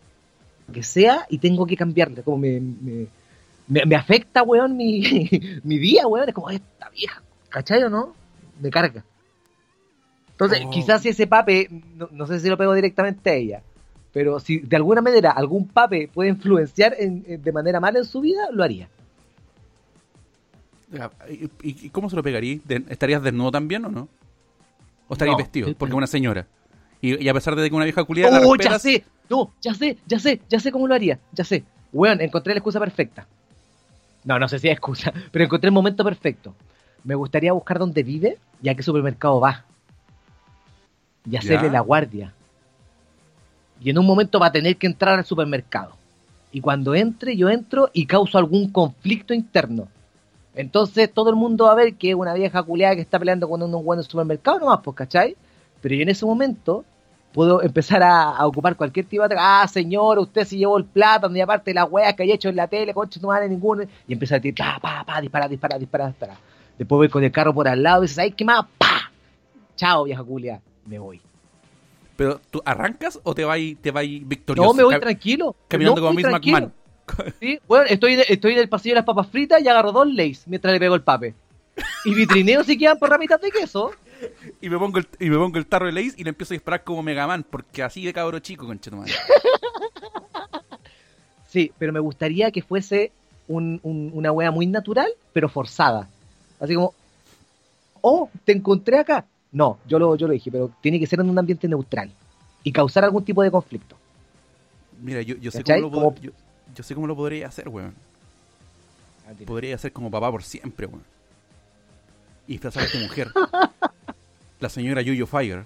que 0.72 0.82
sea, 0.82 1.26
y 1.28 1.38
tengo 1.38 1.66
que 1.66 1.76
cambiarle. 1.76 2.22
Como 2.22 2.38
me, 2.38 2.60
me, 2.60 3.06
me, 3.68 3.84
me 3.84 3.96
afecta, 3.96 4.42
weón, 4.42 4.76
mi, 4.76 5.02
mi 5.64 5.78
día, 5.78 6.06
weón. 6.06 6.28
Es 6.28 6.34
como 6.34 6.50
esta 6.50 6.88
vieja, 6.90 7.22
¿cachai 7.50 7.82
o 7.82 7.90
no? 7.90 8.14
Me 8.60 8.70
carga. 8.70 9.04
Entonces, 10.30 10.60
Oh. 10.64 10.70
quizás 10.70 11.02
si 11.02 11.08
ese 11.10 11.26
pape, 11.26 11.68
no, 11.96 12.08
no 12.12 12.26
sé 12.26 12.40
si 12.40 12.48
lo 12.48 12.56
pego 12.58 12.74
directamente 12.74 13.30
a 13.30 13.34
ella, 13.34 13.62
pero 14.12 14.38
si 14.40 14.58
de 14.58 14.76
alguna 14.76 15.00
manera 15.02 15.30
algún 15.30 15.66
pape 15.68 16.08
puede 16.12 16.30
influenciar 16.30 16.94
en- 16.98 17.24
en- 17.26 17.42
de 17.42 17.52
manera 17.52 17.80
mala 17.80 17.98
en 17.98 18.04
su 18.04 18.20
vida, 18.20 18.48
lo 18.52 18.62
haría. 18.62 18.88
¿Y, 21.62 21.88
cómo 21.90 22.08
se 22.10 22.16
lo 22.16 22.22
pegaría? 22.22 22.58
¿De- 22.64 22.84
¿Estarías 22.88 23.22
desnudo 23.22 23.50
también 23.50 23.84
o 23.84 23.88
no? 23.88 24.08
¿O 25.08 25.14
estarías 25.14 25.34
No. 25.34 25.38
vestido? 25.38 25.74
Porque 25.74 25.92
es 25.92 25.96
una 25.96 26.06
señora. 26.06 26.46
Y, 27.00 27.22
y 27.22 27.28
a 27.28 27.34
pesar 27.34 27.54
de 27.56 27.68
que 27.68 27.74
una 27.76 27.84
vieja 27.84 28.04
culiada 28.04 28.40
la 28.40 28.46
¡Oh, 28.46 28.56
ya 28.56 28.78
sé! 28.78 29.04
No, 29.28 29.52
ya 29.60 29.74
sé, 29.74 29.98
ya 30.06 30.18
sé, 30.18 30.40
ya 30.48 30.60
sé 30.60 30.70
cómo 30.72 30.86
lo 30.86 30.94
haría, 30.94 31.18
ya 31.32 31.44
sé. 31.44 31.64
Weón, 31.92 32.20
encontré 32.20 32.54
la 32.54 32.58
excusa 32.58 32.78
perfecta. 32.80 33.26
No, 34.24 34.38
no 34.38 34.48
sé 34.48 34.58
si 34.58 34.68
es 34.68 34.72
excusa, 34.72 35.12
pero 35.32 35.44
encontré 35.44 35.68
el 35.68 35.74
momento 35.74 36.04
perfecto. 36.04 36.54
Me 37.04 37.14
gustaría 37.14 37.52
buscar 37.52 37.78
dónde 37.78 38.02
vive 38.02 38.38
y 38.62 38.68
a 38.68 38.74
qué 38.74 38.82
supermercado 38.82 39.40
va. 39.40 39.64
Y 41.28 41.36
hacerle 41.36 41.66
Ya. 41.68 41.72
la 41.74 41.80
guardia. 41.80 42.32
Y 43.80 43.90
en 43.90 43.98
un 43.98 44.06
momento 44.06 44.38
va 44.40 44.46
a 44.46 44.52
tener 44.52 44.76
que 44.76 44.86
entrar 44.86 45.18
al 45.18 45.24
supermercado. 45.24 45.96
Y 46.52 46.60
cuando 46.60 46.94
entre, 46.94 47.36
yo 47.36 47.50
entro 47.50 47.90
y 47.92 48.06
causo 48.06 48.38
algún 48.38 48.70
conflicto 48.70 49.34
interno. 49.34 49.88
Entonces 50.56 51.12
todo 51.12 51.30
el 51.30 51.36
mundo 51.36 51.66
va 51.66 51.72
a 51.72 51.74
ver 51.76 51.94
que 51.94 52.10
es 52.10 52.14
una 52.16 52.34
vieja 52.34 52.62
culiada 52.62 52.96
que 52.96 53.02
está 53.02 53.18
peleando 53.18 53.48
con 53.48 53.62
un 53.62 53.84
buen 53.84 54.02
supermercado 54.02 54.58
nomás, 54.58 54.80
pues, 54.82 54.96
¿cachai? 54.96 55.36
Pero 55.82 55.94
yo 55.94 56.02
en 56.02 56.08
ese 56.08 56.24
momento 56.26 56.84
puedo 57.32 57.62
empezar 57.62 58.02
a, 58.02 58.30
a 58.30 58.46
ocupar 58.46 58.74
cualquier 58.74 59.06
tipo 59.06 59.28
de... 59.28 59.36
Ah, 59.38 59.68
señor, 59.70 60.18
usted 60.18 60.44
se 60.44 60.56
llevó 60.56 60.78
el 60.78 60.86
plátano 60.86 61.36
y 61.36 61.40
aparte 61.42 61.74
las 61.74 61.86
weas 61.90 62.14
que 62.14 62.22
hay 62.22 62.32
hecho 62.32 62.48
en 62.48 62.56
la 62.56 62.66
tele, 62.66 62.94
concha 62.94 63.20
tu 63.20 63.26
madre, 63.26 63.48
ninguno. 63.48 63.84
Y 64.08 64.12
empieza 64.14 64.36
a 64.36 64.40
tirar, 64.40 64.80
pa, 64.80 65.04
pa, 65.04 65.04
pa, 65.04 65.20
dispara, 65.20 65.46
dispara, 65.46 65.78
dispara, 65.78 66.06
dispara. 66.08 66.36
Después 66.78 66.96
voy 66.96 67.08
con 67.10 67.22
el 67.22 67.30
carro 67.30 67.52
por 67.54 67.68
al 67.68 67.82
lado 67.82 68.02
y 68.02 68.06
dices, 68.06 68.18
ay, 68.18 68.32
¿qué 68.32 68.44
más? 68.44 68.64
¡Pa! 68.78 69.10
Chao, 69.76 70.04
vieja 70.04 70.24
culia. 70.24 70.60
Me 70.86 70.98
voy. 70.98 71.20
pero 72.16 72.40
tú 72.50 72.62
arrancas 72.64 73.20
o 73.24 73.34
te 73.34 73.44
vas 73.44 73.58
te 73.82 73.90
vas 73.90 74.04
victorioso. 74.06 74.68
No, 74.68 74.74
me 74.74 74.84
voy 74.84 74.98
tranquilo. 74.98 75.54
Caminando 75.68 76.00
No, 76.00 76.06
como 76.06 76.16
Miss. 76.16 76.26
McMahon. 76.30 76.72
Sí, 77.40 77.58
bueno, 77.68 77.86
estoy, 77.88 78.14
estoy 78.28 78.52
en 78.54 78.58
el 78.58 78.68
pasillo 78.68 78.94
de 78.94 79.00
las 79.00 79.04
papas 79.04 79.28
fritas 79.28 79.62
y 79.62 79.68
agarro 79.68 79.92
dos 79.92 80.06
lays 80.12 80.46
mientras 80.46 80.72
le 80.72 80.80
pego 80.80 80.94
el 80.94 81.02
pape. 81.02 81.34
Y 82.04 82.14
vitrineo 82.14 82.64
si 82.64 82.76
quedan 82.78 82.98
por 82.98 83.10
ramitas 83.10 83.40
de 83.40 83.50
queso. 83.50 83.92
Y 84.60 84.68
me 84.70 84.78
pongo 84.78 84.98
el, 84.98 85.06
y 85.20 85.28
me 85.28 85.36
pongo 85.36 85.58
el 85.58 85.66
tarro 85.66 85.86
de 85.86 85.92
Lays 85.92 86.14
y 86.16 86.24
le 86.24 86.30
empiezo 86.30 86.54
a 86.54 86.56
disparar 86.56 86.82
como 86.84 87.02
Mega 87.02 87.26
Man, 87.26 87.44
porque 87.48 87.82
así 87.82 88.02
de 88.04 88.12
cabro 88.14 88.38
chico, 88.38 88.66
conchetumadre. 88.66 89.12
Sí, 91.48 91.72
pero 91.78 91.92
me 91.92 92.00
gustaría 92.00 92.50
que 92.50 92.60
fuese 92.62 93.12
un- 93.48 93.80
un- 93.82 94.10
una 94.12 94.32
wea 94.32 94.50
muy 94.50 94.66
natural, 94.66 95.08
pero 95.32 95.48
forzada. 95.48 96.08
Así 96.60 96.74
como, 96.74 96.92
oh, 98.00 98.28
te 98.44 98.52
encontré 98.52 98.98
acá. 98.98 99.24
No, 99.52 99.78
yo 99.86 99.98
lo, 99.98 100.16
yo 100.16 100.26
lo 100.26 100.32
dije, 100.34 100.50
pero 100.50 100.70
tiene 100.82 100.98
que 100.98 101.06
ser 101.06 101.20
en 101.20 101.30
un 101.30 101.38
ambiente 101.38 101.68
neutral 101.68 102.10
y 102.62 102.72
causar 102.72 103.04
algún 103.04 103.24
tipo 103.24 103.42
de 103.42 103.50
conflicto. 103.50 103.96
Mira, 105.00 105.22
yo, 105.22 105.36
yo 105.36 105.50
sé 105.50 105.62
cómo 105.62 106.00
lo 106.00 106.14
yo, 106.20 106.30
yo 106.76 106.82
sé 106.84 106.94
cómo 106.94 107.06
lo 107.08 107.16
podría 107.16 107.48
hacer, 107.48 107.68
weón. 107.68 107.94
Podría 109.44 109.74
hacer 109.74 109.90
como 109.92 110.10
papá 110.10 110.30
por 110.30 110.42
siempre, 110.44 110.86
weón. 110.86 111.02
Y 112.46 112.52
disfrazar 112.52 112.84
a 112.84 112.90
tu 112.90 112.98
mujer. 112.98 113.28
La 114.60 114.68
señora 114.68 115.02
Yuyo 115.02 115.26
Fire. 115.26 115.64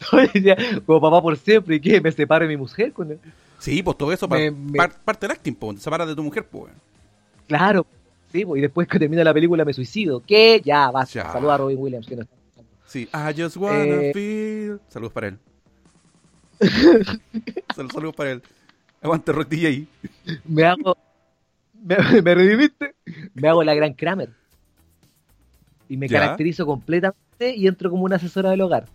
como 0.86 1.00
papá 1.00 1.20
por 1.22 1.36
siempre, 1.36 1.76
¿y 1.76 1.80
qué? 1.80 2.00
¿Me 2.00 2.10
separo 2.10 2.44
de 2.46 2.48
mi 2.48 2.56
mujer? 2.56 2.92
Con 2.92 3.10
él? 3.12 3.18
Sí, 3.58 3.82
pues 3.82 3.96
todo 3.96 4.12
eso 4.12 4.26
me- 4.26 4.50
par- 4.76 4.98
parte 5.04 5.26
del 5.26 5.32
acting, 5.36 5.54
pues. 5.54 5.76
Te 5.76 5.82
separas 5.82 6.08
de 6.08 6.16
tu 6.16 6.22
mujer, 6.22 6.46
pues, 6.46 6.64
weón. 6.64 6.76
Claro, 7.46 7.86
sí, 8.32 8.44
pues, 8.44 8.58
y 8.58 8.62
después 8.62 8.88
que 8.88 8.98
termina 8.98 9.22
la 9.22 9.34
película 9.34 9.64
me 9.64 9.72
suicido. 9.72 10.22
¿Qué? 10.26 10.60
Ya, 10.64 10.90
basta. 10.90 11.32
Saluda 11.32 11.54
a 11.54 11.58
Robin 11.58 11.76
Williams, 11.78 12.06
que 12.06 12.16
no 12.16 12.22
está. 12.22 12.34
Sí. 12.86 13.08
I 13.12 13.40
just 13.40 13.56
wanna 13.56 13.84
Eh. 13.84 14.12
feel. 14.12 14.80
Saludos 14.88 15.12
para 15.12 15.28
él. 15.28 15.38
Sal- 17.74 17.90
Saludos 17.90 18.14
para 18.16 18.30
él. 18.32 18.42
Aguante 19.02 19.32
Rock 19.32 19.48
DJ. 19.48 19.86
Me 20.44 20.64
hago. 20.64 20.96
Me, 21.82 21.96
me 22.22 22.34
redimiste. 22.34 22.94
Me 23.34 23.48
hago 23.48 23.64
la 23.64 23.74
gran 23.74 23.94
Kramer. 23.94 24.30
Y 25.88 25.96
me 25.96 26.08
Ya. 26.08 26.20
caracterizo 26.20 26.64
completamente 26.66 27.54
y 27.56 27.66
entro 27.66 27.90
como 27.90 28.04
una 28.04 28.16
asesora 28.16 28.50
del 28.50 28.60
hogar. 28.60 28.86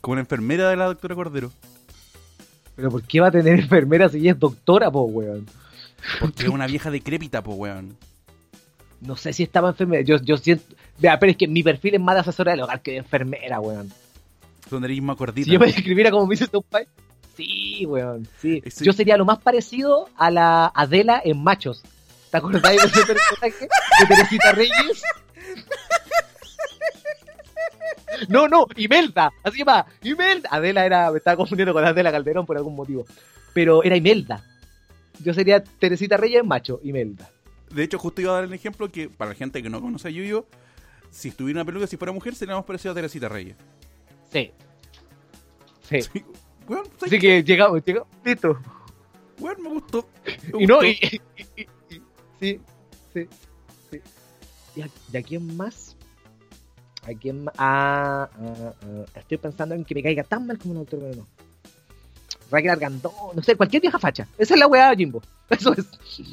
Como 0.00 0.12
una 0.12 0.20
enfermera 0.22 0.68
de 0.70 0.76
la 0.76 0.86
doctora 0.86 1.14
Cordero. 1.14 1.50
Pero 2.76 2.90
¿por 2.90 3.02
qué 3.02 3.20
va 3.20 3.28
a 3.28 3.30
tener 3.30 3.58
enfermera 3.60 4.08
si 4.08 4.18
ella 4.18 4.32
es 4.32 4.38
doctora, 4.38 4.90
po, 4.90 5.02
weón? 5.02 5.46
Porque 6.18 6.44
es 6.44 6.48
una 6.48 6.66
vieja 6.66 6.90
decrépita, 6.90 7.42
pues, 7.42 7.58
weón. 7.58 7.96
No 9.00 9.16
sé 9.16 9.32
si 9.32 9.42
estaba 9.42 9.70
enfermera. 9.70 10.02
Yo, 10.02 10.16
yo 10.22 10.36
siento. 10.36 10.74
Vea, 10.98 11.18
pero 11.18 11.30
es 11.32 11.36
que 11.38 11.48
mi 11.48 11.62
perfil 11.62 11.94
es 11.94 12.00
más 12.00 12.14
de 12.16 12.20
asesora 12.20 12.52
del 12.52 12.60
hogar 12.60 12.82
que 12.82 12.92
de 12.92 12.96
enfermera, 12.98 13.60
weón. 13.60 13.90
Donde 14.70 14.88
eres 14.88 15.02
más 15.02 15.16
gordita. 15.16 15.44
Si 15.46 15.50
yo 15.50 15.58
me 15.58 15.66
describiera 15.66 16.10
como 16.10 16.26
Mrs. 16.26 16.50
Pai, 16.68 16.86
sí, 17.40 17.86
weón. 17.86 18.28
Sí. 18.38 18.62
Yo 18.80 18.92
sería 18.92 19.16
lo 19.16 19.24
más 19.24 19.38
parecido 19.38 20.08
a 20.16 20.30
la 20.30 20.66
Adela 20.74 21.20
en 21.24 21.42
Machos. 21.42 21.82
¿Te 22.30 22.36
acordáis 22.36 22.80
de 22.80 22.88
ese 22.88 23.06
personaje? 23.06 23.68
De 24.00 24.06
Teresita 24.06 24.52
Reyes. 24.52 25.02
No, 28.28 28.48
no, 28.48 28.66
Imelda, 28.76 29.32
así 29.42 29.62
va, 29.62 29.86
Imelda. 30.02 30.48
Adela 30.52 30.84
era, 30.84 31.10
me 31.10 31.18
estaba 31.18 31.36
confundiendo 31.36 31.72
con 31.72 31.84
Adela 31.84 32.12
Calderón 32.12 32.44
por 32.44 32.56
algún 32.56 32.76
motivo. 32.76 33.06
Pero 33.54 33.82
era 33.82 33.96
Imelda. 33.96 34.44
Yo 35.20 35.34
sería 35.34 35.62
Teresita 35.62 36.16
Reyes 36.16 36.44
macho, 36.44 36.80
Imelda. 36.82 37.30
De 37.70 37.82
hecho, 37.82 37.98
justo 37.98 38.20
iba 38.20 38.32
a 38.32 38.34
dar 38.36 38.44
el 38.44 38.52
ejemplo 38.52 38.90
que, 38.90 39.08
para 39.08 39.30
la 39.30 39.34
gente 39.34 39.62
que 39.62 39.70
no 39.70 39.80
conoce 39.80 40.08
a 40.08 40.10
Yuyo, 40.10 40.46
si 41.10 41.28
estuviera 41.28 41.60
una 41.60 41.64
peluca, 41.64 41.86
si 41.86 41.96
fuera 41.96 42.12
mujer, 42.12 42.34
sería 42.34 42.54
más 42.54 42.64
parecido 42.64 42.92
a 42.92 42.94
Teresita 42.94 43.28
Reyes. 43.28 43.56
Sí. 44.30 44.52
Sí. 45.88 46.02
Sí. 46.02 46.24
Weón, 46.68 46.84
¿sabes 46.98 47.02
Así 47.12 47.18
que 47.18 47.42
llegamos, 47.42 47.82
llegamos, 47.84 48.08
listo. 48.24 48.58
Weón, 49.38 49.62
me 49.62 49.68
gustó. 49.70 50.08
Me 50.52 50.62
Y 50.62 50.66
no, 50.66 50.74
gustó. 50.76 50.84
y, 50.86 50.90
y- 50.90 51.20
y- 51.56 51.62
y- 51.94 52.02
sí, 52.40 52.60
sí, 53.12 53.28
sí. 53.90 54.00
¿Y 54.76 54.82
a, 54.82 54.88
y 55.12 55.16
a 55.16 55.22
quién 55.22 55.56
más? 55.56 55.96
¿A 57.02 57.14
quién 57.18 57.44
más? 57.44 57.54
Ah, 57.58 58.28
ah, 58.38 58.74
ah, 58.82 59.18
estoy 59.18 59.38
pensando 59.38 59.74
en 59.74 59.84
que 59.84 59.94
me 59.94 60.02
caiga 60.02 60.22
tan 60.22 60.46
mal 60.46 60.58
como 60.58 60.72
un 60.72 60.78
autor 60.78 61.00
no. 61.16 61.26
Raquel 62.50 62.70
Argandón, 62.70 63.12
no 63.34 63.42
sé, 63.42 63.56
cualquier 63.56 63.80
vieja 63.82 63.98
facha. 63.98 64.26
Esa 64.36 64.54
es 64.54 64.60
la 64.60 64.66
weá, 64.66 64.94
Jimbo. 64.94 65.22
Eso 65.50 65.72
es. 65.72 65.86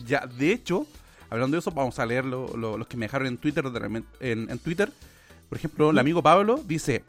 Ya, 0.05 0.25
de 0.25 0.51
hecho, 0.51 0.85
hablando 1.29 1.55
de 1.55 1.59
eso, 1.59 1.71
vamos 1.71 1.97
a 1.99 2.05
leer 2.05 2.25
lo- 2.25 2.55
lo- 2.57 2.77
los 2.77 2.87
que 2.87 2.97
me 2.97 3.05
dejaron 3.05 3.27
en 3.27 3.37
Twitter. 3.37 3.63
de 3.69 4.03
En, 4.19 4.49
en 4.49 4.59
Twitter, 4.59 4.91
por 5.49 5.57
ejemplo, 5.57 5.89
el 5.91 5.97
amigo 5.99 6.21
Pablo 6.23 6.59
dice: 6.65 7.03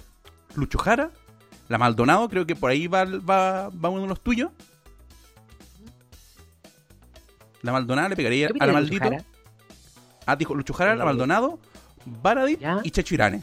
Lucho 0.55 0.79
Jara, 0.79 1.11
la 1.69 1.79
Maldonado, 1.79 2.29
creo 2.29 2.47
que 2.47 2.57
por 2.57 2.71
ahí 2.71 2.87
va, 2.87 3.05
va, 3.05 3.69
va 3.71 3.89
uno 3.89 4.03
de 4.03 4.09
los 4.09 4.21
tuyos. 4.21 4.51
La 7.63 7.73
Maldonado 7.73 8.09
le 8.09 8.17
pegaría 8.17 8.49
¿Qué 8.49 8.59
a 8.61 8.67
la 8.67 8.73
maldito. 8.73 9.11
Ah, 10.27 10.37
dijo 10.37 10.55
Lucho 10.55 10.73
Jara, 10.75 10.95
la 10.95 11.05
Maldonado, 11.05 11.59
Baradit 12.05 12.61
Ya. 12.61 12.81
y 12.85 12.91
Checho 12.91 13.15
Irane. 13.15 13.43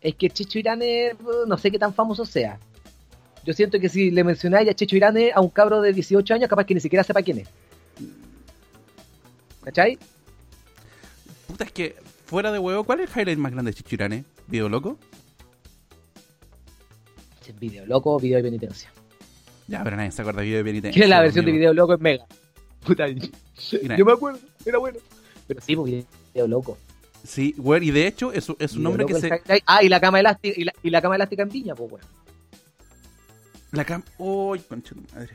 Es 0.00 0.14
que 0.14 0.30
Checho 0.30 0.58
Irane, 0.58 1.16
no 1.46 1.58
sé 1.58 1.70
qué 1.70 1.78
tan 1.78 1.92
famoso 1.92 2.24
sea. 2.24 2.58
Yo 3.44 3.52
siento 3.52 3.78
que 3.78 3.88
si 3.88 4.10
le 4.10 4.24
mencionáis 4.24 4.68
a 4.68 4.74
Checho 4.74 4.96
Irane 4.96 5.32
a 5.34 5.40
un 5.40 5.50
cabro 5.50 5.80
de 5.80 5.92
18 5.92 6.34
años, 6.34 6.48
capaz 6.48 6.64
que 6.64 6.74
ni 6.74 6.80
siquiera 6.80 7.04
sepa 7.04 7.22
quién 7.22 7.38
es. 7.38 7.48
¿Cachai? 9.64 9.98
Puta, 11.46 11.64
es 11.64 11.72
que 11.72 11.96
fuera 12.24 12.50
de 12.52 12.58
huevo, 12.58 12.84
¿cuál 12.84 13.00
es 13.00 13.10
el 13.14 13.20
highlight 13.20 13.38
más 13.38 13.52
grande 13.52 13.70
de 13.72 13.76
Checho 13.76 13.94
Irane? 13.96 14.24
¿Video 14.46 14.68
loco? 14.68 14.98
Video 17.54 17.86
loco, 17.86 18.18
video 18.18 18.38
de 18.38 18.42
penitencia. 18.42 18.92
Ya, 19.68 19.82
pero 19.82 19.96
nadie 19.96 20.12
se 20.12 20.22
acuerda 20.22 20.40
de 20.40 20.46
video 20.46 20.58
de 20.58 20.64
penitencia. 20.64 20.94
¿Quién 20.94 21.04
es 21.04 21.10
la 21.10 21.20
versión 21.20 21.44
de 21.44 21.52
video 21.52 21.74
loco? 21.74 21.94
Es 21.94 22.00
mega. 22.00 22.26
Puta, 22.86 23.06
yo 23.08 24.04
me 24.04 24.12
acuerdo, 24.12 24.38
era 24.64 24.78
bueno. 24.78 24.98
Pero 25.46 25.60
sí, 25.60 25.74
pues 25.74 26.06
video 26.32 26.48
loco. 26.48 26.78
Sí, 27.24 27.54
weón, 27.58 27.82
y 27.82 27.90
de 27.90 28.06
hecho 28.06 28.32
es, 28.32 28.46
es 28.58 28.74
un 28.74 28.84
nombre 28.84 29.04
que 29.04 29.14
se... 29.14 29.26
highlight. 29.26 29.64
Ah, 29.66 29.82
y 29.82 29.88
la 29.88 30.00
cama 30.00 30.20
elástica, 30.20 30.54
y 30.60 30.64
la, 30.64 30.72
y 30.82 30.90
la 30.90 31.02
cama 31.02 31.16
elástica 31.16 31.42
en 31.42 31.48
piña, 31.48 31.74
pues 31.74 31.90
bueno. 31.90 32.06
La 33.72 33.84
cam... 33.84 34.02
¡Uy, 34.18 34.60
concha 34.60 34.94
de 34.94 35.00
madre! 35.12 35.34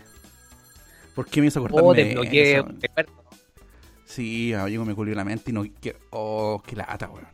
¿Por 1.13 1.27
qué 1.27 1.41
me 1.41 1.47
hizo 1.47 1.59
acordar 1.59 1.83
Oh, 1.83 1.93
te 1.93 2.13
bloqueé. 2.13 2.63
Sí, 4.05 4.53
amigo, 4.53 4.85
me 4.85 4.95
culió 4.95 5.15
la 5.15 5.25
mente 5.25 5.51
y 5.51 5.53
no. 5.53 5.63
Que, 5.63 5.95
oh, 6.11 6.61
qué 6.65 6.75
lata, 6.75 7.09
weón. 7.09 7.27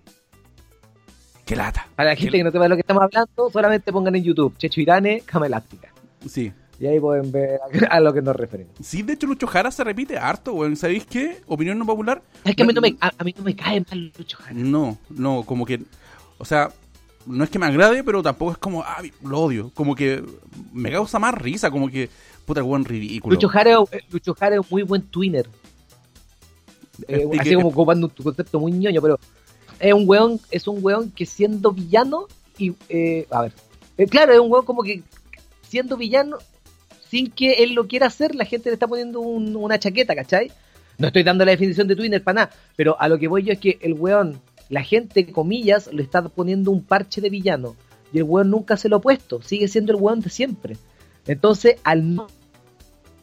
Qué 1.47 1.55
lata. 1.55 1.87
Para 1.95 2.09
la 2.09 2.15
gente 2.15 2.31
Qué- 2.33 2.37
que 2.39 2.43
no 2.43 2.51
sepa 2.51 2.63
de 2.63 2.69
lo 2.69 2.75
que 2.75 2.81
estamos 2.81 3.01
hablando, 3.01 3.49
solamente 3.51 3.91
pongan 3.93 4.15
en 4.15 4.23
YouTube 4.23 4.55
Checho 4.57 4.81
Irane, 4.81 5.21
cama 5.25 5.47
elástica. 5.47 5.87
Sí. 6.27 6.51
Y 6.79 6.85
ahí 6.85 6.99
pueden 6.99 7.31
ver 7.31 7.59
a, 7.89 7.99
lo 8.01 8.13
que 8.13 8.21
nos 8.21 8.35
referimos. 8.35 8.73
Sí, 8.81 9.01
de 9.01 9.13
hecho, 9.13 9.25
Lucho 9.27 9.47
Jara 9.47 9.71
se 9.71 9.83
repite 9.83 10.17
harto, 10.17 10.53
weón. 10.53 10.75
¿Sabéis 10.75 11.05
qué? 11.05 11.41
Opinión 11.47 11.79
no 11.79 11.85
popular. 11.85 12.21
Es 12.43 12.55
que 12.55 12.63
a 12.63 12.65
mí 12.65 12.73
no 12.73 12.81
me, 12.81 12.95
a, 12.99 13.11
a 13.17 13.23
mí 13.23 13.33
no 13.35 13.43
me 13.43 13.55
cae 13.55 13.83
mal 13.89 14.11
Lucho 14.17 14.37
Jara. 14.37 14.53
No, 14.53 14.97
no, 15.09 15.43
como 15.43 15.65
que. 15.65 15.81
O 16.37 16.45
sea, 16.45 16.69
no 17.25 17.43
es 17.43 17.49
que 17.49 17.57
me 17.59 17.65
agrade, 17.65 18.03
pero 18.03 18.21
tampoco 18.21 18.51
es 18.51 18.57
como. 18.57 18.83
Ah, 18.83 19.01
lo 19.23 19.39
odio. 19.39 19.71
Como 19.73 19.95
que 19.95 20.23
me 20.73 20.91
causa 20.91 21.17
más 21.17 21.33
risa, 21.33 21.71
como 21.71 21.89
que. 21.89 22.09
Puta, 22.45 22.61
weón 22.61 22.85
ridículo. 22.85 23.33
Lucho 23.33 23.47
Jara, 23.47 23.71
eh, 23.91 24.01
Lucho 24.11 24.35
Jara 24.35 24.55
es 24.55 24.61
un 24.61 24.67
muy 24.69 24.83
buen 24.83 25.01
twinner. 25.03 25.47
Eh, 27.07 27.27
así 27.39 27.55
como 27.55 27.69
ocupando 27.69 28.07
un 28.07 28.23
concepto 28.23 28.59
muy 28.59 28.71
ñoño, 28.71 29.01
pero 29.01 29.19
es 29.79 29.93
un 29.93 30.07
weón, 30.07 30.39
es 30.51 30.67
un 30.67 30.83
weón 30.83 31.11
que 31.11 31.25
siendo 31.25 31.71
villano 31.71 32.27
y 32.57 32.73
eh, 32.89 33.27
a 33.29 33.43
ver, 33.43 33.53
eh, 33.97 34.05
claro, 34.07 34.33
es 34.33 34.39
un 34.39 34.51
weón 34.51 34.65
como 34.65 34.83
que 34.83 35.03
siendo 35.61 35.97
villano 35.97 36.37
sin 37.09 37.29
que 37.31 37.63
él 37.63 37.73
lo 37.73 37.87
quiera 37.87 38.07
hacer, 38.07 38.35
la 38.35 38.45
gente 38.45 38.69
le 38.69 38.73
está 38.73 38.87
poniendo 38.87 39.19
un- 39.21 39.55
una 39.55 39.79
chaqueta, 39.79 40.15
¿cachai? 40.15 40.51
No 40.97 41.07
estoy 41.07 41.23
dando 41.23 41.45
la 41.45 41.51
definición 41.51 41.87
de 41.87 41.95
Twinner 41.95 42.23
para 42.23 42.35
nada, 42.45 42.51
pero 42.75 42.99
a 42.99 43.07
lo 43.07 43.17
que 43.19 43.27
voy 43.27 43.43
yo 43.43 43.53
es 43.53 43.59
que 43.59 43.77
el 43.81 43.93
weón, 43.93 44.41
la 44.69 44.83
gente, 44.83 45.31
comillas, 45.31 45.89
le 45.93 46.03
está 46.03 46.21
poniendo 46.27 46.71
un 46.71 46.83
parche 46.83 47.21
de 47.21 47.29
villano 47.29 47.75
y 48.11 48.17
el 48.17 48.23
weón 48.23 48.49
nunca 48.49 48.75
se 48.77 48.89
lo 48.89 48.97
ha 48.97 49.01
puesto, 49.01 49.41
sigue 49.41 49.67
siendo 49.67 49.93
el 49.93 50.01
weón 50.01 50.19
de 50.21 50.29
siempre. 50.29 50.75
Entonces, 51.27 51.75
al 51.83 52.03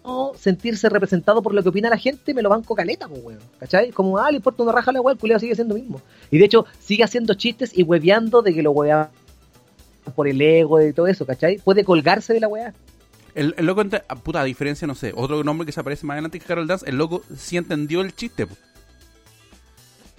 no 0.04 0.32
sentirse 0.38 0.88
representado 0.88 1.42
por 1.42 1.54
lo 1.54 1.62
que 1.62 1.70
opina 1.70 1.88
la 1.88 1.96
gente, 1.96 2.34
me 2.34 2.42
lo 2.42 2.50
banco 2.50 2.74
caleta, 2.74 3.08
pues, 3.08 3.22
weón. 3.24 3.40
¿Cachai? 3.58 3.90
Como, 3.90 4.18
ah, 4.18 4.30
le 4.30 4.36
importa 4.36 4.62
una 4.62 4.72
raja 4.72 4.90
a 4.90 4.94
la 4.94 5.00
weá, 5.00 5.12
el 5.14 5.18
culeo 5.18 5.38
sigue 5.38 5.54
siendo 5.54 5.74
mismo. 5.74 6.02
Y 6.30 6.38
de 6.38 6.44
hecho, 6.44 6.66
sigue 6.78 7.04
haciendo 7.04 7.34
chistes 7.34 7.70
y 7.76 7.82
hueveando 7.82 8.42
de 8.42 8.52
que 8.54 8.62
lo 8.62 8.70
huevean 8.72 9.08
por 10.14 10.28
el 10.28 10.40
ego 10.42 10.82
y 10.82 10.92
todo 10.92 11.06
eso, 11.06 11.24
¿cachai? 11.24 11.56
Puede 11.58 11.84
colgarse 11.84 12.34
de 12.34 12.40
la 12.40 12.48
weá. 12.48 12.74
El, 13.34 13.54
el 13.56 13.66
loco, 13.66 13.80
ente- 13.82 14.04
ah, 14.08 14.14
puta, 14.16 14.42
a 14.42 14.44
diferencia, 14.44 14.86
no 14.86 14.94
sé, 14.94 15.12
otro 15.16 15.42
nombre 15.42 15.64
que 15.66 15.72
se 15.72 15.80
aparece 15.80 16.06
más 16.06 16.14
adelante 16.14 16.38
que 16.38 16.44
Carol 16.46 16.66
Dance, 16.66 16.88
el 16.88 16.96
loco 16.98 17.22
sí 17.36 17.56
entendió 17.56 18.02
el 18.02 18.14
chiste. 18.14 18.46
po. 18.46 18.54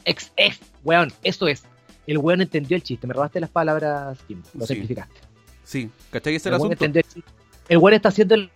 Ex, 0.03 0.31
ex, 0.35 0.59
weón, 0.83 1.11
eso 1.23 1.47
es. 1.47 1.63
El 2.07 2.17
weón 2.19 2.41
entendió 2.41 2.75
el 2.77 2.83
chiste. 2.83 3.07
Me 3.07 3.13
robaste 3.13 3.39
las 3.39 3.49
palabras, 3.49 4.17
Kim. 4.27 4.41
Lo 4.53 4.65
Sí. 4.65 4.73
simplificaste. 4.73 5.15
Sí, 5.63 5.89
¿cachai? 6.11 6.35
Ese 6.35 6.41
es 6.41 6.45
El 6.47 6.53
el 6.55 6.59
weón 6.61 6.73
asunto. 6.73 6.99
el. 6.99 7.23
El 7.69 7.77
weón 7.77 7.93
está 7.95 8.09
haciendo 8.09 8.35
el- 8.35 8.51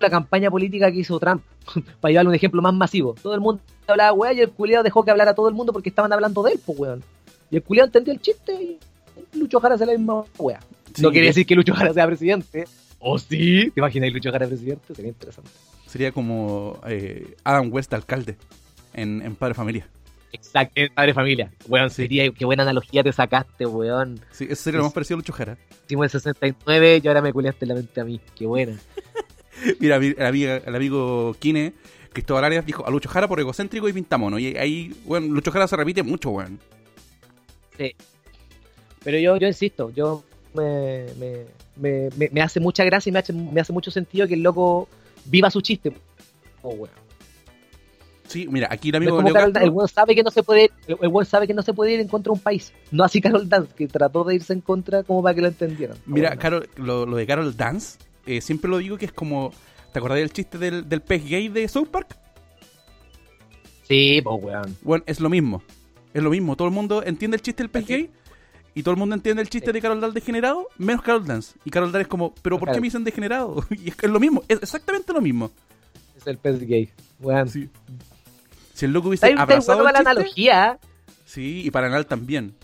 la 0.00 0.10
campaña 0.10 0.50
política 0.50 0.90
que 0.92 0.98
hizo 0.98 1.18
Trump. 1.18 1.42
Para 2.00 2.10
llevarle 2.12 2.28
un 2.30 2.34
ejemplo 2.34 2.62
más 2.62 2.74
masivo. 2.74 3.14
Todo 3.22 3.34
el 3.34 3.40
mundo 3.40 3.62
hablaba 3.86 4.12
weá 4.12 4.32
y 4.32 4.40
el 4.40 4.50
culiado 4.50 4.82
dejó 4.84 5.04
que 5.04 5.10
hablara 5.10 5.34
todo 5.34 5.48
el 5.48 5.54
mundo 5.54 5.72
porque 5.72 5.88
estaban 5.88 6.12
hablando 6.12 6.42
de 6.42 6.52
él, 6.52 6.60
pues 6.64 6.78
weón. 6.78 7.02
Y 7.50 7.56
el 7.56 7.62
culiado 7.62 7.86
entendió 7.86 8.12
el 8.12 8.20
chiste 8.20 8.52
y 8.52 8.78
Lucho 9.38 9.60
Jara 9.60 9.74
hace 9.74 9.86
la 9.86 9.92
misma 9.92 10.24
weá. 10.38 10.60
Sí, 10.94 11.02
no 11.02 11.10
quiere 11.10 11.26
de- 11.26 11.30
decir 11.30 11.46
que 11.46 11.54
Lucho 11.54 11.74
Jara 11.74 11.92
sea 11.92 12.06
presidente. 12.06 12.64
¿O 13.00 13.18
sí? 13.18 13.70
¿Te 13.74 13.80
imaginas 13.80 14.12
Lucho 14.12 14.30
Jara 14.32 14.46
presidente? 14.46 14.94
Sería 14.94 15.10
interesante. 15.10 15.50
Sería 15.86 16.12
como 16.12 16.78
eh, 16.86 17.34
Adam 17.44 17.72
West 17.72 17.92
alcalde 17.94 18.36
en, 18.92 19.22
en 19.22 19.34
Padre 19.36 19.54
Familia. 19.54 19.88
Exacto, 20.30 20.72
el 20.74 20.90
padre 20.90 21.14
familia. 21.14 21.50
Weón, 21.68 21.88
sería, 21.88 22.30
qué 22.32 22.44
buena 22.44 22.62
analogía 22.62 23.02
te 23.02 23.10
sacaste, 23.14 23.64
weón. 23.64 24.20
Sí, 24.30 24.44
ese 24.44 24.56
sería 24.56 24.76
lo 24.76 24.84
Sí. 24.84 24.86
más 24.88 24.92
parecido 24.92 25.16
a 25.16 25.18
Lucho 25.20 25.32
Jara. 25.32 25.56
Hicimos 25.86 26.04
el 26.04 26.10
69 26.20 27.00
y 27.02 27.08
ahora 27.08 27.22
me 27.22 27.32
culiaste 27.32 27.64
la 27.64 27.74
mente 27.74 27.98
a 27.98 28.04
mí. 28.04 28.20
Qué 28.36 28.46
buena. 28.46 28.76
Mira, 29.80 29.98
mi- 29.98 30.14
el, 30.16 30.26
amiga- 30.26 30.62
el 30.64 30.74
amigo 30.74 31.34
Kine, 31.38 31.72
Cristóbal 32.12 32.44
Arias, 32.44 32.64
dijo 32.66 32.86
a 32.86 32.90
Lucho 32.90 33.08
Jara 33.08 33.28
por 33.28 33.38
egocéntrico 33.40 33.88
y 33.88 33.92
pintamono. 33.92 34.38
Y 34.38 34.56
ahí, 34.56 34.94
bueno, 35.04 35.26
Lucho 35.34 35.50
Jara 35.52 35.66
se 35.68 35.76
repite 35.76 36.02
mucho, 36.02 36.30
weón. 36.30 36.58
Pero 39.04 39.18
yo, 39.18 39.36
yo 39.36 39.46
insisto, 39.46 39.90
yo 39.90 40.24
me, 40.54 41.06
me, 41.18 41.44
me, 41.76 42.08
me- 42.16 42.28
me 42.32 42.40
hace 42.42 42.60
mucha 42.60 42.84
gracia 42.84 43.10
y 43.10 43.12
me 43.12 43.20
hace, 43.20 43.32
me 43.32 43.60
hace 43.60 43.72
mucho 43.72 43.90
sentido 43.90 44.26
que 44.26 44.34
el 44.34 44.42
loco 44.42 44.88
viva 45.26 45.50
su 45.50 45.60
chiste. 45.60 45.92
Oh, 46.62 46.70
weón. 46.70 46.90
Sí, 48.26 48.46
mira, 48.50 48.68
aquí 48.70 48.90
el 48.90 48.96
amigo 48.96 49.22
Leo 49.22 49.32
Carol 49.32 49.52
el 49.62 49.70
weón 49.70 49.88
sabe 49.88 50.14
que 50.14 50.22
no 50.22 50.30
se 50.30 50.42
puede, 50.42 50.70
el, 50.86 50.98
el 51.00 51.26
sabe 51.26 51.46
que 51.46 51.54
no 51.54 51.62
se 51.62 51.72
puede 51.72 51.94
ir 51.94 52.00
en 52.00 52.08
contra 52.08 52.30
de 52.30 52.38
un 52.38 52.42
país. 52.42 52.74
No 52.90 53.04
así 53.04 53.20
Carol 53.22 53.48
Dance, 53.48 53.72
que 53.74 53.86
trató 53.88 54.24
de 54.24 54.34
irse 54.34 54.52
en 54.52 54.60
contra 54.60 55.02
como 55.02 55.22
para 55.22 55.34
que 55.34 55.40
lo 55.40 55.48
entendieran. 55.48 55.96
Mira, 56.04 56.30
Bueno, 56.30 56.42
Carol, 56.42 56.68
lo, 56.76 57.06
lo 57.06 57.16
de 57.16 57.26
Carol 57.26 57.56
Dance, 57.56 57.98
eh, 58.26 58.40
siempre 58.40 58.70
lo 58.70 58.78
digo 58.78 58.96
que 58.98 59.06
es 59.06 59.12
como. 59.12 59.52
¿Te 59.92 59.98
acordás 59.98 60.18
del 60.18 60.32
chiste 60.32 60.58
del, 60.58 60.88
del 60.88 61.00
pez 61.00 61.24
gay 61.28 61.48
de 61.48 61.66
South 61.68 61.88
Park? 61.88 62.16
Sí, 63.88 64.20
pues 64.22 64.36
weón. 64.42 64.76
Bueno, 64.82 65.04
es 65.06 65.18
lo 65.20 65.28
mismo. 65.30 65.62
Es 66.12 66.22
lo 66.22 66.30
mismo. 66.30 66.56
Todo 66.56 66.68
el 66.68 66.74
mundo 66.74 67.02
entiende 67.04 67.36
el 67.36 67.42
chiste 67.42 67.62
del 67.62 67.70
pez 67.70 67.86
gay 67.86 68.10
y 68.74 68.82
todo 68.82 68.92
el 68.92 68.98
mundo 68.98 69.14
entiende 69.14 69.40
el 69.42 69.48
chiste 69.48 69.68
Sí. 69.68 69.72
de 69.72 69.80
Carol 69.80 70.00
Dance 70.00 70.14
degenerado, 70.14 70.68
menos 70.76 71.02
Carol 71.02 71.26
Dance. 71.26 71.54
Y 71.64 71.70
Carol 71.70 71.90
Dance 71.90 72.02
es 72.02 72.08
como, 72.08 72.34
¿pero 72.42 72.58
por 72.58 72.70
qué 72.70 72.80
me 72.80 72.86
dicen 72.86 73.02
degenerado? 73.04 73.64
Y 73.70 73.88
es, 73.88 73.96
es 74.00 74.10
lo 74.10 74.20
mismo, 74.20 74.42
es 74.46 74.62
exactamente 74.62 75.12
lo 75.12 75.20
mismo. 75.22 75.50
Es 76.16 76.26
el 76.26 76.36
pez 76.38 76.60
gay. 76.60 76.90
Weón. 77.20 77.48
Sí. 77.48 77.68
Si 78.74 78.84
el 78.84 78.92
loco 78.92 79.08
hubiese 79.08 79.26
Está, 79.26 79.42
está 79.42 79.52
abrazado 79.54 79.78
bueno 79.82 79.88
el 79.98 80.04
para 80.04 80.14
la 80.14 80.24
chiste, 80.24 80.50
analogía. 80.50 80.78
sí, 81.24 81.62
y 81.64 81.70
para 81.70 81.86
Anal 81.88 82.06
también. 82.06 82.54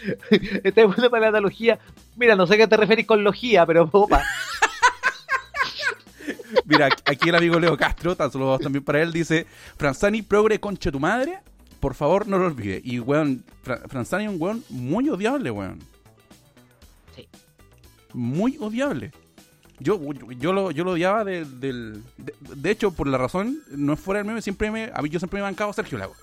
Está 0.64 0.86
bueno 0.86 1.10
para 1.10 1.22
la 1.22 1.28
analogía. 1.28 1.78
Mira, 2.18 2.34
no 2.36 2.46
sé 2.46 2.54
a 2.54 2.56
qué 2.58 2.66
te 2.66 2.76
referís 2.76 3.06
con 3.06 3.22
logía, 3.24 3.64
pero 3.64 3.88
opa. 3.92 4.22
Mira, 6.64 6.88
aquí 7.06 7.28
el 7.28 7.34
amigo 7.34 7.58
Leo 7.58 7.76
Castro, 7.76 8.14
tan 8.16 8.30
solo 8.30 8.58
también 8.58 8.84
para 8.84 9.00
él, 9.00 9.12
dice, 9.12 9.46
Franzani, 9.76 10.22
progre 10.22 10.60
concha 10.60 10.90
tu 10.90 11.00
madre, 11.00 11.38
por 11.80 11.94
favor 11.94 12.26
no 12.26 12.38
lo 12.38 12.46
olvide. 12.46 12.80
Y 12.84 12.98
weón, 12.98 13.44
Fra- 13.62 13.80
Franzani 13.88 14.24
es 14.24 14.30
un 14.30 14.36
weón 14.40 14.64
muy 14.68 15.08
odiable, 15.08 15.50
weón. 15.50 15.78
Sí. 17.16 17.26
Muy 18.12 18.58
odiable. 18.60 19.12
Yo, 19.80 19.98
yo, 20.38 20.52
lo, 20.52 20.70
yo 20.72 20.84
lo 20.84 20.92
odiaba 20.92 21.24
de, 21.24 21.44
del... 21.44 22.02
De, 22.16 22.34
de 22.40 22.70
hecho, 22.70 22.90
por 22.90 23.06
la 23.06 23.16
razón, 23.16 23.60
no 23.70 23.92
es 23.94 24.00
fuera 24.00 24.18
del 24.18 24.26
meme, 24.26 24.42
siempre 24.42 24.70
me, 24.70 24.90
a 24.92 25.00
mí 25.02 25.08
yo 25.08 25.20
siempre 25.20 25.38
me 25.38 25.44
bancaba 25.44 25.70
a 25.70 25.74
Sergio 25.74 25.96
Lago. 25.98 26.14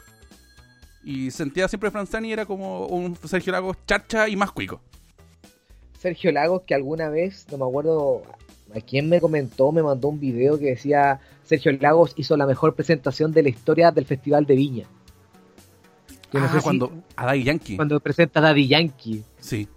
Y 1.03 1.31
sentía 1.31 1.67
siempre 1.67 1.87
a 1.87 1.91
Franzani 1.91 2.33
era 2.33 2.45
como 2.45 2.85
un 2.87 3.17
Sergio 3.23 3.51
Lago 3.53 3.75
charcha 3.87 4.27
y 4.27 4.35
más 4.35 4.51
cuico. 4.51 4.81
Sergio 6.05 6.31
Lagos, 6.31 6.61
que 6.67 6.75
alguna 6.75 7.09
vez, 7.09 7.47
no 7.51 7.57
me 7.57 7.65
acuerdo 7.65 8.21
a 8.75 8.79
quién 8.79 9.09
me 9.09 9.19
comentó, 9.19 9.71
me 9.71 9.81
mandó 9.81 10.09
un 10.09 10.19
video 10.19 10.59
que 10.59 10.65
decía 10.65 11.19
Sergio 11.43 11.71
Lagos 11.71 12.13
hizo 12.15 12.37
la 12.37 12.45
mejor 12.45 12.75
presentación 12.75 13.31
de 13.31 13.41
la 13.41 13.49
historia 13.49 13.89
del 13.89 14.05
Festival 14.05 14.45
de 14.45 14.55
Viña. 14.55 14.85
Que 16.31 16.37
no 16.37 16.45
ah, 16.45 16.51
si- 16.53 16.61
cuando... 16.61 16.91
A 17.15 17.25
Daddy 17.25 17.43
Yankee. 17.43 17.75
cuando 17.75 17.99
presenta 17.99 18.39
a 18.39 18.43
Daddy 18.43 18.67
Yankee. 18.67 19.23
Sí, 19.39 19.67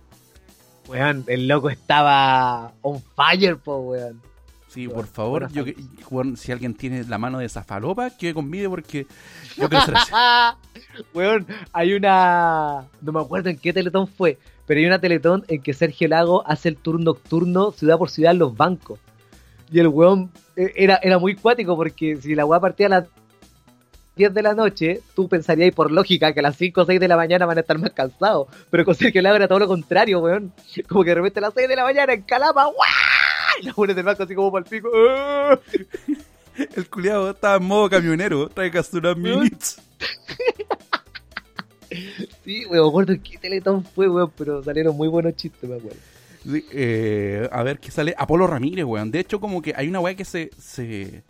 Weón, 0.86 1.24
el 1.28 1.48
loco 1.48 1.70
estaba 1.70 2.74
on 2.82 3.02
fire, 3.16 3.56
po, 3.56 3.78
weón. 3.78 4.20
sí, 4.68 4.86
por 4.86 5.06
favor, 5.06 5.50
yo, 5.50 5.64
weón, 6.10 6.36
si 6.36 6.52
alguien 6.52 6.74
tiene 6.74 7.04
la 7.04 7.16
mano 7.16 7.38
de 7.38 7.46
esa 7.46 7.62
falopa, 7.64 8.10
que 8.10 8.34
convide 8.34 8.68
porque 8.68 9.06
yo 9.56 9.68
quiero 9.70 9.84
ser 9.86 9.96
así. 9.96 10.12
weón, 11.14 11.46
hay 11.72 11.94
una. 11.94 12.86
No 13.00 13.12
me 13.12 13.20
acuerdo 13.20 13.48
en 13.48 13.58
qué 13.58 13.72
teletón 13.72 14.06
fue, 14.06 14.38
pero 14.68 14.80
hay 14.80 14.86
una 14.86 15.00
teletón 15.00 15.44
en 15.48 15.62
que 15.62 15.72
Sergio 15.72 16.06
Lago 16.08 16.46
hace 16.46 16.68
el 16.68 16.76
tour 16.76 17.00
nocturno 17.00 17.72
ciudad 17.72 17.96
por 17.96 18.10
ciudad 18.10 18.32
en 18.32 18.38
los 18.38 18.54
bancos. 18.54 19.00
Y 19.72 19.80
el 19.80 19.88
weón 19.88 20.30
eh, 20.56 20.72
era, 20.76 21.00
era 21.02 21.18
muy 21.18 21.34
cuático 21.34 21.74
porque 21.74 22.18
si 22.18 22.34
la 22.34 22.44
weá 22.44 22.60
partía 22.60 22.86
a 22.86 22.90
las 22.90 23.04
10 24.16 24.34
de 24.34 24.42
la 24.42 24.52
noche, 24.52 25.00
tú 25.14 25.26
pensarías 25.26 25.74
por 25.74 25.90
lógica 25.90 26.34
que 26.34 26.40
a 26.40 26.42
las 26.42 26.56
5 26.56 26.82
o 26.82 26.84
6 26.84 27.00
de 27.00 27.08
la 27.08 27.16
mañana 27.16 27.46
van 27.46 27.56
a 27.56 27.62
estar 27.62 27.78
más 27.78 27.92
cansados. 27.92 28.48
Pero 28.68 28.84
con 28.84 28.94
Sergio 28.94 29.22
Lago 29.22 29.36
era 29.36 29.48
todo 29.48 29.60
lo 29.60 29.68
contrario, 29.68 30.20
weón. 30.20 30.52
Como 30.86 31.02
que 31.02 31.10
de 31.10 31.14
repente 31.14 31.38
a 31.38 31.42
las 31.42 31.54
6 31.54 31.66
de 31.66 31.76
la 31.76 31.84
mañana 31.84 32.12
en 32.12 32.22
Calama, 32.22 32.64
¡guau! 32.64 32.76
Y 33.62 33.66
los 33.66 33.78
weones 33.78 33.96
del 33.96 34.04
banco 34.04 34.24
así 34.24 34.34
como 34.34 34.52
para 34.52 34.64
el 34.70 34.70
pico. 34.70 34.90
El 36.76 36.90
culiado 36.90 37.30
estaba 37.30 37.56
en 37.56 37.64
modo 37.64 37.88
camionero, 37.88 38.48
trae 38.50 38.70
Castura 38.70 39.14
Minutes. 39.16 39.80
Sí, 42.48 42.64
me 42.70 42.78
acuerdo 42.78 43.12
qué 43.22 43.36
teletón 43.36 43.84
fue, 43.84 44.08
weón, 44.08 44.32
pero 44.34 44.64
salieron 44.64 44.96
muy 44.96 45.06
buenos 45.06 45.36
chistes, 45.36 45.68
me 45.68 45.76
acuerdo. 45.76 45.98
Sí, 46.42 46.64
eh, 46.72 47.46
a 47.52 47.62
ver 47.62 47.78
qué 47.78 47.90
sale. 47.90 48.14
Apolo 48.16 48.46
Ramírez, 48.46 48.86
weón. 48.86 49.10
De 49.10 49.20
hecho, 49.20 49.38
como 49.38 49.60
que 49.60 49.74
hay 49.76 49.86
una 49.86 50.00
weá 50.00 50.14
que 50.14 50.24
se, 50.24 50.48
se, 50.58 51.22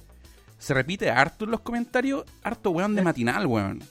se 0.60 0.74
repite 0.74 1.10
harto 1.10 1.44
en 1.44 1.50
los 1.50 1.60
comentarios, 1.62 2.24
harto 2.44 2.70
weón 2.70 2.94
de 2.94 3.02
matinal, 3.02 3.46
weón. 3.46 3.82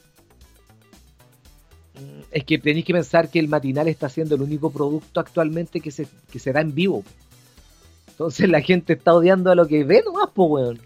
Es 2.32 2.46
que 2.46 2.60
tenéis 2.60 2.86
que 2.86 2.94
pensar 2.94 3.30
que 3.30 3.40
el 3.40 3.50
matinal 3.50 3.90
está 3.90 4.08
siendo 4.08 4.36
el 4.36 4.42
único 4.42 4.72
producto 4.72 5.20
actualmente 5.20 5.82
que 5.82 5.92
se, 5.92 6.08
que 6.32 6.40
se 6.40 6.54
da 6.54 6.62
en 6.62 6.74
vivo. 6.74 7.04
Entonces 8.08 8.48
la 8.48 8.62
gente 8.62 8.94
está 8.94 9.14
odiando 9.14 9.52
a 9.52 9.56
lo 9.56 9.68
que 9.68 9.84
ve 9.84 10.02
nomás, 10.06 10.30
po, 10.30 10.46
weón. 10.46 10.80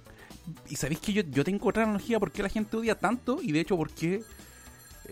Y 0.72 0.76
sabéis 0.76 1.02
que 1.02 1.14
yo, 1.14 1.22
yo 1.22 1.44
tengo 1.44 1.70
otra 1.70 1.84
analogía 1.84 2.20
por 2.20 2.32
qué 2.32 2.42
la 2.42 2.50
gente 2.50 2.78
odia 2.78 2.96
tanto 2.96 3.38
y 3.44 3.52
de 3.52 3.60
hecho 3.60 3.78
por 3.78 3.92
qué, 3.92 4.24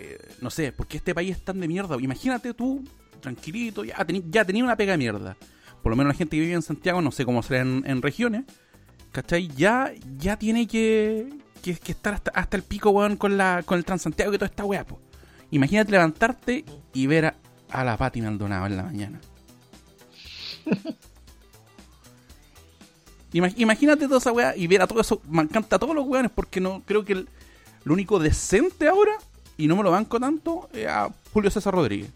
eh, 0.01 0.17
no 0.41 0.49
sé, 0.49 0.71
por 0.71 0.87
qué 0.87 0.97
este 0.97 1.13
país 1.13 1.31
es 1.37 1.43
tan 1.43 1.59
de 1.59 1.67
mierda. 1.67 1.97
Imagínate 1.99 2.53
tú, 2.53 2.83
tranquilito, 3.21 3.83
ya 3.83 4.03
tení, 4.05 4.23
ya 4.29 4.45
tenía 4.45 4.63
una 4.63 4.75
pega 4.75 4.93
de 4.93 4.97
mierda. 4.97 5.35
Por 5.83 5.89
lo 5.91 5.95
menos 5.95 6.13
la 6.13 6.17
gente 6.17 6.35
que 6.35 6.41
vive 6.41 6.53
en 6.53 6.61
Santiago, 6.61 7.01
no 7.01 7.11
sé 7.11 7.25
cómo 7.25 7.41
será 7.43 7.61
en, 7.61 7.83
en 7.85 8.01
regiones, 8.01 8.43
¿cachai? 9.11 9.47
Ya, 9.49 9.91
ya 10.17 10.37
tiene 10.37 10.67
que, 10.67 11.29
que, 11.61 11.75
que 11.75 11.91
estar 11.91 12.13
hasta, 12.13 12.31
hasta 12.31 12.57
el 12.57 12.63
pico, 12.63 12.89
weón, 12.91 13.15
con, 13.17 13.37
la, 13.37 13.63
con 13.65 13.77
el 13.77 13.85
Transantiago 13.85 14.33
y 14.33 14.37
toda 14.37 14.47
esta 14.49 14.65
weá, 14.65 14.85
po. 14.85 14.99
Imagínate 15.51 15.91
levantarte 15.91 16.65
y 16.93 17.07
ver 17.07 17.25
a, 17.25 17.35
a 17.71 17.83
la 17.83 17.97
Pati 17.97 18.21
Maldonado 18.21 18.65
en 18.67 18.77
la 18.77 18.83
mañana. 18.83 19.19
Ima- 23.33 23.53
Imagínate 23.57 24.05
toda 24.05 24.17
esa 24.19 24.31
weá 24.31 24.55
y 24.55 24.67
ver 24.67 24.81
a 24.81 24.87
todo 24.87 25.01
eso. 25.01 25.21
Me 25.29 25.41
encanta 25.41 25.75
a 25.75 25.79
todos 25.79 25.95
los 25.95 26.05
weones 26.07 26.31
porque 26.33 26.59
no 26.59 26.81
creo 26.85 27.05
que 27.05 27.13
el, 27.13 27.29
lo 27.83 27.93
único 27.93 28.19
decente 28.19 28.87
ahora, 28.87 29.13
y 29.59 29.67
no 29.67 29.75
me 29.75 29.83
lo 29.83 29.91
banco 29.91 30.19
tanto, 30.19 30.67
es 30.73 30.87
a 30.87 31.09
Julio 31.33 31.51
César 31.51 31.73
Rodríguez. 31.73 32.09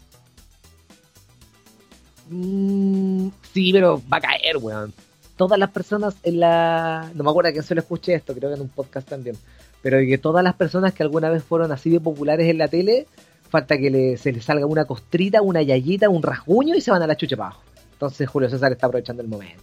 Mm, 2.30 3.28
sí, 3.52 3.72
pero 3.72 4.02
va 4.12 4.16
a 4.18 4.20
caer, 4.20 4.56
weón. 4.56 4.92
Todas 5.36 5.58
las 5.58 5.70
personas 5.70 6.14
en 6.22 6.40
la. 6.40 7.10
No 7.14 7.24
me 7.24 7.30
acuerdo 7.30 7.50
a 7.50 7.52
quién 7.52 7.64
se 7.64 7.74
lo 7.74 7.80
escuché 7.80 8.14
esto, 8.14 8.34
creo 8.34 8.50
que 8.50 8.56
en 8.56 8.62
un 8.62 8.68
podcast 8.68 9.08
también. 9.08 9.36
Pero 9.82 9.98
de 9.98 10.06
que 10.06 10.16
todas 10.18 10.42
las 10.42 10.54
personas 10.54 10.94
que 10.94 11.02
alguna 11.02 11.28
vez 11.28 11.42
fueron 11.44 11.70
así 11.72 11.90
de 11.90 12.00
populares 12.00 12.48
en 12.48 12.56
la 12.58 12.68
tele, 12.68 13.06
falta 13.50 13.76
que 13.76 13.90
le- 13.90 14.16
se 14.16 14.32
les 14.32 14.44
salga 14.44 14.64
una 14.66 14.84
costrita, 14.86 15.42
una 15.42 15.60
yayita, 15.60 16.08
un 16.08 16.22
rasguño 16.22 16.74
y 16.76 16.80
se 16.80 16.90
van 16.90 17.02
a 17.02 17.06
la 17.06 17.16
chucha 17.16 17.36
para 17.36 17.48
abajo. 17.50 17.62
Entonces 17.92 18.28
Julio 18.28 18.48
César 18.48 18.72
está 18.72 18.86
aprovechando 18.86 19.22
el 19.22 19.28
momento. 19.28 19.62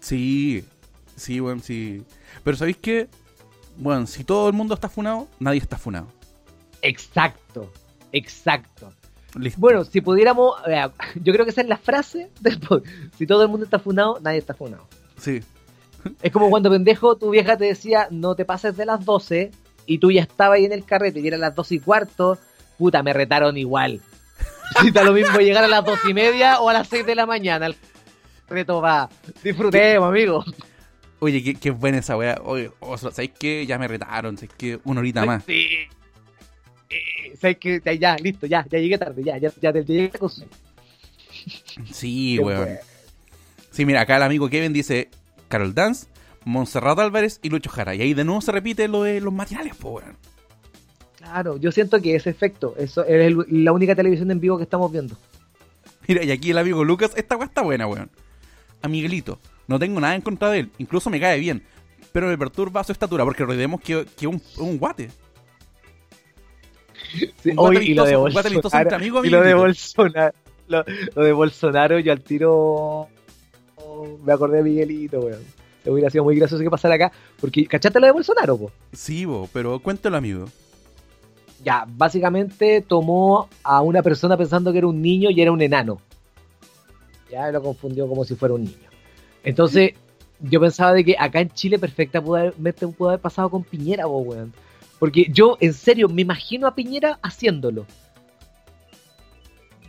Sí, 0.00 0.64
sí, 1.16 1.40
weón, 1.40 1.60
sí. 1.60 2.02
Pero 2.42 2.56
¿sabéis 2.56 2.78
qué? 2.78 3.08
Bueno, 3.76 4.06
si 4.06 4.24
todo 4.24 4.46
el 4.48 4.54
mundo 4.54 4.74
está 4.74 4.88
funado, 4.88 5.28
nadie 5.40 5.58
está 5.60 5.76
funado. 5.76 6.06
Exacto, 6.84 7.72
exacto. 8.12 8.92
Listo. 9.36 9.60
Bueno, 9.60 9.84
si 9.84 10.00
pudiéramos. 10.00 10.54
eh, 10.68 10.86
yo 11.22 11.32
creo 11.32 11.44
que 11.44 11.50
esa 11.50 11.62
es 11.62 11.68
la 11.68 11.78
frase 11.78 12.30
después. 12.40 12.82
Si 13.18 13.26
todo 13.26 13.42
el 13.42 13.48
mundo 13.48 13.64
está 13.64 13.78
funado, 13.78 14.18
nadie 14.22 14.38
está 14.38 14.54
funado. 14.54 14.86
Sí. 15.18 15.42
Es 16.22 16.30
como 16.30 16.50
cuando 16.50 16.70
pendejo 16.70 17.16
tu 17.16 17.30
vieja 17.30 17.56
te 17.56 17.64
decía 17.64 18.08
no 18.10 18.34
te 18.34 18.44
pases 18.44 18.76
de 18.76 18.84
las 18.84 19.04
12 19.04 19.50
y 19.86 19.98
tú 19.98 20.10
ya 20.12 20.20
estabas 20.22 20.56
ahí 20.58 20.66
en 20.66 20.72
el 20.72 20.84
carrete 20.84 21.20
y 21.20 21.26
eran 21.26 21.40
las 21.40 21.54
12 21.54 21.76
y 21.76 21.78
cuarto, 21.80 22.38
puta, 22.78 23.02
me 23.02 23.12
retaron 23.12 23.56
igual. 23.56 24.00
Si 24.80 24.90
da 24.90 25.04
lo 25.04 25.12
mismo 25.12 25.38
llegar 25.38 25.62
a 25.62 25.68
las 25.68 25.84
2 25.84 25.98
y 26.08 26.14
media 26.14 26.60
o 26.60 26.68
a 26.68 26.72
las 26.72 26.88
6 26.88 27.06
de 27.06 27.14
la 27.14 27.26
mañana, 27.26 27.66
el 27.66 27.76
reto 28.48 28.80
va. 28.80 29.08
Disfrutemos, 29.42 30.08
amigos. 30.08 30.44
Oye, 31.20 31.42
qué, 31.42 31.54
qué 31.54 31.70
buena 31.70 31.98
esa 31.98 32.16
weá. 32.16 32.40
Oye, 32.44 32.70
o 32.80 32.98
sea, 32.98 33.10
¿sabéis 33.10 33.32
qué? 33.38 33.66
Ya 33.66 33.78
me 33.78 33.88
retaron, 33.88 34.36
¿sabéis 34.36 34.52
qué? 34.58 34.80
Una 34.84 35.00
horita 35.00 35.24
más. 35.24 35.44
Sí. 35.44 35.68
¿Sabes 37.44 37.58
qué? 37.60 37.82
Ya, 37.84 37.92
ya, 37.92 38.16
listo, 38.16 38.46
ya, 38.46 38.64
ya 38.70 38.78
llegué 38.78 38.96
tarde, 38.96 39.22
ya, 39.22 39.36
ya, 39.36 39.52
ya 39.60 39.70
te 39.70 39.84
llegué 39.84 40.10
a 40.14 40.18
cosa. 40.18 40.46
Sí, 41.92 42.38
weón. 42.38 42.58
bueno. 42.64 42.78
Sí, 43.70 43.84
mira, 43.84 44.00
acá 44.00 44.16
el 44.16 44.22
amigo 44.22 44.48
Kevin 44.48 44.72
dice 44.72 45.10
Carol 45.48 45.74
Dance, 45.74 46.06
Montserrat 46.46 46.98
Álvarez 46.98 47.40
y 47.42 47.50
Lucho 47.50 47.68
Jara. 47.68 47.94
Y 47.94 48.00
ahí 48.00 48.14
de 48.14 48.24
nuevo 48.24 48.40
se 48.40 48.50
repite 48.50 48.88
lo 48.88 49.02
de 49.02 49.20
los 49.20 49.30
matinales, 49.30 49.76
po, 49.76 49.90
weón. 49.90 50.16
Claro, 51.18 51.58
yo 51.58 51.70
siento 51.70 52.00
que 52.00 52.14
ese 52.14 52.30
efecto, 52.30 52.74
eso 52.78 53.04
es 53.04 53.26
el- 53.26 53.44
la 53.62 53.72
única 53.72 53.94
televisión 53.94 54.30
en 54.30 54.40
vivo 54.40 54.56
que 54.56 54.62
estamos 54.64 54.90
viendo. 54.90 55.18
Mira, 56.08 56.24
y 56.24 56.30
aquí 56.30 56.50
el 56.50 56.56
amigo 56.58 56.82
Lucas, 56.82 57.10
esta 57.14 57.36
weá 57.36 57.46
está 57.46 57.60
buena, 57.60 57.86
weón. 57.86 58.10
A 58.80 58.88
Miguelito, 58.88 59.38
no 59.66 59.78
tengo 59.78 60.00
nada 60.00 60.14
en 60.14 60.22
contra 60.22 60.48
de 60.48 60.60
él, 60.60 60.70
incluso 60.78 61.10
me 61.10 61.20
cae 61.20 61.38
bien, 61.38 61.62
pero 62.12 62.26
me 62.26 62.38
perturba 62.38 62.82
su 62.84 62.92
estatura, 62.92 63.22
porque 63.24 63.42
recordemos 63.42 63.82
que 63.82 64.06
que 64.16 64.26
un, 64.26 64.40
un 64.56 64.78
guate. 64.78 65.10
Sí, 67.42 67.52
hoy, 67.56 67.78
y 67.78 67.94
lo 67.94 68.04
de 68.04 68.16
Bolsonaro, 68.16 68.96
amigos, 68.96 69.26
y 69.26 69.30
lo 69.30 69.40
de. 69.42 69.54
Bolsonaro, 69.54 70.34
lo, 70.68 70.84
lo 71.14 71.24
de 71.24 71.32
Bolsonaro, 71.32 71.98
yo 71.98 72.12
al 72.12 72.20
tiro 72.20 73.08
me 74.24 74.32
acordé 74.32 74.58
de 74.58 74.62
Miguelito, 74.64 75.20
weón. 75.20 75.42
Se 75.82 75.90
hubiera 75.90 76.08
sido 76.10 76.24
muy 76.24 76.36
gracioso 76.36 76.62
que 76.62 76.70
pasara 76.70 76.94
acá, 76.94 77.12
porque 77.40 77.66
¿cachaste 77.66 78.00
lo 78.00 78.06
de 78.06 78.12
Bolsonaro, 78.12 78.56
po? 78.56 78.70
Sí, 78.92 79.24
bo, 79.24 79.48
pero 79.52 79.78
cuéntelo, 79.80 80.16
amigo. 80.16 80.46
Ya, 81.62 81.84
básicamente 81.86 82.82
tomó 82.86 83.48
a 83.62 83.82
una 83.82 84.02
persona 84.02 84.36
pensando 84.36 84.72
que 84.72 84.78
era 84.78 84.86
un 84.86 85.00
niño 85.00 85.30
y 85.30 85.40
era 85.40 85.52
un 85.52 85.60
enano. 85.60 86.00
Ya 87.30 87.50
lo 87.50 87.62
confundió 87.62 88.06
como 88.06 88.24
si 88.24 88.34
fuera 88.34 88.54
un 88.54 88.64
niño. 88.64 88.88
Entonces, 89.42 89.92
yo 90.40 90.60
pensaba 90.60 90.92
de 90.94 91.04
que 91.04 91.16
acá 91.18 91.40
en 91.40 91.50
Chile 91.50 91.78
perfectamente 91.78 92.86
pudo 92.88 93.08
haber 93.08 93.20
pasado 93.20 93.50
con 93.50 93.62
Piñera, 93.62 94.04
po, 94.04 94.18
weón. 94.18 94.52
Porque 95.04 95.26
yo, 95.28 95.58
en 95.60 95.74
serio, 95.74 96.08
me 96.08 96.22
imagino 96.22 96.66
a 96.66 96.74
Piñera 96.74 97.18
haciéndolo. 97.20 97.84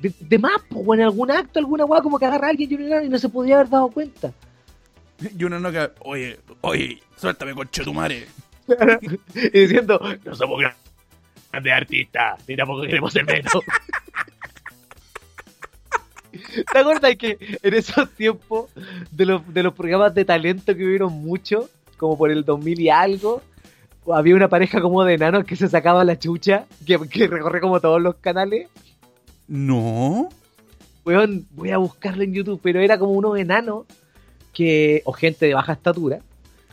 De, 0.02 0.12
de 0.20 0.38
más, 0.38 0.58
weón, 0.72 1.00
en 1.00 1.06
algún 1.06 1.32
acto, 1.32 1.58
alguna 1.58 1.86
weá, 1.86 2.02
como 2.02 2.20
que 2.20 2.26
agarra 2.26 2.48
a 2.48 2.50
alguien 2.50 3.06
y 3.06 3.08
no 3.08 3.18
se 3.18 3.30
podía 3.30 3.56
haber 3.56 3.70
dado 3.70 3.88
cuenta. 3.88 4.34
Y 5.22 5.42
uno 5.46 5.58
no 5.58 5.72
que, 5.72 5.90
oye, 6.02 6.38
oye, 6.60 7.02
suéltame, 7.16 7.56
conche 7.56 7.86
tu 7.86 7.94
madre. 7.94 8.28
y 9.36 9.58
diciendo, 9.58 10.02
No 10.26 10.36
somos 10.36 10.60
grandes 10.60 11.74
artistas, 11.74 12.44
ni 12.46 12.58
tampoco 12.58 12.82
queremos 12.82 13.14
ser 13.14 13.24
menos. 13.24 13.54
¿Te 16.74 16.78
acuerdas 16.78 17.16
que 17.16 17.38
en 17.64 17.74
esos 17.74 18.12
tiempos 18.16 18.70
de 19.12 19.28
los, 19.28 19.54
de 19.54 19.64
los 19.64 19.74
programas 19.74 20.14
de 20.14 20.26
talento 20.26 20.76
que 20.76 20.86
hubieron 20.86 21.14
mucho, 21.14 21.70
como 21.96 22.18
por 22.18 22.32
el 22.32 22.44
2000 22.44 22.82
y 22.82 22.90
algo, 22.90 23.42
había 24.14 24.36
una 24.36 24.50
pareja 24.50 24.82
como 24.82 25.04
de 25.04 25.14
enanos 25.16 25.46
que 25.46 25.56
se 25.56 25.68
sacaba 25.68 26.04
la 26.04 26.18
chucha, 26.20 26.66
que, 26.86 26.98
que 27.10 27.28
recorre 27.28 27.62
como 27.62 27.80
todos 27.80 28.02
los 28.02 28.16
canales? 28.16 28.68
No. 29.48 30.30
Weón, 31.06 31.46
voy 31.52 31.72
a 31.72 31.78
buscarlo 31.78 32.24
en 32.24 32.34
YouTube, 32.34 32.60
pero 32.64 32.80
era 32.80 32.98
como 32.98 33.12
unos 33.14 33.38
enanos 33.38 33.86
que, 34.54 35.02
o 35.06 35.12
gente 35.14 35.46
de 35.46 35.54
baja 35.54 35.74
estatura, 35.74 36.20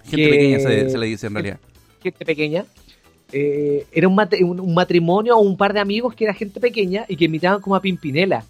Gente 0.04 0.16
Que- 0.24 0.30
pequeña 0.30 0.58
se, 0.58 0.90
se 0.90 0.98
le 0.98 1.06
dice 1.06 1.26
en 1.28 1.34
realidad. 1.34 1.60
gente 2.02 2.24
pequeña. 2.24 2.64
eh, 3.30 3.86
era 3.92 4.08
un, 4.08 4.18
un- 4.42 4.60
un 4.60 4.74
matrimonio 4.74 5.36
o 5.36 5.40
un 5.40 5.56
par 5.56 5.72
de 5.72 5.80
amigos 5.80 6.14
que 6.14 6.24
era 6.24 6.34
gente 6.34 6.58
pequeña 6.60 7.04
y 7.08 7.16
que 7.16 7.26
imitaban 7.26 7.60
como 7.60 7.76
a 7.76 7.80
Pimpinela. 7.80 8.44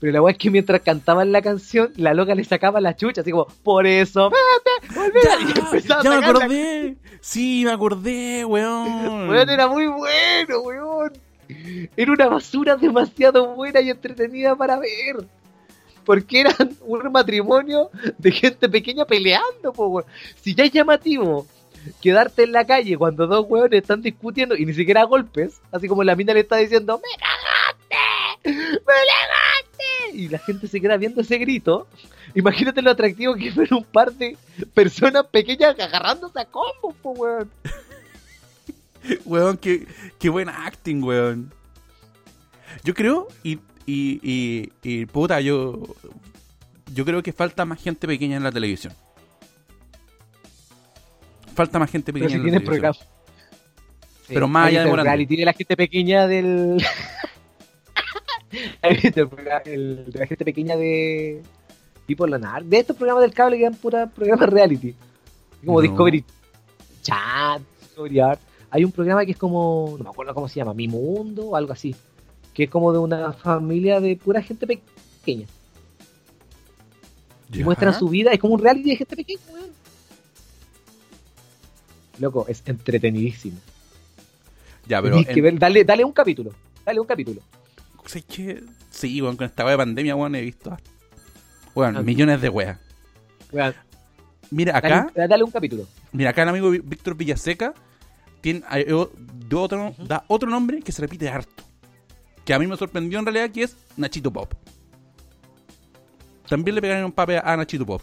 Pero 0.00 0.12
la 0.14 0.22
weá 0.22 0.32
es 0.32 0.38
que 0.38 0.50
mientras 0.50 0.80
cantaban 0.80 1.30
la 1.30 1.42
canción, 1.42 1.92
la 1.96 2.14
loca 2.14 2.34
le 2.34 2.42
sacaba 2.44 2.80
la 2.80 2.96
chucha, 2.96 3.20
así 3.20 3.30
como, 3.30 3.46
por 3.62 3.86
eso, 3.86 4.30
vete, 4.30 4.94
volvé", 4.94 5.20
y 5.54 5.58
empezaba 5.58 6.02
ya 6.02 6.10
a 6.12 6.14
me 6.14 6.20
la- 6.22 6.26
acordé. 6.28 6.96
Sí, 7.20 7.62
me 7.66 7.72
acordé, 7.72 8.44
weón. 8.46 9.28
Weón, 9.28 9.50
era 9.50 9.68
muy 9.68 9.86
bueno, 9.86 10.60
weón. 10.62 11.12
Era 11.96 12.12
una 12.12 12.28
basura 12.28 12.76
demasiado 12.76 13.54
buena 13.54 13.80
y 13.80 13.90
entretenida 13.90 14.54
para 14.56 14.78
ver. 14.78 15.26
Porque 16.04 16.40
eran 16.40 16.76
un 16.86 17.12
matrimonio 17.12 17.90
de 18.16 18.32
gente 18.32 18.68
pequeña 18.70 19.04
peleando, 19.04 19.72
po, 19.74 19.86
weón. 19.88 20.06
Si 20.40 20.54
ya 20.54 20.64
es 20.64 20.72
llamativo 20.72 21.46
quedarte 22.00 22.44
en 22.44 22.52
la 22.52 22.64
calle 22.66 22.96
cuando 22.96 23.26
dos 23.26 23.44
weones 23.48 23.82
están 23.82 24.00
discutiendo 24.02 24.54
y 24.56 24.64
ni 24.64 24.72
siquiera 24.74 25.02
golpes, 25.04 25.60
así 25.72 25.88
como 25.88 26.04
la 26.04 26.14
mina 26.16 26.32
le 26.34 26.40
está 26.40 26.56
diciendo, 26.56 26.98
¡Me 27.02 27.18
cagaste! 27.18 28.48
¡Me 28.48 28.76
cagaste! 28.84 29.59
Y 30.12 30.28
la 30.28 30.38
gente 30.38 30.66
se 30.68 30.80
queda 30.80 30.96
viendo 30.96 31.20
ese 31.20 31.38
grito. 31.38 31.86
Imagínate 32.34 32.82
lo 32.82 32.90
atractivo 32.90 33.34
que 33.34 33.52
fue 33.52 33.66
un 33.70 33.84
par 33.84 34.12
de 34.12 34.36
personas 34.74 35.26
pequeñas 35.26 35.78
agarrándose 35.78 36.40
a 36.40 36.44
combos, 36.44 36.94
po, 37.02 37.10
weón. 37.12 37.50
Weón, 39.24 39.56
qué, 39.56 39.86
qué 40.18 40.28
buen 40.28 40.48
acting, 40.50 41.02
weón. 41.02 41.52
Yo 42.84 42.92
creo, 42.94 43.28
y, 43.42 43.58
y, 43.86 44.20
y, 44.22 44.72
y, 44.82 45.06
puta, 45.06 45.40
yo. 45.40 45.82
Yo 46.92 47.04
creo 47.06 47.22
que 47.22 47.32
falta 47.32 47.64
más 47.64 47.80
gente 47.82 48.06
pequeña 48.06 48.36
en 48.36 48.42
la 48.42 48.52
televisión. 48.52 48.92
Falta 51.54 51.78
más 51.78 51.90
gente 51.90 52.12
Pero 52.12 52.26
pequeña 52.26 52.42
si 52.42 52.48
en 52.48 52.54
la 52.54 52.60
televisión. 52.60 52.64
programa. 52.64 52.98
Pero 54.28 54.48
más 54.48 54.68
allá 54.68 54.84
de 54.84 54.90
Morandé. 54.90 55.10
reality 55.10 55.36
de 55.36 55.44
la 55.44 55.52
gente 55.52 55.76
pequeña 55.76 56.26
del. 56.26 56.76
Está 58.82 59.62
el 59.64 60.10
de 60.10 60.18
la 60.18 60.26
gente 60.26 60.44
pequeña 60.44 60.76
de. 60.76 61.42
Tipo 62.06 62.26
Lanar. 62.26 62.64
De 62.64 62.78
estos 62.78 62.96
programas 62.96 63.22
del 63.22 63.32
cable 63.32 63.56
que 63.58 63.64
dan 63.64 63.74
pura 63.76 64.06
programas 64.08 64.48
reality. 64.50 64.94
Como 65.64 65.78
No. 65.80 65.82
Discovery 65.88 66.24
Chat, 67.02 67.62
Discovery 67.80 68.20
Art. 68.20 68.40
Hay 68.70 68.84
un 68.84 68.92
programa 68.92 69.24
que 69.24 69.32
es 69.32 69.36
como. 69.38 69.94
No 69.98 70.04
me 70.04 70.10
acuerdo 70.10 70.34
cómo 70.34 70.48
se 70.48 70.56
llama. 70.56 70.74
Mi 70.74 70.88
Mundo 70.88 71.46
o 71.50 71.56
algo 71.56 71.72
así. 71.72 71.94
Que 72.54 72.64
es 72.64 72.70
como 72.70 72.92
de 72.92 72.98
una 72.98 73.32
familia 73.32 74.00
de 74.00 74.16
pura 74.16 74.42
gente 74.42 74.66
pe- 74.66 74.80
pequeña. 75.20 75.46
Y 77.52 77.62
muestran 77.64 77.94
su 77.98 78.08
vida. 78.08 78.30
Es 78.32 78.38
como 78.40 78.54
un 78.54 78.60
reality 78.60 78.90
de 78.90 78.96
gente 78.96 79.16
pequeña, 79.16 79.40
weón. 79.52 79.70
Loco, 82.18 82.44
es 82.48 82.62
entretenidísimo. 82.66 83.56
Ya, 84.86 85.00
pero. 85.00 85.24
Que 85.24 85.40
ver- 85.40 85.58
dale, 85.58 85.84
dale 85.84 86.04
un 86.04 86.12
capítulo. 86.12 86.50
Dale 86.84 87.00
un 87.00 87.06
capítulo. 87.06 87.40
¿Sabes 88.06 88.24
qué? 88.26 88.62
Sí, 88.90 89.20
weón, 89.22 89.36
con 89.36 89.46
esta 89.46 89.64
wea 89.64 89.72
de 89.72 89.78
pandemia, 89.78 90.16
weón, 90.16 90.34
he 90.34 90.40
visto. 90.42 90.76
Weón, 91.74 91.96
Ah. 91.96 92.02
millones 92.02 92.40
de 92.40 92.48
weas. 92.48 92.78
Weón, 93.52 93.74
Mira, 94.50 94.76
acá. 94.76 95.06
dale 95.14 95.44
un 95.44 95.50
capítulo. 95.50 95.86
Mira, 96.12 96.30
acá 96.30 96.42
el 96.42 96.48
amigo 96.48 96.70
Víctor 96.70 97.14
Villaseca 97.16 97.72
tiene, 98.40 98.64
o- 98.92 99.10
otro, 99.54 99.94
da 99.98 100.24
otro 100.28 100.50
nombre 100.50 100.80
que 100.80 100.90
se 100.92 101.02
repite 101.02 101.28
harto. 101.28 101.62
Que 102.44 102.52
a 102.54 102.58
mí 102.58 102.66
me 102.66 102.76
sorprendió 102.76 103.18
en 103.20 103.26
realidad 103.26 103.50
que 103.50 103.62
es 103.64 103.76
Nachito 103.96 104.32
Pop. 104.32 104.52
También 106.48 106.74
le 106.74 106.80
pegaron 106.80 107.04
un 107.04 107.12
papel 107.12 107.40
a 107.44 107.56
Nachito 107.56 107.86
Pop. 107.86 108.02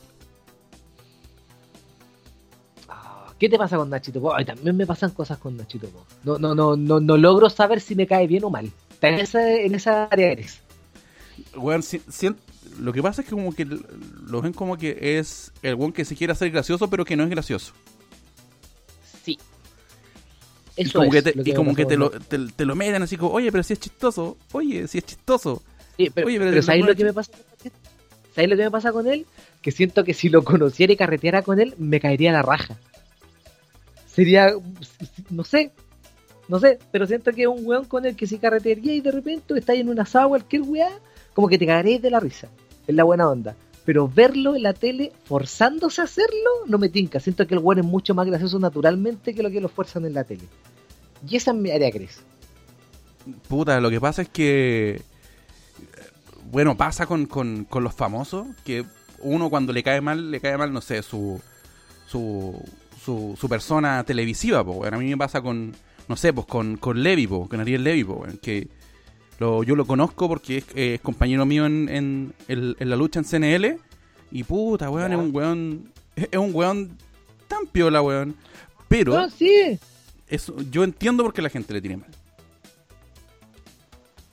Ah, 2.88 3.34
¿Qué 3.38 3.50
te 3.50 3.58
pasa 3.58 3.76
con 3.78 3.90
Nachito 3.90 4.22
Po? 4.22 4.34
Ay, 4.34 4.46
también 4.46 4.76
me 4.78 4.86
pasan 4.86 5.12
cosas 5.12 5.38
con 5.38 5.58
Nachito 5.58 5.90
Po. 5.90 6.06
No, 6.24 6.38
no, 6.40 6.56
no, 6.56 6.76
no, 6.78 7.00
no 7.00 7.18
logro 7.18 7.50
saber 7.50 7.82
si 7.82 7.96
me 7.96 8.08
cae 8.08 8.28
bien 8.28 8.44
o 8.46 8.50
mal. 8.50 8.72
Está 8.98 9.10
en 9.10 9.20
esa, 9.20 9.52
en 9.54 9.76
esa 9.76 10.06
área 10.06 10.32
eres. 10.32 10.60
Weón, 11.56 11.84
si- 11.84 12.02
lo 12.80 12.92
que 12.94 13.02
pasa 13.02 13.22
es 13.22 13.28
que 13.28 13.34
como 13.36 13.54
que 13.54 13.66
lo 13.66 14.42
ven 14.42 14.54
como 14.54 14.78
que 14.78 14.98
es 15.20 15.52
el 15.62 15.76
weón 15.76 15.94
que 15.94 16.04
se 16.06 16.16
quiere 16.16 16.34
hacer 16.34 16.50
gracioso, 16.52 16.90
pero 16.90 17.06
que 17.06 17.16
no 17.16 17.24
es 17.24 17.30
gracioso. 17.30 17.74
Sí. 19.24 19.38
y 20.76 20.90
como 20.92 21.06
es 21.06 21.12
que, 21.12 21.22
te, 21.32 21.36
lo 21.38 21.44
y 21.46 21.54
como 21.54 21.72
me 21.72 21.76
que 21.76 21.84
pasó 21.84 21.90
te, 21.90 21.98
lo, 21.98 22.06
Nachito. 22.10 22.26
te, 22.48 22.54
te 22.54 22.66
lo 22.66 22.76
meten 22.76 23.02
así 23.04 23.18
como, 23.18 23.32
oye, 23.32 23.52
pero 23.52 23.64
si 23.64 23.74
es 23.74 23.80
chistoso, 23.80 24.38
oye, 24.52 24.88
si 24.88 24.98
es 25.00 25.06
chistoso. 25.06 25.62
Sí, 25.98 26.10
pero, 26.14 26.28
Oye, 26.28 26.38
pero 26.38 26.50
pero 26.52 26.58
el 26.60 26.64
¿sabéis 26.64 26.84
weón 26.84 26.92
lo 26.94 26.98
que 26.98 27.04
me 27.06 27.14
pasa? 27.14 27.32
¿Sabéis 28.36 28.50
lo 28.52 28.58
que 28.58 28.64
me 28.64 28.72
pasa 28.72 28.92
con 28.92 29.08
él? 29.08 29.26
Que 29.62 29.72
siento 29.72 30.04
que 30.04 30.14
si 30.14 30.30
lo 30.30 30.44
conociera 30.44 30.94
y 30.94 30.98
carreteara 30.98 31.42
con 31.42 31.60
él, 31.60 31.74
me 31.78 32.00
caería 32.00 32.32
la 32.32 32.42
raja. 32.44 32.78
Sería, 34.14 34.52
no 35.30 35.44
sé, 35.44 35.72
no 36.48 36.60
sé, 36.60 36.80
pero 36.92 37.06
siento 37.08 37.32
que 37.34 37.44
es 37.44 37.48
un 37.48 37.66
weón 37.66 37.86
con 37.86 38.06
el 38.06 38.16
que 38.16 38.28
si 38.28 38.38
carretearía 38.38 38.94
y 38.94 39.02
de 39.02 39.12
repente 39.12 39.58
está 39.58 39.74
en 39.74 39.90
una 39.90 40.04
asado 40.04 40.30
cualquier 40.30 40.62
weá, 40.64 40.90
como 41.34 41.48
que 41.48 41.58
te 41.58 41.66
cagaréis 41.66 42.02
de 42.02 42.10
la 42.10 42.20
risa. 42.20 42.48
Es 42.88 42.96
la 42.96 43.04
buena 43.04 43.30
onda. 43.30 43.56
Pero 43.86 44.08
verlo 44.08 44.56
en 44.56 44.64
la 44.64 44.74
tele 44.74 45.12
forzándose 45.26 46.02
a 46.02 46.06
hacerlo, 46.06 46.50
no 46.66 46.78
me 46.78 46.90
tinca. 46.90 47.20
Siento 47.20 47.48
que 47.48 47.54
el 47.54 47.60
weón 47.60 47.80
es 47.80 47.86
mucho 47.86 48.14
más 48.16 48.26
gracioso 48.28 48.60
naturalmente 48.60 49.34
que 49.34 49.44
lo 49.44 49.50
que 49.50 49.62
lo 49.62 49.70
fuerzan 49.70 50.06
en 50.06 50.14
la 50.14 50.24
tele. 50.24 50.44
Y 51.28 51.36
esa 51.36 51.52
es 51.52 51.58
mi 51.58 51.72
área, 51.72 51.92
Cris. 51.92 52.22
Puta, 53.48 53.80
lo 53.80 53.90
que 53.90 54.00
pasa 54.00 54.22
es 54.22 54.30
que. 54.30 55.02
Bueno, 56.52 56.78
pasa 56.78 57.06
con, 57.06 57.26
con, 57.26 57.66
con 57.66 57.84
los 57.84 57.94
famosos, 57.94 58.48
que 58.64 58.86
uno 59.20 59.50
cuando 59.50 59.74
le 59.74 59.84
cae 59.84 60.00
mal, 60.00 60.32
le 60.32 60.40
cae 60.40 60.58
mal, 60.58 60.72
no 60.72 60.82
sé, 60.82 61.02
su. 61.04 61.42
su. 62.08 62.62
su, 63.04 63.50
persona 63.50 64.04
televisiva, 64.04 64.64
po. 64.64 64.86
A 64.86 64.92
mí 64.92 65.10
me 65.10 65.18
pasa 65.18 65.42
con. 65.42 65.76
No 66.08 66.16
sé, 66.16 66.32
pues 66.34 66.48
con, 66.48 66.78
con 66.78 67.02
Levi, 67.04 67.28
po, 67.28 67.48
con 67.50 67.60
Ariel 67.60 67.84
Levi, 67.84 68.04
po, 68.04 68.26
que. 68.42 68.68
Lo, 69.40 69.62
yo 69.64 69.76
lo 69.76 69.86
conozco 69.86 70.28
porque 70.28 70.58
es, 70.58 70.66
es 70.74 71.00
compañero 71.02 71.46
mío 71.46 71.68
en, 71.68 71.88
en, 71.90 72.34
en- 72.48 72.76
en 72.80 72.90
la 72.90 72.96
lucha 72.96 73.20
en 73.20 73.26
CNL. 73.26 73.78
Y 74.32 74.44
puta, 74.44 74.90
weón, 74.90 75.12
es 75.14 75.18
un 75.20 75.36
weón. 75.36 75.92
Es 76.16 76.38
un 76.40 76.56
weón 76.56 76.98
tan 77.48 77.68
piola, 77.68 78.02
weón. 78.02 78.36
Pero 78.88 79.14
No, 79.14 79.30
sí. 79.30 79.78
eso, 80.28 80.56
yo 80.72 80.84
entiendo 80.84 81.24
por 81.24 81.34
qué 81.34 81.42
la 81.44 81.50
gente 81.50 81.72
le 81.74 81.82
tiene 81.82 81.98
mal. 81.98 82.10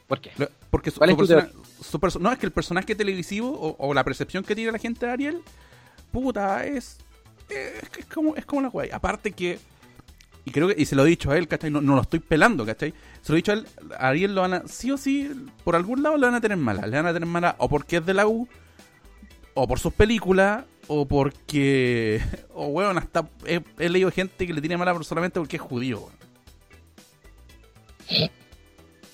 ¿Por 0.06 0.20
qué? 0.20 0.30
Porque 0.70 0.90
su, 0.90 0.98
¿Cuál 0.98 1.10
su 1.10 1.22
es 1.22 1.28
tu 1.28 1.34
persona- 1.34 1.52
su 1.82 1.98
perso- 2.00 2.20
no, 2.20 2.32
es 2.32 2.38
que 2.38 2.46
el 2.46 2.52
personaje 2.52 2.94
televisivo 2.94 3.48
o, 3.50 3.76
o 3.78 3.94
la 3.94 4.04
percepción 4.04 4.42
que 4.44 4.54
tiene 4.54 4.72
la 4.72 4.78
gente 4.78 5.06
de 5.06 5.12
Ariel, 5.12 5.40
puta, 6.12 6.64
es. 6.66 6.98
Es, 7.50 7.98
es 7.98 8.06
como, 8.06 8.34
es 8.36 8.46
como 8.46 8.62
la 8.62 8.68
guay. 8.68 8.90
Aparte 8.90 9.32
que. 9.32 9.58
Y 10.44 10.50
creo 10.50 10.68
que. 10.68 10.74
Y 10.76 10.84
se 10.84 10.94
lo 10.96 11.06
he 11.06 11.08
dicho 11.08 11.30
a 11.30 11.38
él, 11.38 11.48
¿cachai? 11.48 11.70
No, 11.70 11.80
no 11.80 11.94
lo 11.94 12.02
estoy 12.02 12.20
pelando, 12.20 12.66
¿cachai? 12.66 12.92
Se 13.22 13.32
lo 13.32 13.36
he 13.36 13.38
dicho 13.38 13.52
a 13.52 13.54
él. 13.54 13.66
A 13.98 14.08
Ariel 14.08 14.34
lo 14.34 14.42
van 14.42 14.54
a. 14.54 14.62
Sí 14.68 14.90
o 14.90 14.96
sí, 14.98 15.30
por 15.64 15.74
algún 15.76 16.02
lado 16.02 16.16
le 16.16 16.26
van 16.26 16.34
a 16.34 16.40
tener 16.40 16.58
mala. 16.58 16.86
Le 16.86 16.96
van 16.96 17.06
a 17.06 17.12
tener 17.12 17.28
mala 17.28 17.56
o 17.58 17.68
porque 17.68 17.96
es 17.96 18.06
de 18.06 18.12
la 18.14 18.26
U, 18.26 18.46
o 19.54 19.66
por 19.66 19.78
sus 19.78 19.92
películas, 19.94 20.64
o 20.86 21.06
porque. 21.06 22.20
O, 22.56 22.66
weón, 22.68 22.98
hasta. 22.98 23.28
He, 23.46 23.88
leído 23.88 24.10
gente 24.12 24.46
que 24.46 24.52
le 24.54 24.60
tiene 24.60 24.76
mala 24.76 24.94
solamente 25.02 25.40
porque 25.40 25.56
es 25.56 25.62
judío, 25.62 26.08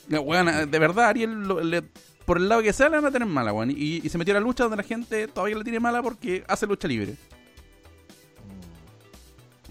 weón. 0.09 0.27
Weón, 0.27 0.71
de 0.71 0.79
verdad, 0.79 1.07
Ariel, 1.07 1.43
lo- 1.47 1.63
le- 1.63 1.83
por 2.27 2.37
el 2.39 2.49
lado 2.49 2.63
que 2.63 2.73
sea, 2.73 2.89
le 2.89 2.97
van 2.97 3.07
a 3.07 3.11
tener 3.11 3.27
mala, 3.29 3.53
weón. 3.53 3.71
Y, 3.71 4.01
y 4.05 4.09
se 4.09 4.19
metió 4.19 4.35
a 4.35 4.41
la 4.41 4.45
lucha 4.45 4.65
donde 4.65 4.77
la 4.77 4.83
gente 4.83 5.27
todavía 5.29 5.57
le 5.57 5.65
tiene 5.65 5.81
mala 5.81 6.03
porque 6.03 6.45
hace 6.49 6.67
lucha 6.67 6.89
libre. 6.89 7.15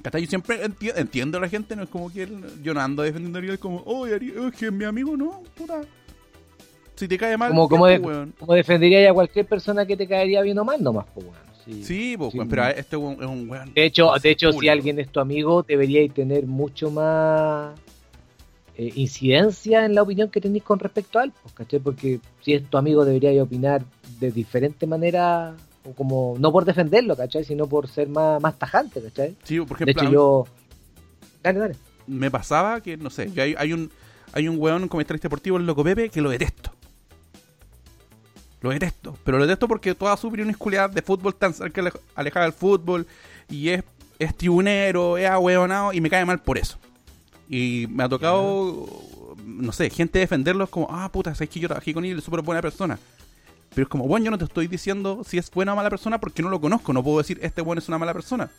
¿Cachai? 0.02 0.22
Yo 0.22 0.28
siempre 0.30 0.64
enti- 0.66 0.94
entiendo 0.96 1.38
a 1.38 1.42
la 1.42 1.50
gente, 1.50 1.76
no 1.76 1.84
es 1.84 1.90
como 1.90 2.12
que 2.12 2.24
él- 2.24 2.44
yo 2.64 2.74
no 2.74 2.80
ando 2.80 3.04
defendiendo 3.04 3.38
a 3.38 3.42
Ariel 3.42 3.60
como, 3.60 3.82
oye, 3.86 4.16
Ariel, 4.16 4.50
es 4.52 4.56
que 4.60 4.66
es 4.68 4.72
mi 4.72 4.86
amigo, 4.86 5.16
no, 5.18 5.44
puta. 5.56 5.82
Si 6.96 7.08
te 7.08 7.18
cae 7.18 7.38
mal, 7.38 7.50
Como, 7.50 7.70
como, 7.70 7.84
pues, 7.84 8.00
de- 8.02 8.08
weón. 8.08 8.34
como 8.38 8.54
defendería 8.54 9.10
a 9.10 9.14
cualquier 9.14 9.46
persona 9.46 9.86
que 9.86 9.96
te 9.98 10.08
caería 10.08 10.42
bien 10.42 10.58
o 10.60 10.64
mal 10.66 10.82
nomás, 10.84 11.06
pues, 11.14 11.26
weón. 11.26 11.50
Sí. 11.66 11.84
Sí, 11.84 12.16
pues, 12.18 12.32
Sí. 12.32 12.38
weón, 12.38 12.50
pero 12.50 12.68
este 12.68 12.98
weón 12.98 13.18
es 13.22 13.28
un 13.28 13.50
weón. 13.50 13.74
De 13.74 13.86
hecho, 13.86 14.12
de 14.22 14.30
hecho 14.32 14.52
si 14.54 14.68
alguien 14.70 15.00
es 15.00 15.10
tu 15.10 15.20
amigo, 15.20 15.64
deberíais 15.64 16.14
tener 16.14 16.46
mucho 16.46 16.90
más 16.92 17.78
eh, 18.78 18.94
incidencia 18.96 19.84
en 19.86 19.94
la 19.94 20.02
opinión 20.04 20.30
que 20.30 20.40
tenéis 20.40 20.64
con 20.64 20.80
respecto 20.80 21.20
a 21.20 21.26
él, 21.26 21.34
pues, 21.42 21.54
¿cachai? 21.54 21.80
Porque 21.82 22.22
si 22.42 22.54
es 22.54 22.64
tu 22.70 22.78
amigo, 22.78 23.04
deberíais 23.04 23.42
opinar 23.42 23.84
de 24.22 24.32
diferente 24.32 24.88
manera, 24.88 25.54
o 25.86 25.94
como, 25.94 26.36
no 26.40 26.52
por 26.52 26.66
defenderlo, 26.66 27.16
¿cachai? 27.16 27.44
Sino 27.44 27.68
por 27.68 27.88
ser 27.88 28.10
más, 28.10 28.42
más 28.42 28.58
tajante, 28.60 29.02
¿cachai? 29.02 29.36
Sí, 29.44 29.60
por 29.62 29.78
De 29.78 29.92
hecho, 29.92 30.10
yo... 30.12 30.48
Dale, 31.42 31.60
dale. 31.60 31.76
me 32.08 32.30
pasaba 32.30 32.82
que, 32.82 32.98
no 32.98 33.10
sé, 33.10 33.32
yo 33.32 33.44
hay, 33.44 33.56
hay 33.58 33.74
un 33.74 33.90
hay 34.32 34.48
un 34.48 34.60
weón, 34.60 34.84
un 34.84 34.90
comentarista 34.90 35.28
deportivo, 35.28 35.58
el 35.58 35.66
Loco 35.66 35.84
Pepe, 35.84 36.10
que 36.10 36.22
lo 36.22 36.30
detesto. 36.30 36.72
Lo 38.62 38.70
detesto. 38.72 39.18
Pero 39.24 39.38
lo 39.38 39.46
detesto 39.46 39.68
porque 39.68 39.96
toda 39.96 40.16
su 40.18 40.28
opinión 40.28 40.50
es 40.50 40.58
culiada 40.58 40.88
de 40.88 41.02
fútbol 41.02 41.34
tan 41.34 41.54
cerca 41.54 41.82
ale- 41.82 41.94
alejada 42.16 42.46
del 42.46 42.54
fútbol 42.54 43.08
y 43.50 43.70
es, 43.70 43.84
es 44.20 44.36
tribunero, 44.36 45.18
es 45.18 45.28
ahueonado 45.30 45.94
y 45.94 46.02
me 46.02 46.10
cae 46.10 46.26
mal 46.26 46.40
por 46.40 46.58
eso. 46.58 46.78
Y 47.50 47.88
me 47.90 48.04
ha 48.04 48.10
tocado, 48.10 48.86
no 49.46 49.72
sé, 49.72 49.90
gente 49.90 50.20
defenderlo 50.20 50.66
es 50.66 50.70
como, 50.70 50.88
ah, 50.92 51.10
puta, 51.12 51.34
sabes 51.34 51.50
que 51.50 51.60
yo 51.60 51.68
trabajé 51.68 51.94
con 51.94 52.06
él, 52.06 52.18
es 52.20 52.24
súper 52.24 52.42
buena 52.42 52.62
persona. 52.62 53.00
Pero 53.74 53.84
es 53.84 53.90
como, 53.90 54.08
bueno, 54.08 54.26
yo 54.26 54.32
no 54.32 54.38
te 54.38 54.46
estoy 54.46 54.68
diciendo 54.68 55.22
si 55.26 55.38
es 55.38 55.50
buena 55.52 55.74
o 55.74 55.76
mala 55.76 55.90
persona 55.90 56.20
porque 56.20 56.42
no 56.42 56.50
lo 56.50 56.60
conozco. 56.60 56.92
No 56.94 57.04
puedo 57.04 57.20
decir, 57.20 57.40
este 57.42 57.62
weón 57.62 57.78
es 57.78 57.88
una 57.88 57.98
mala 57.98 58.14
persona. 58.14 58.50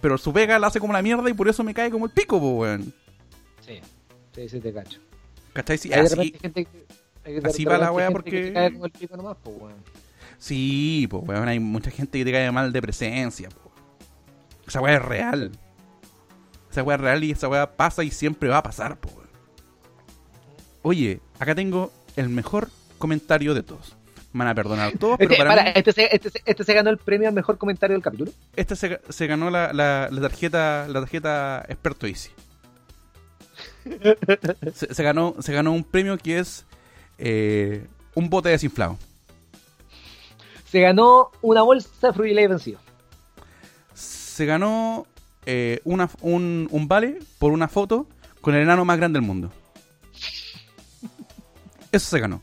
Pero 0.00 0.18
su 0.18 0.32
pega 0.32 0.58
la 0.58 0.66
hace 0.68 0.80
como 0.80 0.92
la 0.92 1.02
mierda 1.02 1.28
y 1.30 1.32
por 1.34 1.48
eso 1.48 1.62
me 1.64 1.74
cae 1.74 1.90
como 1.90 2.06
el 2.06 2.12
pico, 2.12 2.38
po, 2.40 2.50
weón. 2.58 2.92
Sí, 3.66 3.80
sí, 4.34 4.48
sí 4.48 4.60
te 4.60 4.72
cacho. 4.72 5.00
¿Cachai? 5.52 5.78
Sí, 5.78 5.92
así- 5.92 6.34
gente 6.40 6.64
que- 6.64 6.86
hay 7.24 7.38
así 7.44 7.64
va 7.64 7.78
la 7.78 7.88
gente 7.88 8.10
porque- 8.12 8.30
que 8.30 8.42
te 8.48 8.52
cae 8.52 8.72
como 8.72 8.84
el 8.86 8.92
pico 8.92 9.16
nomás, 9.16 9.36
pues, 9.42 9.56
weón. 9.60 9.74
Sí, 10.38 11.06
pues, 11.10 11.22
weón, 11.26 11.48
hay 11.48 11.58
mucha 11.60 11.90
gente 11.90 12.18
que 12.18 12.24
te 12.24 12.32
cae 12.32 12.50
mal 12.52 12.72
de 12.72 12.80
presencia, 12.82 13.48
po. 13.48 13.70
Esa 14.66 14.80
weá 14.80 14.96
es 14.96 15.02
real. 15.04 15.50
Esa 16.70 16.82
weá 16.82 16.96
es 16.96 17.00
real 17.02 17.24
y 17.24 17.30
esa 17.32 17.48
weá 17.48 17.76
pasa 17.76 18.04
y 18.04 18.10
siempre 18.10 18.48
va 18.48 18.58
a 18.58 18.62
pasar, 18.62 18.98
po. 18.98 19.10
Oye, 20.82 21.20
acá 21.38 21.54
tengo 21.54 21.90
el 22.16 22.28
mejor 22.28 22.68
comentario 22.98 23.54
de 23.54 23.62
todos. 23.62 23.96
Me 24.32 24.40
van 24.40 24.48
a 24.48 24.54
perdonar 24.54 24.92
todos, 24.98 25.16
pero 25.18 25.30
Este, 25.32 25.42
para 25.44 25.54
para, 25.56 25.64
mí, 25.64 25.72
este, 25.74 25.92
se, 25.92 26.14
este, 26.14 26.42
este 26.44 26.64
se 26.64 26.74
ganó 26.74 26.90
el 26.90 26.98
premio 26.98 27.28
al 27.28 27.34
mejor 27.34 27.56
comentario 27.56 27.94
del 27.94 28.02
capítulo. 28.02 28.30
este 28.56 28.76
se, 28.76 29.00
se 29.08 29.26
ganó 29.26 29.50
la, 29.50 29.72
la- 29.72 30.08
la 30.10 30.20
tarjeta 30.20 30.86
la 30.88 31.00
tarjeta 31.00 31.64
experto 31.68 32.06
Easy. 32.06 32.30
Se, 34.74 34.94
se 34.94 35.02
ganó, 35.02 35.34
se 35.40 35.52
ganó 35.52 35.72
un 35.72 35.82
premio 35.82 36.18
que 36.18 36.38
es 36.38 36.66
eh, 37.18 37.86
un 38.14 38.28
bote 38.28 38.50
desinflado. 38.50 38.98
Se 40.70 40.80
ganó 40.80 41.30
una 41.40 41.62
bolsa 41.62 42.12
de 42.12 42.46
vencido. 42.48 42.78
se 43.94 44.44
ganó 44.44 45.06
eh, 45.46 45.80
una, 45.84 46.10
un, 46.20 46.68
un 46.70 46.86
vale 46.88 47.18
por 47.38 47.52
una 47.52 47.68
foto 47.68 48.06
con 48.42 48.54
el 48.54 48.60
enano 48.62 48.84
más 48.84 48.98
grande 48.98 49.18
del 49.18 49.26
mundo. 49.26 49.50
Eso 51.90 52.10
se 52.10 52.20
ganó. 52.20 52.42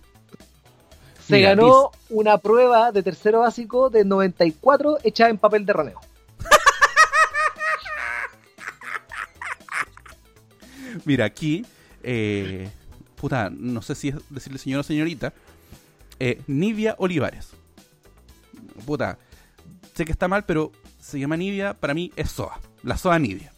Se 1.28 1.38
Mira, 1.38 1.56
ganó 1.56 1.92
una 2.10 2.38
prueba 2.38 2.92
de 2.92 3.02
tercero 3.02 3.40
básico 3.40 3.90
de 3.90 4.06
94 4.06 5.00
hecha 5.04 5.28
en 5.28 5.40
papel 5.40 5.66
de 5.66 5.74
raneo. 5.74 6.00
Mira, 11.06 11.26
aquí, 11.26 11.66
eh, 12.04 12.70
puta, 13.16 13.50
no 13.50 13.82
sé 13.82 13.96
si 13.96 14.10
es 14.10 14.18
decirle 14.30 14.60
señor 14.60 14.82
o 14.82 14.84
señorita, 14.84 15.34
eh, 16.20 16.44
Nidia 16.46 16.94
Olivares. 17.00 17.50
Puta, 18.86 19.18
sé 19.96 20.06
que 20.06 20.12
está 20.12 20.28
mal, 20.28 20.46
pero 20.46 20.72
se 21.00 21.20
llama 21.20 21.38
Nidia, 21.38 21.74
para 21.74 21.96
mí 21.96 22.12
es 22.16 22.30
Soa, 22.30 22.60
la 22.84 22.98
Soa 22.98 23.18
Nidia. 23.18 23.52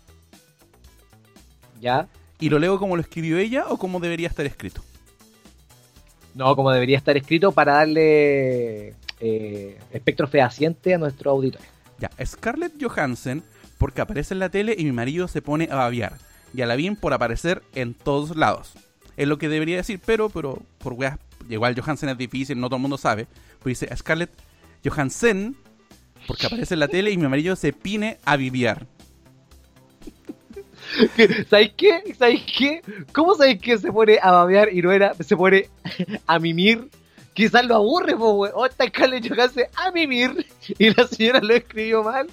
¿Ya? 1.81 2.07
¿Y 2.39 2.49
lo 2.49 2.59
leo 2.59 2.79
como 2.79 2.95
lo 2.95 3.01
escribió 3.01 3.37
ella 3.37 3.65
o 3.67 3.77
como 3.77 3.99
debería 3.99 4.29
estar 4.29 4.45
escrito? 4.45 4.81
No, 6.37 6.55
como 6.55 6.71
debería 6.71 6.97
estar 6.97 7.17
escrito 7.17 7.51
para 7.51 7.73
darle 7.73 8.93
eh, 9.19 9.79
espectro 9.91 10.27
fehaciente 10.27 10.93
a 10.93 10.99
nuestro 10.99 11.31
auditorio. 11.31 11.67
Ya, 11.97 12.11
Scarlett 12.23 12.73
Johansson 12.79 13.43
porque 13.79 14.01
aparece 14.01 14.35
en 14.35 14.39
la 14.39 14.49
tele 14.49 14.75
y 14.77 14.85
mi 14.85 14.91
marido 14.91 15.27
se 15.27 15.41
pone 15.41 15.67
a 15.71 15.75
babiar. 15.75 16.13
Y 16.53 16.61
a 16.61 16.67
la 16.67 16.75
bien 16.75 16.95
por 16.95 17.13
aparecer 17.13 17.63
en 17.73 17.95
todos 17.95 18.35
lados. 18.35 18.73
Es 19.17 19.27
lo 19.27 19.39
que 19.39 19.49
debería 19.49 19.77
decir, 19.77 19.99
pero, 20.05 20.29
pero 20.29 20.61
por 20.77 20.93
weas, 20.93 21.17
igual 21.49 21.79
Johansson 21.79 22.09
es 22.09 22.17
difícil, 22.19 22.59
no 22.59 22.67
todo 22.67 22.77
el 22.77 22.83
mundo 22.83 22.99
sabe. 22.99 23.25
Pues 23.59 23.79
dice 23.79 23.95
Scarlett 23.95 24.31
Johansson 24.85 25.57
porque 26.27 26.45
aparece 26.45 26.75
en 26.75 26.81
la 26.81 26.87
tele 26.87 27.09
y 27.09 27.17
mi 27.17 27.27
marido 27.27 27.55
se 27.55 27.73
pine 27.73 28.19
a 28.25 28.37
viviar. 28.37 28.85
¿Sabéis 31.49 31.71
qué? 31.77 32.15
¿Sabéis 32.17 32.43
qué? 32.57 32.81
¿Cómo 33.13 33.35
sabéis 33.35 33.61
que 33.61 33.77
se 33.77 33.91
pone 33.91 34.19
a 34.21 34.31
babear 34.31 34.73
y 34.73 34.81
no 34.81 34.91
era, 34.91 35.13
se 35.15 35.35
pone 35.35 35.69
a 36.25 36.39
mimir? 36.39 36.89
Quizás 37.33 37.65
lo 37.65 37.75
aburre, 37.75 38.15
po, 38.15 38.31
weón. 38.33 38.53
Oh, 38.55 38.65
está 38.65 38.87
Scarlett 38.87 39.27
Johansson 39.29 39.63
a 39.75 39.91
mimir 39.91 40.45
y 40.79 40.89
la 40.89 41.07
señora 41.07 41.39
lo 41.41 41.53
escribió 41.53 42.03
mal. 42.03 42.27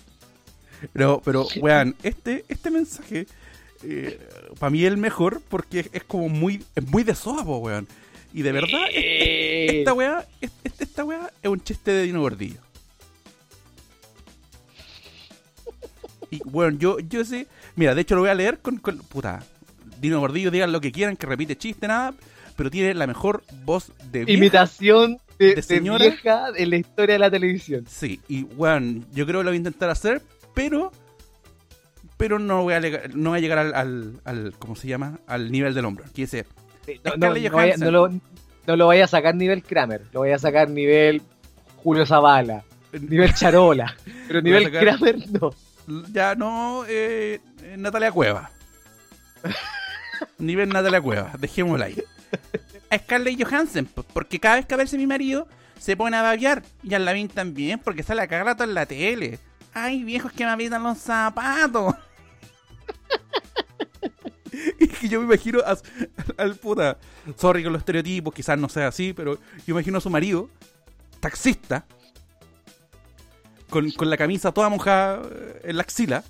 pero, 0.92 1.20
pero, 1.24 1.46
weón, 1.60 1.94
este, 2.02 2.44
este 2.48 2.70
mensaje 2.70 3.26
para 4.58 4.70
mí 4.70 4.80
es 4.82 4.88
el 4.88 4.96
mejor 4.96 5.42
porque 5.48 5.80
es, 5.80 5.90
es 5.92 6.04
como 6.04 6.28
muy, 6.30 6.64
es 6.74 6.86
muy 6.86 7.02
de 7.04 7.14
soa, 7.14 7.44
po, 7.44 7.58
weón. 7.58 7.86
Y 8.32 8.42
de 8.42 8.52
verdad, 8.52 8.80
es- 8.90 9.68
es- 9.68 9.74
esta 9.76 9.92
weá, 9.92 10.26
es- 10.40 10.50
es- 10.64 10.80
esta 10.80 11.04
weá 11.04 11.30
es 11.42 11.48
un 11.50 11.62
chiste 11.62 11.92
de 11.92 12.02
Dino 12.04 12.20
Gordillo. 12.20 12.60
Y 16.36 16.40
bueno, 16.44 16.78
yo, 16.78 16.98
yo 17.00 17.24
sé, 17.24 17.46
mira, 17.76 17.94
de 17.94 18.00
hecho 18.02 18.14
lo 18.14 18.22
voy 18.22 18.30
a 18.30 18.34
leer 18.34 18.58
con, 18.58 18.78
con- 18.78 18.98
puta, 18.98 19.42
Dino 20.00 20.20
Gordillo, 20.20 20.50
digan 20.50 20.72
lo 20.72 20.80
que 20.80 20.92
quieran, 20.92 21.16
que 21.16 21.26
repite 21.26 21.56
chiste, 21.56 21.86
nada, 21.88 22.14
pero 22.56 22.70
tiene 22.70 22.94
la 22.94 23.06
mejor 23.06 23.42
voz 23.64 23.92
de 24.10 24.24
vieja. 24.24 24.38
Imitación 24.38 25.18
de, 25.38 25.46
de 25.48 25.54
de 25.56 25.62
señora. 25.62 26.04
vieja 26.04 26.46
en 26.56 26.70
la 26.70 26.76
historia 26.76 27.14
de 27.14 27.18
la 27.18 27.30
televisión. 27.30 27.84
Sí, 27.88 28.20
y 28.28 28.42
bueno, 28.44 29.02
yo 29.12 29.26
creo 29.26 29.40
que 29.40 29.44
lo 29.44 29.50
voy 29.50 29.54
a 29.56 29.58
intentar 29.58 29.90
hacer, 29.90 30.22
pero 30.54 30.92
pero 32.16 32.38
no 32.38 32.62
voy 32.62 32.74
a, 32.74 32.80
no 33.14 33.30
voy 33.30 33.38
a 33.38 33.42
llegar 33.42 33.58
al, 33.58 33.74
al, 33.74 34.20
al- 34.24 34.54
¿cómo 34.58 34.76
se 34.76 34.86
llama? 34.88 35.18
Al 35.26 35.50
nivel 35.50 35.74
del 35.74 35.84
hombro. 35.84 36.04
Que 36.14 36.22
dice, 36.22 36.46
No, 37.04 37.10
no, 37.10 37.16
Scarlett 37.16 37.20
no 37.22 37.30
vaya- 37.30 37.50
Johansson. 37.50 37.84
no 37.84 37.90
lo, 37.90 38.08
no 38.66 38.76
lo 38.76 38.86
vaya 38.86 39.04
a 39.04 39.08
sacar 39.08 39.34
nivel 39.34 39.62
Kramer, 39.62 40.02
lo 40.12 40.20
vaya 40.20 40.36
a 40.36 40.38
sacar 40.38 40.70
nivel 40.70 41.22
Julio 41.82 42.06
Zavala, 42.06 42.64
nivel 43.00 43.34
Charola, 43.34 43.96
pero 44.28 44.40
nivel 44.42 44.64
sacar- 44.64 44.80
Kramer 44.98 45.16
no. 45.40 45.52
Ya 46.12 46.34
no, 46.34 46.84
eh, 46.86 47.40
eh, 47.62 47.76
Natalia 47.78 48.10
Cueva. 48.12 48.50
nivel 50.38 50.68
Natalia 50.68 51.00
Cueva, 51.00 51.32
dejémosla 51.38 51.86
ahí. 51.86 52.02
A 52.90 52.98
Scarlett 52.98 53.42
Johansson, 53.42 53.88
porque 54.12 54.38
cada 54.40 54.56
vez 54.56 54.66
que 54.66 54.74
aparece 54.74 54.96
mi 54.98 55.06
marido, 55.06 55.48
se 55.78 55.96
pone 55.96 56.16
a 56.16 56.22
babear. 56.22 56.62
Y 56.82 56.94
a 56.94 56.98
Lavín 56.98 57.28
también, 57.28 57.78
porque 57.78 58.02
sale 58.02 58.22
a 58.22 58.26
cagar 58.28 58.46
rato 58.46 58.64
en 58.64 58.74
la 58.74 58.86
tele. 58.86 59.38
Ay, 59.72 60.04
viejos 60.04 60.32
que 60.32 60.44
me 60.44 60.50
aprietan 60.50 60.82
los 60.82 60.98
zapatos. 60.98 61.94
y 64.80 64.86
que 64.88 65.08
yo 65.08 65.20
me 65.20 65.26
imagino 65.26 65.60
a- 65.60 65.76
al 66.36 66.54
puta. 66.56 66.96
Sorry 67.36 67.62
con 67.64 67.72
los 67.72 67.80
estereotipos, 67.80 68.32
quizás 68.34 68.58
no 68.58 68.68
sea 68.68 68.88
así, 68.88 69.12
pero 69.12 69.34
yo 69.34 69.74
imagino 69.74 69.98
a 69.98 70.00
su 70.00 70.10
marido, 70.10 70.48
taxista, 71.20 71.86
con, 73.70 73.90
con 73.92 74.10
la 74.10 74.16
camisa 74.16 74.52
toda 74.52 74.68
mojada 74.68 75.22
eh, 75.30 75.60
en 75.64 75.76
la 75.76 75.82
axila, 75.82 76.22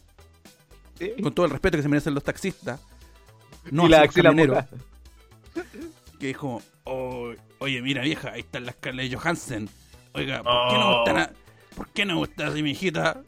con 1.22 1.34
todo 1.34 1.46
el 1.46 1.52
respeto 1.52 1.76
que 1.76 1.82
se 1.82 1.88
merecen 1.88 2.14
los 2.14 2.22
taxistas. 2.24 2.80
No 3.70 3.86
Y 3.86 3.88
la 3.90 4.02
axila 4.02 4.30
camioneros, 4.30 4.64
que 6.20 6.26
dijo, 6.28 6.60
"Oh, 6.84 7.32
oye, 7.58 7.80
mira 7.82 8.02
vieja, 8.02 8.32
ahí 8.32 8.40
está 8.40 8.60
la 8.60 8.72
Scarlett 8.72 9.14
Johansson. 9.14 9.68
Oiga, 10.12 10.42
¿por 10.42 10.68
qué 10.68 10.74
no 10.78 10.88
Oh. 10.90 10.96
gustan 10.98 11.16
a- 11.18 11.30
¿Por 11.76 11.88
qué 11.88 12.04
no 12.04 12.16
gusta 12.18 12.46
así 12.46 12.62
mi 12.62 12.70
hijita? 12.70 13.22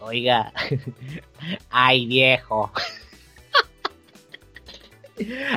Oiga, 0.00 0.52
ay 1.70 2.04
viejo. 2.06 2.70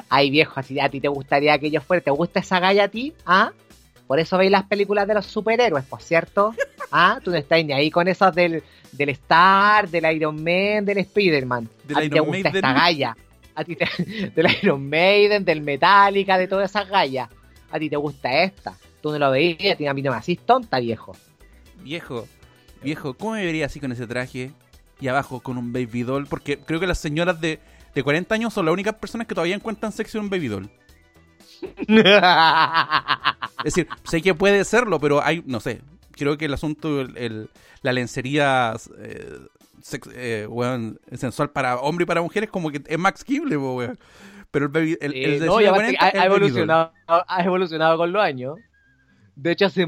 Ay 0.09 0.29
viejo, 0.29 0.59
así 0.59 0.77
a 0.79 0.89
ti 0.89 0.99
te 0.99 1.07
gustaría 1.07 1.57
que 1.57 1.71
yo 1.71 1.79
fuera, 1.81 2.03
¿te 2.03 2.11
gusta 2.11 2.39
esa 2.41 2.59
galla 2.59 2.85
a 2.85 2.87
ti? 2.89 3.13
¿Ah? 3.25 3.51
Por 4.07 4.19
eso 4.19 4.37
veis 4.37 4.51
las 4.51 4.63
películas 4.65 5.07
de 5.07 5.13
los 5.13 5.25
superhéroes, 5.25 5.85
por 5.85 6.01
cierto. 6.01 6.53
¿Ah? 6.95 7.19
Tú 7.23 7.31
no 7.31 7.37
estás 7.37 7.65
ni 7.65 7.73
ahí 7.73 7.89
con 7.89 8.07
esos 8.07 8.35
del, 8.35 8.61
del 8.91 9.09
Star, 9.09 9.89
del 9.89 10.15
Iron 10.15 10.35
Man, 10.35 10.85
del 10.85 10.99
Spider-Man. 10.99 11.67
Del 11.87 11.97
a 11.97 12.01
ti 12.01 12.09
te 12.09 12.15
Iron 12.15 12.27
gusta 12.27 12.43
Maiden. 12.43 12.55
esta 12.55 12.73
galla. 12.73 13.17
A 13.55 13.63
ti 13.63 13.75
te, 13.75 14.31
del 14.35 14.47
Iron 14.61 14.87
Maiden, 14.87 15.43
del 15.43 15.61
Metallica, 15.61 16.37
de 16.37 16.47
todas 16.47 16.69
esas 16.69 16.87
gallas. 16.87 17.29
A 17.71 17.79
ti 17.79 17.89
te 17.89 17.95
gusta 17.95 18.43
esta. 18.43 18.75
Tú 19.01 19.11
no 19.11 19.17
lo 19.17 19.31
veías, 19.31 19.75
a 19.81 19.93
mí 19.95 20.03
no 20.03 20.11
me 20.11 20.17
hacís 20.17 20.39
tonta, 20.41 20.79
viejo. 20.79 21.15
Viejo, 21.81 22.27
viejo, 22.83 23.15
¿cómo 23.15 23.31
me 23.33 23.43
vería 23.43 23.65
así 23.65 23.79
con 23.79 23.91
ese 23.91 24.05
traje? 24.05 24.51
Y 25.01 25.07
abajo 25.07 25.39
con 25.39 25.57
un 25.57 25.73
baby 25.73 26.03
doll, 26.03 26.27
porque 26.27 26.59
creo 26.59 26.79
que 26.79 26.85
las 26.87 26.99
señoras 26.99 27.41
de, 27.41 27.59
de 27.95 28.03
40 28.03 28.35
años 28.35 28.53
son 28.53 28.65
las 28.65 28.73
únicas 28.73 28.93
personas 28.93 29.25
que 29.25 29.33
todavía 29.33 29.55
encuentran 29.55 29.91
sexy 29.91 30.19
un 30.19 30.29
baby 30.29 30.47
doll. 30.47 30.69
Es 33.65 33.75
decir, 33.75 33.87
sé 34.03 34.21
que 34.21 34.33
puede 34.35 34.63
serlo, 34.65 34.99
pero 34.99 35.23
hay, 35.23 35.41
no 35.45 35.59
sé, 35.59 35.81
creo 36.17 36.37
que 36.37 36.45
el 36.45 36.53
asunto, 36.53 37.01
el, 37.01 37.17
el- 37.17 37.49
la 37.81 37.91
lencería 37.93 38.73
eh, 38.99 39.39
sex- 39.81 40.09
eh, 40.13 40.47
weón, 40.49 40.99
sensual 41.13 41.49
para 41.51 41.77
hombre 41.79 42.03
y 42.03 42.05
para 42.05 42.21
mujeres 42.21 42.49
como 42.49 42.71
que 42.71 42.81
es 42.85 42.97
Max 42.99 43.23
Kible, 43.23 43.57
po, 43.57 43.75
weón. 43.75 43.99
Pero 44.51 44.65
el 44.65 44.71
baby, 44.71 44.97
el, 45.01 45.13
el 45.15 45.39
de 45.39 45.45
no, 45.47 45.59
y 45.59 45.63
140 45.63 45.73
aparte 45.97 46.11
que 46.17 46.19
ha, 46.19 46.25
evolucionado, 46.25 46.93
ha 47.07 47.43
evolucionado 47.43 47.97
con 47.97 48.11
los 48.13 48.21
años. 48.21 48.59
De 49.35 49.51
hecho, 49.51 49.65
hace, 49.65 49.87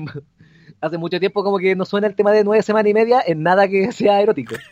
hace 0.82 0.97
mucho 0.97 1.19
tiempo 1.19 1.43
como 1.43 1.59
que 1.59 1.76
no 1.76 1.86
suena 1.86 2.07
el 2.07 2.15
tema 2.15 2.32
de 2.32 2.43
nueve 2.43 2.63
semanas 2.63 2.89
y 2.89 2.93
media 2.95 3.21
en 3.26 3.43
nada 3.43 3.67
que 3.67 3.91
sea 3.93 4.21
erótico. 4.21 4.55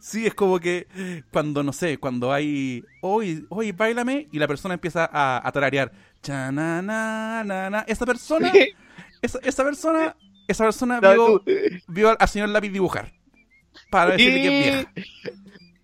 Sí, 0.00 0.26
es 0.26 0.34
como 0.34 0.58
que 0.60 0.86
cuando, 1.30 1.62
no 1.62 1.72
sé, 1.72 1.98
cuando 1.98 2.32
hay, 2.32 2.82
hoy, 3.02 3.44
hoy, 3.50 3.72
bailame, 3.72 4.28
y 4.32 4.38
la 4.38 4.48
persona 4.48 4.74
empieza 4.74 5.08
a, 5.12 5.46
a 5.46 5.52
tararear, 5.52 5.92
Chananana. 6.24 7.84
esa 7.86 8.06
persona, 8.06 8.52
esa, 9.22 9.38
esa 9.42 9.64
persona, 9.64 10.16
esa 10.48 10.64
persona 10.64 11.00
vio, 11.00 11.14
tú- 11.40 11.42
vio 11.88 12.10
al, 12.10 12.16
al 12.18 12.28
señor 12.28 12.48
lápiz 12.48 12.70
dibujar. 12.70 13.12
Para 13.90 14.12
decirle 14.12 14.42
que 14.42 14.58
es 14.58 14.64
vieja. 14.64 14.92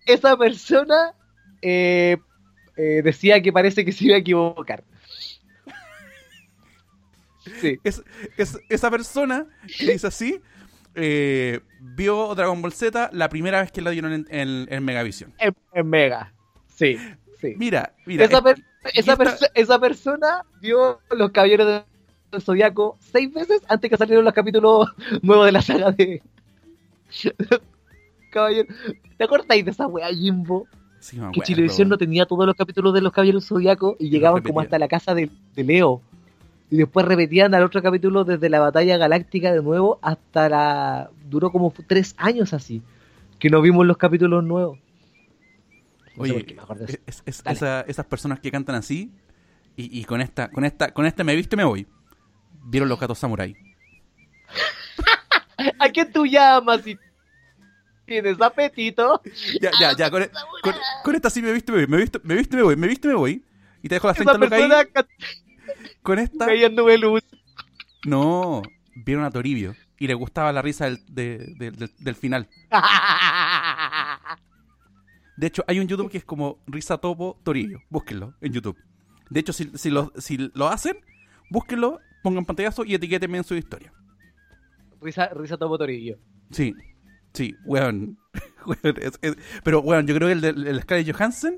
Esa 0.05 0.37
persona 0.37 1.13
eh, 1.61 2.17
eh, 2.75 3.01
decía 3.03 3.41
que 3.41 3.53
parece 3.53 3.85
que 3.85 3.91
se 3.91 4.05
iba 4.05 4.15
a 4.15 4.19
equivocar. 4.19 4.83
Sí. 7.59 7.79
Es, 7.83 8.03
es- 8.37 8.59
esa 8.69 8.91
persona 8.91 9.47
que 9.79 9.91
dice 9.93 10.07
así, 10.07 10.39
eh, 10.95 11.59
vio 11.79 12.33
Dragon 12.35 12.61
Ball 12.61 12.73
Z 12.73 13.09
la 13.13 13.29
primera 13.29 13.61
vez 13.61 13.71
que 13.71 13.81
la 13.81 13.89
dieron 13.91 14.13
en, 14.13 14.27
en- 14.29 14.67
en 14.71 14.83
Megavisión. 14.83 15.33
En, 15.39 15.55
en 15.73 15.87
Mega. 15.89 16.33
Sí, 16.75 16.97
sí. 17.39 17.55
Mira, 17.57 17.93
mira, 18.05 18.25
esa, 18.25 18.37
es- 18.37 18.43
per- 18.43 18.63
esa, 18.93 19.13
esta- 19.13 19.17
perso- 19.17 19.51
esa 19.53 19.79
persona 19.79 20.45
vio 20.61 20.99
los 21.11 21.31
caballeros 21.31 21.83
del 22.31 22.41
Zodiaco 22.41 22.97
seis 22.99 23.33
veces 23.33 23.61
antes 23.67 23.89
que 23.89 23.97
salieron 23.97 24.23
los 24.25 24.33
capítulos 24.33 24.89
nuevos 25.21 25.45
de 25.45 25.51
la 25.51 25.61
saga 25.61 25.91
de 25.91 26.21
Caballero. 28.31 28.67
¿Te 29.17 29.23
acordáis 29.23 29.65
de 29.65 29.71
esa 29.71 29.87
wea 29.87 30.07
Jimbo? 30.09 30.67
sí 30.99 31.17
Que 31.17 31.23
acuerdo, 31.23 31.43
Chilevisión 31.43 31.89
no 31.89 31.97
tenía 31.97 32.25
todos 32.25 32.45
los 32.45 32.55
capítulos 32.55 32.93
de 32.93 33.01
los 33.01 33.11
Caballeros 33.11 33.47
Zodiaco 33.47 33.95
y 33.99 34.09
llegaban 34.09 34.41
como 34.43 34.61
hasta 34.61 34.79
la 34.79 34.87
casa 34.87 35.13
de, 35.13 35.29
de 35.55 35.63
Leo. 35.63 36.01
Y 36.69 36.77
después 36.77 37.05
repetían 37.05 37.53
al 37.53 37.63
otro 37.63 37.81
capítulo 37.81 38.23
desde 38.23 38.49
la 38.49 38.61
batalla 38.61 38.97
galáctica 38.97 39.51
de 39.51 39.61
nuevo 39.61 39.99
hasta 40.01 40.47
la. 40.47 41.09
duró 41.29 41.51
como 41.51 41.73
tres 41.87 42.15
años 42.17 42.53
así. 42.53 42.81
Que 43.39 43.49
no 43.49 43.61
vimos 43.61 43.85
los 43.85 43.97
capítulos 43.97 44.41
nuevos. 44.43 44.79
No 46.21 46.27
sé 46.27 46.31
Oye, 46.33 46.55
por 46.55 46.77
qué 46.77 46.85
me 46.85 46.93
es- 47.07 47.23
es- 47.25 47.43
Dale. 47.43 47.55
esa- 47.57 47.81
esas 47.81 48.05
personas 48.05 48.39
que 48.39 48.51
cantan 48.51 48.75
así 48.75 49.11
y, 49.75 49.99
y 49.99 50.05
con 50.05 50.21
esta, 50.21 50.49
con 50.51 50.63
esta, 50.65 50.93
con 50.93 51.05
este 51.05 51.23
me 51.23 51.35
viste 51.35 51.55
me 51.55 51.63
voy. 51.63 51.87
Vieron 52.65 52.87
los 52.89 52.99
gatos 52.99 53.17
samurai. 53.19 53.55
¿A 55.79 55.89
qué 55.89 56.05
tú 56.05 56.25
llamas 56.25 56.81
si 56.83 56.97
tienes 58.05 58.39
apetito? 58.41 59.21
Ya, 59.61 59.71
ya, 59.79 59.95
ya, 59.95 60.09
con, 60.11 60.23
con- 60.63 60.75
con 61.03 61.15
esta 61.15 61.29
sí 61.29 61.41
me 61.41 61.51
viste 61.53 61.71
me 61.71 61.79
voy, 61.79 61.87
me 61.87 61.97
viste, 61.97 62.19
me 62.23 62.35
viste 62.35 62.55
me 62.57 62.63
voy, 62.63 62.75
me 62.75 62.87
viste 62.87 63.07
me 63.07 63.13
voy. 63.15 63.43
Y 63.83 63.89
te 63.89 63.95
dejo 63.95 64.07
las 64.07 64.15
30 64.17 64.31
Esa 64.33 64.39
lucas 64.39 64.53
ahí. 64.59 64.69
persona 64.69 65.07
Con 66.03 66.19
esta. 66.19 66.45
cayendo 66.45 66.85
de 66.85 66.97
luz. 66.97 67.23
No, 68.05 68.61
vieron 68.95 69.23
a 69.23 69.31
Toribio 69.31 69.75
y 69.97 70.07
le 70.07 70.13
gustaba 70.15 70.51
la 70.51 70.61
risa 70.61 70.85
del, 70.85 71.03
de- 71.07 71.53
de- 71.57 71.71
del- 71.71 71.91
del 71.97 72.15
final. 72.15 72.47
De 75.41 75.47
hecho, 75.47 75.63
hay 75.67 75.79
un 75.79 75.87
YouTube 75.87 76.11
que 76.11 76.19
es 76.19 76.23
como 76.23 76.59
Risa 76.67 76.99
Topo 76.99 77.39
Toribio. 77.43 77.81
Búsquenlo 77.89 78.35
en 78.41 78.53
YouTube. 78.53 78.77
De 79.29 79.39
hecho, 79.39 79.51
si, 79.53 79.71
si, 79.75 79.89
lo, 79.89 80.13
si 80.17 80.37
lo 80.53 80.67
hacen, 80.67 80.97
búsquenlo, 81.49 81.99
pongan 82.21 82.45
pantallazo 82.45 82.85
y 82.85 82.93
etiquétenme 82.93 83.39
en 83.39 83.43
su 83.43 83.55
historia. 83.55 83.91
risa, 85.01 85.29
risa 85.29 85.57
topo 85.57 85.79
torillo. 85.79 86.17
Sí, 86.51 86.75
sí, 87.33 87.55
weón. 87.65 88.17
Weón, 88.67 88.95
es- 89.01 89.17
es- 89.23 89.35
pero, 89.63 89.79
weón, 89.81 90.05
yo 90.05 90.13
creo 90.13 90.27
que 90.27 90.33
el 90.33 90.41
de 90.41 90.49
el 90.49 90.81
Scarlett 90.83 91.11
Johansson, 91.11 91.55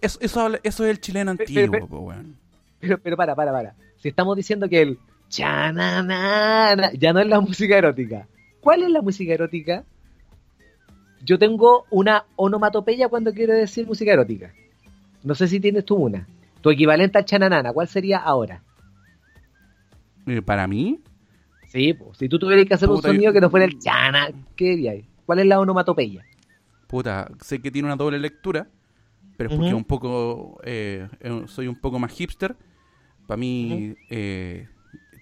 eso, 0.00 0.18
eso, 0.20 0.56
es 0.64 0.80
el 0.80 1.00
chileno 1.00 1.30
antiguo, 1.30 1.70
pe- 1.70 1.78
pe- 1.80 1.86
po, 1.86 2.00
weón. 2.00 2.36
Pero, 2.80 2.98
pero 2.98 3.16
para, 3.16 3.36
para, 3.36 3.52
para. 3.52 3.76
Si 3.98 4.08
estamos 4.08 4.36
diciendo 4.36 4.68
que 4.68 4.82
el 4.82 4.98
chananana 5.28 6.92
ya 6.94 7.12
no 7.12 7.20
es 7.20 7.28
la 7.28 7.40
música 7.40 7.78
erótica. 7.78 8.26
¿Cuál 8.60 8.82
es 8.82 8.90
la 8.90 9.00
música 9.02 9.32
erótica? 9.32 9.84
Yo 11.26 11.40
tengo 11.40 11.86
una 11.90 12.24
onomatopeya 12.36 13.08
cuando 13.08 13.34
quiero 13.34 13.52
decir 13.52 13.84
música 13.84 14.12
erótica. 14.12 14.54
No 15.24 15.34
sé 15.34 15.48
si 15.48 15.58
tienes 15.58 15.84
tú 15.84 15.96
una. 15.96 16.28
Tu 16.60 16.70
equivalente 16.70 17.18
al 17.18 17.24
chananana, 17.24 17.72
¿cuál 17.72 17.88
sería 17.88 18.18
ahora? 18.18 18.62
Eh, 20.26 20.40
Para 20.40 20.68
mí, 20.68 21.00
Sí, 21.66 21.92
pues, 21.94 22.16
si 22.18 22.28
tú 22.28 22.38
tuvieras 22.38 22.64
que 22.66 22.74
hacer 22.74 22.88
Puta, 22.88 23.08
un 23.08 23.14
sonido 23.14 23.30
yo- 23.30 23.34
que 23.34 23.40
no 23.40 23.50
fuera 23.50 23.66
el 23.66 23.76
chana, 23.80 24.28
¿qué 24.54 24.76
dirías? 24.76 25.04
¿Cuál 25.26 25.40
es 25.40 25.46
la 25.46 25.58
onomatopeya? 25.58 26.24
puta, 26.86 27.28
sé 27.42 27.60
que 27.60 27.72
tiene 27.72 27.86
una 27.86 27.96
doble 27.96 28.20
lectura, 28.20 28.68
pero 29.36 29.50
es 29.50 29.56
porque 29.56 29.74
un 29.74 29.84
poco, 29.84 30.60
eh, 30.62 31.08
eh, 31.18 31.42
soy 31.48 31.66
un 31.66 31.74
poco 31.74 31.98
más 31.98 32.12
hipster. 32.12 32.54
Para 33.26 33.36
mí, 33.36 33.96
eh, 34.08 34.68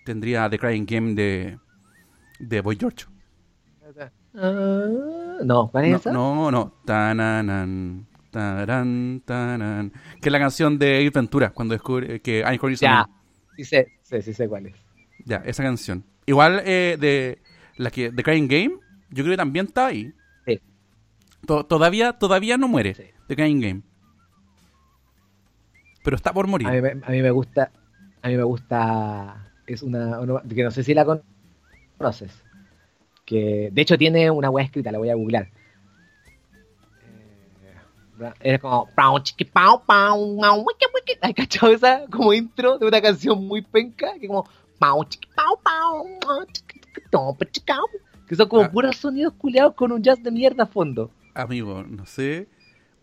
tendría 0.05 0.50
The 0.50 0.59
Crying 0.59 0.84
Game 0.86 1.14
de, 1.14 1.59
de 2.38 2.61
Boy 2.61 2.76
George. 2.78 3.07
Ah, 4.37 5.39
no, 5.45 5.68
¿cuál 5.70 5.85
es 5.85 5.91
No, 5.93 5.97
esa? 5.99 6.12
no, 6.12 6.51
no. 6.51 6.72
Tananan, 6.85 8.07
taran, 8.30 9.22
tanan. 9.24 9.93
Que 10.20 10.28
es 10.28 10.32
la 10.32 10.39
canción 10.39 10.78
de 10.78 10.99
Ace 10.99 11.11
Ventura 11.11 11.51
cuando 11.51 11.72
descubre 11.74 12.20
que 12.20 12.41
Einhorn 12.41 12.74
Ya, 12.74 13.09
sí 13.57 13.64
sé, 13.64 13.93
sí, 14.03 14.22
sí 14.22 14.32
sé 14.35 14.49
cuál 14.49 14.66
es. 14.66 14.74
Ya, 15.24 15.37
esa 15.45 15.62
canción. 15.62 16.05
Igual 16.26 16.62
eh, 16.64 16.97
de 16.99 17.39
la 17.76 17.91
que 17.91 18.11
de 18.11 18.22
Crying 18.22 18.49
Game, 18.49 18.74
yo 19.11 19.22
creo 19.24 19.30
que 19.32 19.37
también 19.37 19.66
está 19.66 19.87
ahí. 19.87 20.12
Sí. 20.47 20.61
To- 21.47 21.64
todavía, 21.66 22.14
todavía 22.14 22.57
no 22.57 22.66
muere 22.68 22.95
Sí. 22.95 23.05
de 23.28 23.37
Crying 23.37 23.61
Game. 23.61 23.82
Pero 26.03 26.16
está 26.16 26.32
por 26.32 26.47
morir. 26.49 26.66
A 26.68 26.72
mí, 26.72 26.80
me- 26.82 27.01
a 27.03 27.11
mí 27.11 27.22
me 27.22 27.30
gusta, 27.30 27.70
a 28.20 28.28
mí 28.28 28.37
me 28.37 28.43
gusta, 28.43 29.51
es 29.66 29.82
una, 29.82 30.20
una- 30.20 30.43
que 30.43 30.62
no 30.64 30.70
sé 30.70 30.82
si 30.82 30.93
la 30.93 31.07
conoces, 31.99 32.43
que 33.25 33.70
de 33.72 33.83
hecho 33.83 33.97
tiene 33.99 34.31
una 34.31 34.51
web 34.51 34.64
escrita, 34.64 34.93
la 34.93 34.99
voy 34.99 35.11
a 35.11 35.14
googlear. 35.14 35.49
Eh, 38.41 38.55
Es 38.55 38.61
como. 38.61 38.89
¿Has 41.20 41.35
cachado 41.35 41.72
esa 41.72 42.07
como 42.11 42.33
intro 42.33 42.79
de 42.79 42.87
una 42.87 43.01
canción 43.01 43.47
muy 43.47 43.62
penca? 43.62 44.12
Que 44.20 44.27
como 44.29 44.49
que 48.29 48.37
son 48.37 48.49
como 48.49 48.62
Ah. 48.62 48.70
puros 48.70 48.97
sonidos 48.97 49.35
culeados 49.35 49.75
con 49.75 49.93
un 49.93 50.03
jazz 50.03 50.22
de 50.22 50.31
mierda 50.31 50.64
a 50.64 50.66
fondo. 50.66 51.11
Amigo, 51.35 51.83
no 51.83 52.07
sé. 52.07 52.49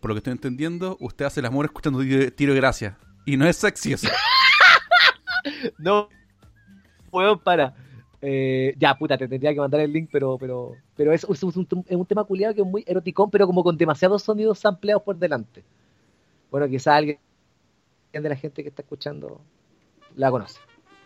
Por 0.00 0.08
lo 0.10 0.14
que 0.14 0.18
estoy 0.18 0.32
entendiendo, 0.32 0.96
usted 1.00 1.24
hace 1.26 1.40
el 1.40 1.46
amor 1.46 1.66
escuchando 1.66 2.00
tiro, 2.34 2.54
de 2.54 2.60
gracia. 2.60 2.98
Y 3.24 3.36
no 3.36 3.46
es 3.46 3.56
sexy 3.56 3.92
eso. 3.92 4.08
No, 5.78 6.08
weón, 7.10 7.38
para. 7.40 7.74
Eh, 8.24 8.74
ya, 8.78 8.96
puta, 8.96 9.18
te 9.18 9.26
tendría 9.26 9.52
que 9.52 9.58
mandar 9.58 9.80
el 9.80 9.92
link, 9.92 10.08
pero 10.12 10.38
pero 10.38 10.76
pero 10.96 11.12
es, 11.12 11.24
un, 11.24 12.06
tema 12.06 12.22
culiado 12.22 12.54
que 12.54 12.60
es 12.60 12.66
muy 12.66 12.84
eroticón, 12.86 13.30
pero 13.30 13.48
como 13.48 13.64
con 13.64 13.76
demasiados 13.76 14.22
sonidos 14.22 14.60
sampleados 14.60 15.02
por 15.02 15.16
delante. 15.16 15.64
Bueno, 16.48 16.68
quizá 16.68 16.94
alguien 16.94 17.18
de 18.12 18.28
la 18.28 18.36
gente 18.36 18.62
que 18.62 18.68
está 18.68 18.82
escuchando 18.82 19.40
la 20.14 20.30
conoce. 20.30 20.60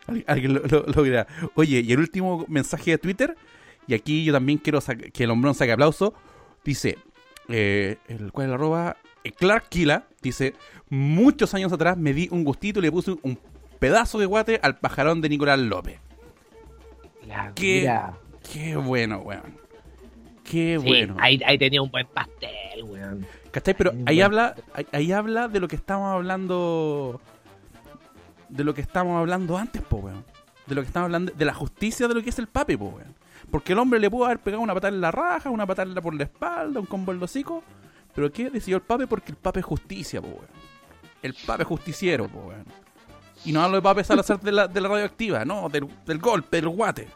Al- 0.07 0.25
Alguien 0.27 0.55
lo, 0.55 1.03
dirá. 1.03 1.27
Oye, 1.55 1.81
y 1.81 1.93
el 1.93 2.01
último 2.01 2.45
mensaje 2.49 2.93
de 2.93 2.99
Twitter, 2.99 3.35
y 3.87 3.95
aquí 3.95 4.23
yo 4.25 4.35
también 4.35 4.59
quiero 4.59 4.81
que 5.12 5.25
el 5.25 5.31
hombrón 5.31 5.55
saque 5.55 5.73
aplauso, 5.73 6.12
dice, 6.64 6.99
eh, 7.49 7.97
el 8.09 8.31
cual 8.31 8.53
arroba, 8.53 8.99
eh, 9.25 9.33
Clark 9.33 9.69
Kila, 9.71 10.07
dice, 10.21 10.55
muchos 10.91 11.55
años 11.55 11.73
atrás 11.73 11.97
me 11.97 12.12
di 12.12 12.29
un 12.31 12.45
gustito 12.45 12.81
y 12.81 12.83
le 12.83 12.93
puse 12.93 13.17
un 13.23 13.39
pedazo 13.79 14.19
de 14.19 14.27
guate 14.27 14.61
al 14.62 14.79
pajarón 14.79 15.21
de 15.23 15.29
Nicolás 15.31 15.59
López. 15.59 16.06
La 17.27 17.53
¿Qué? 17.55 18.77
bueno, 18.77 19.18
weón. 19.18 19.57
Qué 20.45 20.79
Sí, 20.81 20.87
bueno. 20.87 21.16
ahí, 21.18 21.41
ahí 21.45 21.59
tenía 21.59 21.83
un 21.83 21.91
buen 21.91 22.07
pastel, 22.07 22.85
weón. 22.85 23.27
¿Cachai? 23.51 23.74
Pero 23.74 23.93
ahí 24.07 24.20
habla, 24.20 24.55
ahí, 24.74 24.87
ahí 24.93 25.12
habla 25.12 25.49
de 25.49 25.61
lo 25.61 25.68
que 25.68 25.77
estamos 25.77 26.12
hablando. 26.12 27.20
De 28.49 28.62
lo 28.62 28.74
que 28.74 28.81
estamos 28.81 29.18
hablando 29.18 29.59
antes, 29.59 29.83
po, 29.83 29.97
weón. 29.97 30.24
De 30.66 30.74
lo 30.74 30.83
que 30.83 30.87
estamos 30.87 31.07
hablando, 31.07 31.33
de 31.33 31.45
la 31.45 31.55
justicia 31.55 32.07
de 32.07 32.14
lo 32.14 32.22
que 32.22 32.31
es 32.31 32.39
el 32.39 32.47
pape, 32.47 32.79
po, 32.79 32.87
weón. 32.87 33.14
Porque 33.51 33.72
el 33.72 33.79
hombre 33.79 33.99
le 33.99 34.11
pudo 34.11 34.27
haber 34.27 34.39
pegado 34.39 34.62
una 34.62 34.74
patada 34.74 34.95
en 34.95 35.01
la 35.01 35.11
raja, 35.11 35.51
una 35.51 35.66
patada 35.66 36.01
por 36.01 36.14
la 36.14 36.24
espalda, 36.24 36.81
un 36.81 36.87
combo 36.87 37.12
en 37.12 37.18
los 37.18 37.31
hocico. 37.31 37.62
Pero 38.14 38.31
¿qué 38.33 38.51
decidió 38.51 38.77
el 38.77 38.83
pape? 38.83 39.07
Porque 39.07 39.33
el 39.33 39.37
pape 39.37 39.61
es 39.61 39.66
justicia, 39.66 40.20
po, 40.20 40.29
weón. 40.29 40.47
El 41.22 41.35
pape 41.47 41.62
es 41.62 41.68
justiciero, 41.68 42.29
po, 42.29 42.39
weón. 42.49 42.64
Y 43.47 43.53
no 43.53 43.62
hablo 43.62 43.76
de 43.76 43.82
pape 43.82 44.03
Salazar 44.05 44.40
de 44.40 44.53
la, 44.53 44.66
de 44.68 44.80
la 44.80 44.88
radioactiva, 44.88 45.44
no, 45.44 45.68
del, 45.68 45.88
del 46.05 46.18
golpe, 46.18 46.57
del 46.59 46.68
guate, 46.68 47.09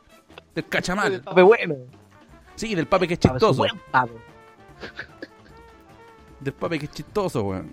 del 0.54 0.66
cachamal. 0.68 1.12
El 1.14 1.20
pape 1.22 1.42
bueno. 1.42 1.74
Sí, 2.54 2.74
del 2.74 2.86
pape 2.86 3.06
que 3.08 3.14
es 3.14 3.20
chistoso. 3.20 3.54
buen 3.58 3.72
pape. 3.90 4.12
Del 6.40 6.52
pape 6.54 6.78
que 6.78 6.84
es 6.86 6.92
chistoso, 6.92 7.42
weón. 7.42 7.72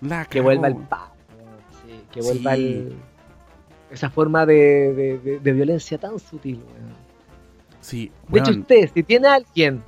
La 0.00 0.24
Que 0.24 0.40
vuelva 0.40 0.68
el 0.68 0.76
pape. 0.76 1.12
weón, 1.38 1.50
Sí, 1.86 2.04
que 2.10 2.22
vuelva 2.22 2.54
Sí. 2.56 2.62
el, 2.72 2.96
esa 3.90 4.10
forma 4.10 4.46
de, 4.46 4.92
de- 4.94 5.18
de- 5.18 5.38
de 5.40 5.52
violencia 5.52 5.98
tan 5.98 6.18
sutil, 6.18 6.56
weón. 6.56 6.94
Sí, 7.80 8.10
De 8.28 8.38
hecho, 8.40 8.50
weón. 8.50 8.60
usted, 8.62 8.90
si 8.92 9.02
tiene 9.02 9.28
a 9.28 9.34
alguien 9.34 9.82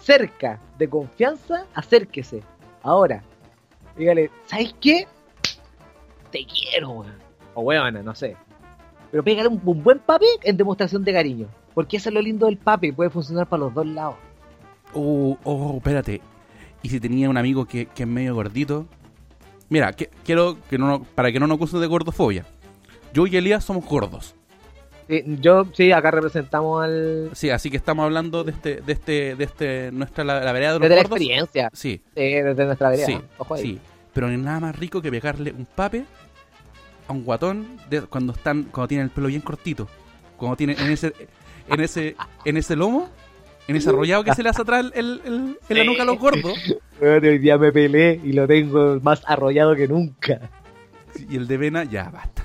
cerca 0.00 0.60
de 0.78 0.88
confianza, 0.88 1.66
acérquese. 1.74 2.42
Ahora, 2.82 3.22
dígale, 3.96 4.30
¿sabes 4.46 4.74
qué? 4.80 5.06
Te 6.32 6.44
quiero, 6.46 6.90
weón. 6.90 7.12
O 7.54 7.60
weona, 7.60 8.02
no 8.02 8.14
sé. 8.14 8.36
Pero 9.10 9.22
pégale 9.22 9.48
un, 9.48 9.60
un 9.64 9.82
buen 9.82 9.98
pape 10.00 10.24
en 10.42 10.56
demostración 10.56 11.04
de 11.04 11.12
cariño. 11.12 11.46
Porque 11.74 11.98
eso 11.98 12.08
es 12.08 12.14
lo 12.14 12.20
lindo 12.22 12.46
del 12.46 12.56
pape, 12.58 12.92
puede 12.92 13.10
funcionar 13.10 13.46
para 13.46 13.60
los 13.64 13.74
dos 13.74 13.86
lados. 13.86 14.16
Oh, 14.94 15.38
oh, 15.44 15.76
espérate. 15.76 16.20
Y 16.82 16.88
si 16.88 16.98
tenía 16.98 17.30
un 17.30 17.36
amigo 17.36 17.64
que, 17.66 17.86
que 17.86 18.02
es 18.02 18.08
medio 18.08 18.34
gordito. 18.34 18.86
Mira, 19.68 19.92
que- 19.92 20.10
quiero 20.24 20.56
que 20.68 20.76
no, 20.78 21.02
para 21.14 21.30
que 21.32 21.38
no 21.40 21.46
nos 21.46 21.56
acusen 21.56 21.80
de 21.80 21.86
gordofobia. 21.86 22.44
Yo 23.14 23.26
y 23.26 23.36
Elías 23.36 23.64
somos 23.64 23.84
gordos. 23.86 24.34
Sí, 25.08 25.22
yo, 25.40 25.66
sí, 25.74 25.92
acá 25.92 26.10
representamos 26.10 26.82
al. 26.84 27.30
Sí, 27.34 27.50
así 27.50 27.70
que 27.70 27.76
estamos 27.76 28.04
hablando 28.04 28.44
de 28.44 28.52
este, 28.52 28.80
de 28.80 28.92
este, 28.92 29.34
de 29.36 29.44
este, 29.44 29.92
nuestra 29.92 30.24
la, 30.24 30.40
la 30.40 30.52
vereda 30.52 30.74
de 30.74 30.78
los 30.78 30.88
Desde 30.88 30.96
la 30.96 31.02
gordos. 31.02 31.18
experiencia, 31.18 31.70
Sí, 31.72 32.00
sí, 32.14 32.22
desde 32.22 32.64
nuestra 32.64 32.88
vereda. 32.90 33.06
sí, 33.06 33.18
Ojo 33.38 33.54
ahí. 33.54 33.62
sí. 33.62 33.80
Pero 34.12 34.26
no 34.26 34.32
hay 34.32 34.38
nada 34.38 34.60
más 34.60 34.78
rico 34.78 35.00
que 35.02 35.10
pegarle 35.10 35.52
un 35.52 35.66
pape 35.66 36.04
a 37.08 37.12
un 37.12 37.24
guatón 37.24 37.78
de, 37.90 38.02
cuando 38.02 38.32
están, 38.32 38.64
cuando 38.64 38.88
tienen 38.88 39.06
el 39.06 39.10
pelo 39.10 39.28
bien 39.28 39.40
cortito. 39.40 39.88
Cuando 40.36 40.56
tienen 40.56 40.78
en 40.78 40.90
ese, 40.90 41.12
en 41.68 41.80
ese, 41.80 42.16
en 42.44 42.56
ese 42.56 42.76
lomo, 42.76 43.08
en 43.68 43.76
ese 43.76 43.90
arrollado 43.90 44.24
que 44.24 44.34
se 44.34 44.42
le 44.42 44.48
hace 44.48 44.62
atrás 44.62 44.86
el, 44.94 45.20
el- 45.24 45.58
en 45.68 45.78
la 45.78 45.84
nuca 45.84 46.02
a 46.02 46.06
los 46.06 46.18
gordos. 46.18 46.58
Hoy 47.00 47.38
día 47.38 47.58
me 47.58 47.72
peleé 47.72 48.20
y 48.22 48.32
lo 48.32 48.46
tengo 48.46 48.98
más 49.02 49.22
arrollado 49.26 49.74
que 49.76 49.88
nunca. 49.88 50.50
Y 51.28 51.36
el 51.36 51.46
de 51.46 51.56
vena, 51.56 51.84
ya 51.84 52.10
basta. 52.10 52.44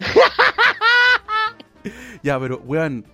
ya, 2.22 2.38
pero, 2.40 2.58
weón. 2.64 3.04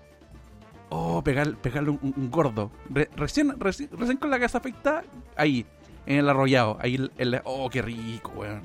Oh, 0.90 1.24
pegar, 1.24 1.56
pegarle 1.56 1.90
un, 1.90 2.14
un 2.16 2.30
gordo. 2.30 2.70
Re- 2.88 3.10
recién, 3.16 3.58
recién, 3.58 3.88
recién 3.98 4.16
con 4.16 4.30
la 4.30 4.38
casa 4.38 4.58
afectada, 4.58 5.02
ahí, 5.36 5.66
en 6.06 6.18
el 6.18 6.28
arrollado. 6.28 6.76
Ahí, 6.80 6.94
el, 6.96 7.12
el- 7.18 7.40
oh, 7.44 7.68
qué 7.70 7.82
rico, 7.82 8.32
weón. 8.36 8.62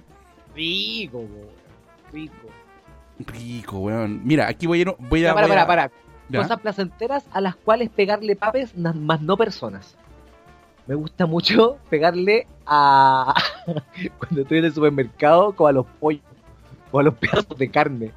Rico, 0.55 1.19
weón. 1.19 1.49
Rico. 2.11 2.47
Rico, 3.19 3.77
weón. 3.79 4.21
Mira, 4.23 4.47
aquí 4.47 4.67
voy 4.67 4.81
a 4.81 4.95
voy 4.97 5.25
a. 5.25 5.33
Para, 5.33 5.47
voy 5.47 5.55
a- 5.55 5.67
para, 5.67 5.87
para. 5.87 5.91
¿Ya? 6.29 6.41
Cosas 6.43 6.59
placenteras 6.59 7.25
a 7.31 7.41
las 7.41 7.55
cuales 7.55 7.89
pegarle 7.89 8.35
papes, 8.35 8.77
más 8.77 9.21
no 9.21 9.35
personas. 9.35 9.95
Me 10.85 10.95
gusta 10.95 11.25
mucho 11.25 11.77
pegarle 11.89 12.47
a. 12.65 13.33
cuando 14.19 14.41
estoy 14.41 14.59
en 14.59 14.65
el 14.65 14.73
supermercado, 14.73 15.53
como 15.53 15.67
a 15.67 15.71
los 15.71 15.85
pollos. 15.99 16.21
O 16.91 16.99
a 16.99 17.03
los 17.03 17.13
pedazos 17.15 17.55
de 17.57 17.69
carne. 17.69 18.11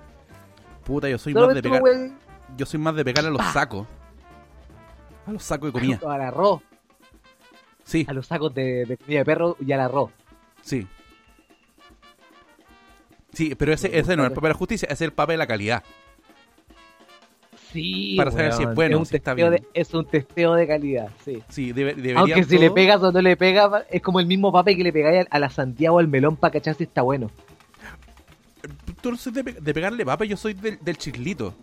Puta, 0.84 1.08
yo 1.08 1.18
soy 1.18 1.34
más 1.34 1.54
de 1.54 1.62
pegar. 1.62 1.82
Yo 2.56 2.66
soy 2.66 2.80
más 2.80 2.94
de 2.94 3.04
pegarle 3.04 3.28
a 3.28 3.32
los 3.32 3.44
sacos. 3.52 3.86
A 5.26 5.32
los 5.32 5.42
sacos 5.42 5.72
de 5.72 5.78
comida. 5.78 6.00
al 6.06 6.22
arroz. 6.22 6.62
Sí, 7.84 8.04
A 8.08 8.12
los 8.12 8.26
sacos 8.26 8.54
de, 8.54 8.86
de 8.86 8.96
comida 8.96 9.18
de 9.20 9.24
perro 9.24 9.56
y 9.60 9.72
al 9.72 9.80
arroz. 9.80 10.10
sí. 10.62 10.86
Sí, 13.34 13.54
pero 13.54 13.72
ese, 13.72 13.98
ese 13.98 14.14
no 14.14 14.24
es 14.24 14.28
el 14.28 14.34
papel 14.34 14.48
de 14.48 14.52
la 14.52 14.58
justicia, 14.58 14.86
ese 14.86 14.92
es 14.92 15.00
el 15.08 15.12
papel 15.14 15.34
de 15.34 15.38
la 15.38 15.46
calidad. 15.46 15.82
Sí, 17.72 18.14
Para 18.18 18.30
saber 18.30 18.52
si 18.52 18.62
es 18.64 18.74
bueno, 18.74 18.96
es 18.96 19.00
un 19.00 19.06
si 19.06 19.16
está 19.16 19.30
testeo 19.34 19.50
bien. 19.50 19.62
de- 19.62 19.80
es 19.80 19.94
un 19.94 20.04
testeo 20.04 20.52
de 20.54 20.66
calidad, 20.66 21.08
sí. 21.24 21.42
Sí, 21.48 21.72
debe, 21.72 22.12
Aunque 22.18 22.44
si 22.44 22.58
le 22.58 22.70
pegas 22.70 23.02
o 23.02 23.10
no 23.10 23.22
le 23.22 23.34
pegas, 23.38 23.84
es 23.90 24.02
como 24.02 24.20
el 24.20 24.26
mismo 24.26 24.52
pape 24.52 24.76
que 24.76 24.82
le 24.84 24.92
pegáis 24.92 25.26
a 25.30 25.38
la 25.38 25.48
Santiago 25.48 25.98
al 25.98 26.08
melón 26.08 26.36
para 26.36 26.52
cachar 26.52 26.74
si 26.74 26.84
está 26.84 27.00
bueno. 27.00 27.30
Tú 29.00 29.10
no 29.12 29.16
soy 29.16 29.32
de 29.32 29.42
pegarle 29.74 30.04
papa, 30.04 30.26
yo 30.26 30.36
soy 30.36 30.52
del, 30.52 30.78
del 30.82 30.98
chislito. 30.98 31.54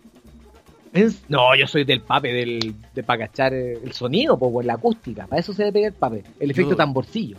Es- 0.92 1.22
No, 1.28 1.54
yo 1.54 1.66
soy 1.66 1.84
del 1.84 2.00
pape, 2.02 2.32
del, 2.32 2.74
de 2.94 3.02
para 3.02 3.26
cachar 3.26 3.54
eh, 3.54 3.78
el 3.84 3.92
sonido, 3.92 4.38
pues, 4.38 4.66
la 4.66 4.74
acústica. 4.74 5.26
Para 5.26 5.40
eso 5.40 5.52
se 5.52 5.64
le 5.64 5.72
pega 5.72 5.86
el 5.88 5.94
pape. 5.94 6.24
El 6.40 6.50
efecto 6.50 6.70
Yo- 6.72 6.76
tamborcillo. 6.76 7.36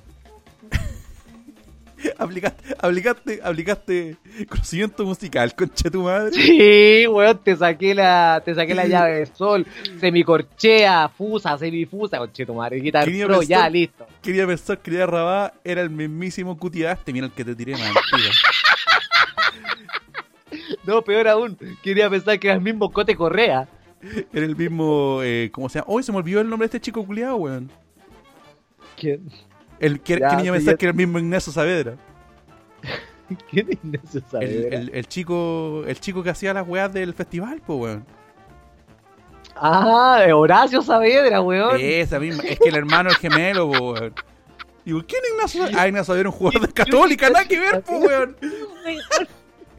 aplicaste, 2.17 2.75
aplicaste, 2.79 3.39
aplicaste 3.43 4.17
conocimiento 4.49 5.05
musical, 5.05 5.53
concha 5.53 5.89
tu 5.91 6.01
madre. 6.03 6.31
Sí, 6.33 7.05
weón, 7.07 7.39
te 7.43 7.55
saqué 7.55 7.93
la, 7.93 8.41
te 8.43 8.55
saqué 8.55 8.73
la 8.73 8.87
llave 8.87 9.19
de 9.19 9.25
sol, 9.27 9.67
semicorchea, 9.99 11.09
fusa, 11.09 11.57
semifusa, 11.59 12.17
conche 12.17 12.45
tu 12.45 12.55
madre, 12.55 12.79
guitar 12.79 13.05
Quería 13.05 13.27
pro, 13.27 13.43
ya, 13.43 13.69
listo. 13.69 14.07
Quería 14.23 14.47
pensar 14.47 14.79
que 14.79 14.91
ya 14.91 15.05
Rabá 15.05 15.53
era 15.63 15.81
el 15.81 15.89
mismísimo 15.91 16.57
cutiaste, 16.57 17.13
mira 17.13 17.27
el 17.27 17.31
que 17.33 17.45
te 17.45 17.55
tiré 17.55 17.73
más 17.73 17.81
mentira. 17.81 18.31
No, 20.85 21.01
peor 21.03 21.27
aún, 21.27 21.57
quería 21.83 22.09
pensar 22.09 22.39
que 22.39 22.47
era 22.47 22.55
el 22.55 22.61
mismo 22.61 22.91
Cote 22.91 23.15
Correa. 23.15 23.67
Era 24.33 24.45
el 24.45 24.55
mismo, 24.55 25.19
eh, 25.23 25.49
¿cómo 25.53 25.69
se 25.69 25.79
llama? 25.79 25.91
Hoy 25.91 26.03
se 26.03 26.11
me 26.11 26.17
olvidó 26.17 26.41
el 26.41 26.49
nombre 26.49 26.65
de 26.67 26.77
este 26.77 26.81
chico 26.81 27.05
culiado, 27.05 27.35
weón. 27.35 27.71
¿Quién? 28.97 29.29
El 29.79 29.99
que, 30.01 30.19
Ya, 30.19 30.35
niño 30.35 30.53
sí, 30.53 30.57
pensar 30.59 30.73
ya- 30.73 30.77
que 30.77 30.85
era 30.85 30.91
el 30.91 30.97
mismo 30.97 31.19
Ignacio 31.19 31.51
Saavedra. 31.53 31.95
¿Quién 33.49 33.67
es 33.69 33.77
Ignacio 33.83 34.21
Saavedra? 34.29 34.77
el, 34.77 34.91
el 34.93 35.07
chico 35.07 35.83
el 35.87 35.99
chico 35.99 36.21
que 36.23 36.29
hacía 36.31 36.53
las 36.53 36.67
weas 36.67 36.91
del 36.91 37.13
festival, 37.13 37.61
pues 37.65 37.79
weón. 37.79 38.05
Ah, 39.55 40.25
Horacio 40.33 40.81
Saavedra, 40.81 41.41
weón. 41.41 41.77
Esa 41.79 42.19
misma, 42.19 42.43
es 42.43 42.59
que 42.59 42.69
el 42.69 42.75
hermano 42.75 43.09
es 43.11 43.17
gemelo, 43.17 43.71
po, 43.71 43.91
weón. 43.93 44.13
¿Y 44.83 44.93
por 44.93 45.05
qué 45.05 45.17
no 45.21 45.35
Ignacio? 45.35 45.63
Ah, 45.77 45.87
Ignacio 45.87 46.05
Saavedra 46.05 46.29
es 46.29 46.33
un 46.33 46.39
jugador 46.39 46.67
de 46.67 46.73
Católica, 46.73 47.29
nada 47.29 47.45
que 47.45 47.59
ver, 47.59 47.81
po, 47.83 47.97
weón. 47.97 48.35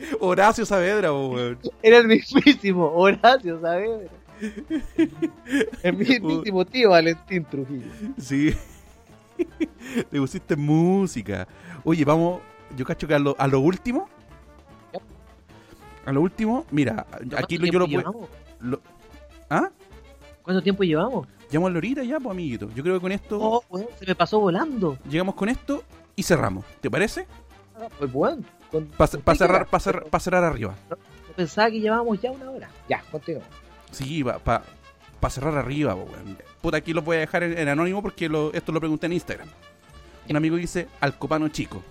Horacio 0.21 0.65
Saavedra, 0.67 1.13
weón. 1.13 1.59
Era 1.83 1.99
el 1.99 2.09
mismísimo 2.09 2.87
Horacio 2.95 3.61
Saavedra. 3.61 4.11
El 5.83 5.93
mismísimo 5.97 6.65
tío 6.65 6.91
Valentín 6.91 7.45
Trujillo. 7.45 7.87
Sí. 8.19 8.55
Le 10.11 10.21
pusiste 10.21 10.57
música. 10.57 11.47
Oye, 11.85 12.05
vamos. 12.05 12.41
Yo 12.77 12.85
cacho 12.85 13.07
que 13.07 13.15
a 13.15 13.19
lo, 13.19 13.35
a 13.39 13.47
lo 13.47 13.61
último. 13.61 14.09
A 16.05 16.11
lo 16.13 16.21
último, 16.21 16.67
mira, 16.73 17.07
aquí 17.37 17.59
lo- 17.59 17.67
yo 17.67 17.79
lo 17.79 17.87
puedo. 17.87 17.99
llevamos? 18.01 18.29
lo- 18.61 18.81
¿Ah? 19.49 19.71
¿Cuánto 20.43 20.61
tiempo 20.63 20.83
llevamos? 20.83 21.29
Llamo 21.51 21.69
a 21.69 21.71
Lorita 21.71 22.03
ya, 22.03 22.19
pues, 22.19 22.33
amiguito. 22.33 22.69
Yo 22.75 22.83
creo 22.83 22.97
que 22.97 23.01
con 23.01 23.13
esto. 23.13 23.39
Oh, 23.41 23.63
weón, 23.71 23.87
se 24.01 24.07
me 24.07 24.15
pasó 24.17 24.41
volando. 24.41 24.99
Llegamos 25.09 25.35
con 25.37 25.49
esto 25.49 25.85
y 26.17 26.23
cerramos. 26.25 26.65
¿Te 26.81 26.91
parece? 26.91 27.27
Ah, 27.77 27.87
Pues 27.99 28.11
bueno. 28.13 28.43
Con- 28.73 28.87
Para 28.87 29.11
con 29.11 29.37
cerrar, 29.37 29.57
técnica. 29.59 29.71
pa 29.71 29.81
cerrar, 29.81 30.05
pa 30.07 30.19
cerrar 30.21 30.45
arriba. 30.45 30.75
Yo 30.91 30.97
Pensaba 31.37 31.71
que 31.71 31.81
llevábamos 31.81 32.21
ya 32.21 32.31
una 32.33 32.51
hora. 32.51 32.69
Ya, 32.89 33.03
continuamos. 33.11 33.49
Sí, 33.93 34.25
para 34.25 34.65
cerrar 35.31 35.57
arriba, 35.57 35.95
po, 35.95 36.03
weón. 36.11 36.37
Puta, 36.61 36.79
aquí 36.79 36.93
lo 36.93 37.03
voy 37.03 37.17
a 37.19 37.21
dejar 37.21 37.43
en, 37.45 37.57
en 37.57 37.69
anónimo 37.69 38.03
porque 38.03 38.29
lo- 38.29 38.53
esto 38.53 38.73
lo 38.73 38.81
pregunté 38.81 39.07
en 39.07 39.13
Instagram. 39.15 39.49
Un 40.29 40.37
amigo 40.37 40.57
dice, 40.57 40.89
al 41.01 41.17
copano 41.19 41.49
chico. 41.49 41.83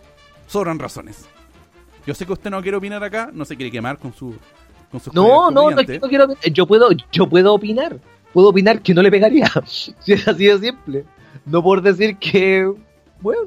Sobran 0.47 0.79
razones. 0.79 1.25
Yo 2.05 2.13
sé 2.15 2.25
que 2.25 2.33
usted 2.33 2.49
no 2.49 2.61
quiere 2.61 2.77
opinar 2.77 3.03
acá, 3.03 3.29
no 3.31 3.45
se 3.45 3.55
quiere 3.55 3.71
quemar 3.71 3.97
con 3.97 4.13
su 4.13 4.35
con 4.91 4.99
sus 4.99 5.13
No, 5.13 5.49
no, 5.51 5.69
no, 5.69 5.75
no 5.77 6.07
quiero. 6.09 6.27
Yo 6.51 6.65
puedo, 6.67 6.89
yo 7.11 7.29
puedo 7.29 7.53
opinar. 7.53 7.97
Puedo 8.33 8.49
opinar 8.49 8.81
que 8.81 8.93
no 8.93 9.01
le 9.01 9.11
pegaría. 9.11 9.49
Si 9.65 9.93
es 10.13 10.27
así 10.27 10.45
de 10.47 10.57
simple. 10.59 11.05
No 11.45 11.61
por 11.63 11.81
decir 11.81 12.17
que, 12.17 12.71
bueno, 13.21 13.43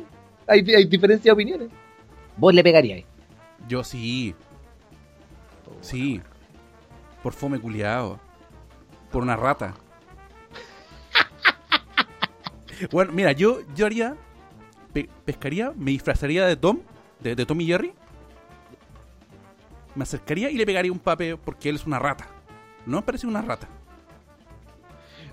hay, 0.46 0.60
hay 0.74 0.84
diferencia 0.86 1.30
de 1.30 1.32
opiniones. 1.32 1.68
Vos 2.36 2.52
le 2.54 2.62
pegaríais. 2.62 3.04
Yo 3.68 3.82
sí. 3.84 4.34
Sí. 5.80 6.20
Por 7.22 7.32
fome 7.32 7.58
culiado. 7.58 8.18
Por 9.10 9.22
una 9.22 9.36
rata. 9.36 9.74
bueno, 12.90 13.12
mira, 13.12 13.32
yo, 13.32 13.60
yo 13.74 13.86
haría. 13.86 14.16
pe- 14.92 15.08
pescaría, 15.24 15.72
me 15.76 15.90
disfrazaría 15.92 16.46
de 16.46 16.56
Tom, 16.56 16.80
de, 17.20 17.34
de 17.34 17.46
Tom 17.46 17.60
y 17.60 17.66
Jerry. 17.66 17.92
Me 19.94 20.02
acercaría 20.02 20.50
y 20.50 20.56
le 20.56 20.66
pegaría 20.66 20.90
un 20.92 20.98
pape 20.98 21.36
porque 21.36 21.68
él 21.68 21.76
es 21.76 21.86
una 21.86 21.98
rata. 21.98 22.26
No 22.84 22.96
me 22.98 23.02
parece 23.02 23.26
una 23.26 23.42
rata. 23.42 23.68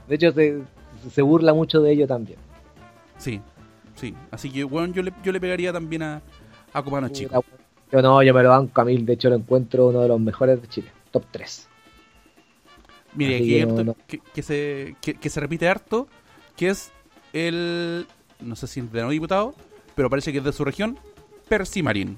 De 0.08 0.16
hecho, 0.16 0.32
se, 0.32 0.62
se 1.12 1.22
burla 1.22 1.54
mucho 1.54 1.82
de 1.82 1.92
ello 1.92 2.08
también. 2.08 2.38
Sí, 3.18 3.42
sí. 3.96 4.14
Así 4.30 4.52
que, 4.52 4.64
bueno, 4.64 4.94
yo 4.94 5.02
le, 5.02 5.12
yo 5.24 5.32
le 5.32 5.40
pegaría 5.40 5.74
también 5.74 6.04
a, 6.04 6.22
a 6.74 6.84
Copano 6.84 7.10
Chico. 7.10 7.44
Yo 7.92 8.02
no, 8.02 8.24
yo 8.24 8.34
me 8.34 8.44
lo 8.44 8.50
banco 8.50 8.82
a 8.82 8.86
mil. 8.86 9.06
De 9.06 9.14
hecho, 9.14 9.30
lo 9.30 9.36
encuentro 9.36 9.88
uno 9.88 10.02
de 10.02 10.08
los 10.08 10.20
mejores 10.20 10.62
de 10.62 10.68
Chile. 10.68 10.92
Top 11.12 11.26
3. 11.32 11.68
Mire, 13.16 13.36
Así 13.36 13.44
aquí 13.44 13.54
hay 13.56 13.60
que 13.62 13.66
no- 13.68 13.84
no. 13.84 13.96
Que, 14.08 14.20
que 14.34 14.42
se, 14.42 14.96
que, 15.02 15.30
se 15.30 15.40
repite 15.40 15.68
harto, 15.68 16.08
que 16.56 16.70
es 16.70 16.92
el, 17.34 18.08
no 18.40 18.56
sé 18.56 18.68
si 18.68 18.80
es 18.80 18.92
de 18.92 19.02
no 19.02 19.10
diputado, 19.10 19.54
pero 19.96 20.10
parece 20.10 20.32
que 20.32 20.38
es 20.38 20.44
de 20.44 20.54
su 20.54 20.64
región, 20.64 20.98
Percy 21.50 21.84
Marín. 21.84 22.18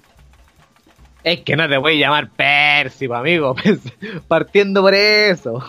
Es 1.23 1.41
que 1.41 1.55
no 1.55 1.67
te 1.67 1.77
voy 1.77 1.93
a 1.97 1.99
llamar 2.05 2.29
Percy, 2.31 3.07
amigo. 3.11 3.55
pues, 3.63 3.79
Partiendo 4.27 4.81
por 4.81 4.93
eso. 4.93 5.63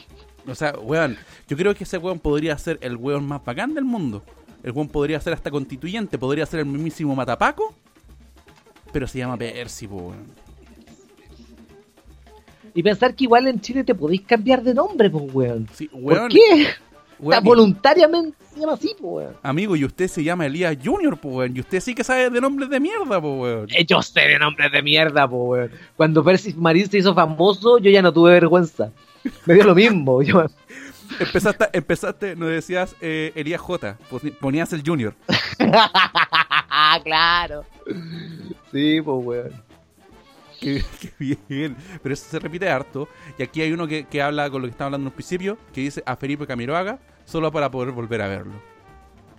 O 0.46 0.54
sea, 0.54 0.74
weón, 0.78 1.16
yo 1.48 1.56
creo 1.56 1.74
que 1.74 1.84
ese 1.84 1.96
weón 1.96 2.18
podría 2.18 2.58
ser 2.58 2.78
el 2.82 2.96
weón 2.96 3.26
más 3.26 3.42
bacán 3.42 3.72
del 3.72 3.84
mundo. 3.84 4.22
El 4.62 4.72
weón 4.72 4.88
podría 4.88 5.20
ser 5.20 5.32
hasta 5.32 5.50
constituyente, 5.50 6.18
podría 6.18 6.44
ser 6.44 6.60
el 6.60 6.66
mismísimo 6.66 7.14
Matapaco, 7.14 7.74
pero 8.94 9.08
se 9.08 9.18
llama 9.18 9.36
Percy, 9.36 9.88
po, 9.88 9.96
weón. 9.96 10.24
Y 12.74 12.82
pensar 12.84 13.12
que 13.16 13.24
igual 13.24 13.48
en 13.48 13.60
Chile 13.60 13.82
te 13.82 13.92
podéis 13.92 14.22
cambiar 14.22 14.62
de 14.62 14.72
nombre, 14.72 15.10
pues, 15.10 15.24
weón. 15.34 15.68
Sí, 15.74 15.88
¿Por 15.88 16.00
weón, 16.00 16.28
qué? 16.28 16.68
O 17.20 17.28
sea, 17.28 17.40
voluntariamente 17.40 18.36
se 18.54 18.60
llama 18.60 18.74
así, 18.74 18.94
pues, 19.00 19.26
weón. 19.26 19.36
amigo, 19.42 19.74
y 19.74 19.84
usted 19.84 20.06
se 20.06 20.22
llama 20.22 20.46
Elías 20.46 20.76
Junior, 20.82 21.18
po, 21.18 21.30
weón, 21.30 21.56
y 21.56 21.60
usted 21.60 21.80
sí 21.80 21.92
que 21.92 22.04
sabe 22.04 22.30
de 22.30 22.40
nombres 22.40 22.70
de 22.70 22.78
mierda, 22.78 23.20
po, 23.20 23.34
weón. 23.40 23.66
Eh, 23.70 23.84
Yo 23.84 24.00
sé 24.00 24.20
de 24.20 24.38
nombres 24.38 24.70
de 24.70 24.80
mierda, 24.80 25.26
po, 25.28 25.38
weón. 25.38 25.72
Cuando 25.96 26.22
Percy 26.22 26.54
Marín 26.54 26.88
se 26.88 26.98
hizo 26.98 27.16
famoso, 27.16 27.78
yo 27.78 27.90
ya 27.90 28.00
no 28.00 28.12
tuve 28.12 28.30
vergüenza. 28.30 28.92
Me 29.44 29.54
dio 29.54 29.64
lo 29.64 29.74
mismo. 29.74 30.22
Yo, 30.22 30.46
Empezaste, 31.18 31.68
empezaste, 31.72 32.36
no 32.36 32.46
decías 32.46 32.96
eh, 33.00 33.32
Elías 33.34 33.60
J, 33.60 33.98
ponías 34.40 34.72
el 34.72 34.82
Junior. 34.84 35.14
claro. 37.04 37.64
Sí, 38.74 39.00
pues, 39.00 39.24
weón. 39.24 39.52
Qué, 40.60 40.82
qué 41.18 41.38
bien. 41.48 41.76
Pero 42.02 42.12
eso 42.12 42.26
se 42.28 42.38
repite 42.40 42.68
harto. 42.68 43.08
Y 43.38 43.42
aquí 43.42 43.62
hay 43.62 43.72
uno 43.72 43.86
que, 43.86 44.04
que 44.04 44.20
habla 44.20 44.50
con 44.50 44.60
lo 44.62 44.66
que 44.68 44.72
estaba 44.72 44.86
hablando 44.86 45.04
en 45.04 45.12
un 45.12 45.14
principio, 45.14 45.56
que 45.72 45.80
dice 45.82 46.02
a 46.04 46.16
Felipe 46.16 46.46
Camiroaga 46.46 46.98
solo 47.24 47.50
para 47.52 47.70
poder 47.70 47.92
volver 47.92 48.20
a 48.22 48.28
verlo. 48.28 48.54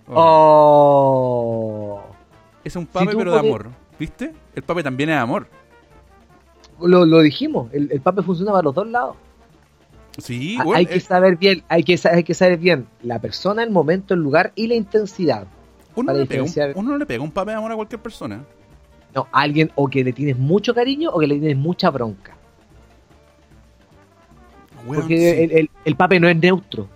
Oh. 0.08 2.02
Oh. 2.02 2.16
Es 2.64 2.74
un 2.76 2.86
pape, 2.86 3.14
pero 3.16 3.32
de 3.32 3.38
amor. 3.38 3.70
¿Viste? 3.98 4.32
El 4.54 4.62
pape 4.62 4.82
también 4.82 5.10
es 5.10 5.16
amor. 5.16 5.48
Lo, 6.80 7.06
lo 7.06 7.20
dijimos, 7.20 7.72
el, 7.72 7.90
el 7.90 8.00
pape 8.00 8.22
funciona 8.22 8.52
para 8.52 8.64
los 8.64 8.74
dos 8.74 8.86
lados. 8.86 9.16
Sí, 10.18 10.56
Ha- 10.58 10.64
bueno, 10.64 10.78
hay 10.78 10.86
que 10.86 10.96
eh, 10.96 11.00
saber 11.00 11.36
bien, 11.36 11.62
hay 11.68 11.82
que, 11.82 11.98
hay 12.10 12.24
que 12.24 12.34
saber 12.34 12.58
bien 12.58 12.86
la 13.02 13.18
persona, 13.20 13.62
el 13.62 13.70
momento, 13.70 14.14
el 14.14 14.20
lugar 14.20 14.52
y 14.54 14.66
la 14.66 14.74
intensidad. 14.74 15.46
uno, 15.94 16.12
le 16.12 16.26
pega 16.26 16.42
un, 16.42 16.50
uno 16.74 16.92
no 16.92 16.98
le 16.98 17.06
pega 17.06 17.22
un 17.22 17.30
pape 17.30 17.50
de 17.52 17.56
amor 17.56 17.72
a 17.72 17.76
cualquier 17.76 18.00
persona. 18.00 18.44
No, 19.16 19.26
a 19.32 19.40
alguien 19.40 19.72
o 19.74 19.88
que 19.88 20.04
le 20.04 20.12
tienes 20.12 20.36
mucho 20.36 20.74
cariño 20.74 21.10
o 21.10 21.18
que 21.18 21.26
le 21.26 21.38
tienes 21.38 21.56
mucha 21.56 21.88
bronca. 21.90 22.36
Porque 24.86 25.16
sí. 25.16 25.24
el, 25.42 25.52
el- 25.52 25.70
el 25.86 25.96
pape 25.96 26.20
no 26.20 26.28
es 26.28 26.36
neutro. 26.36 26.86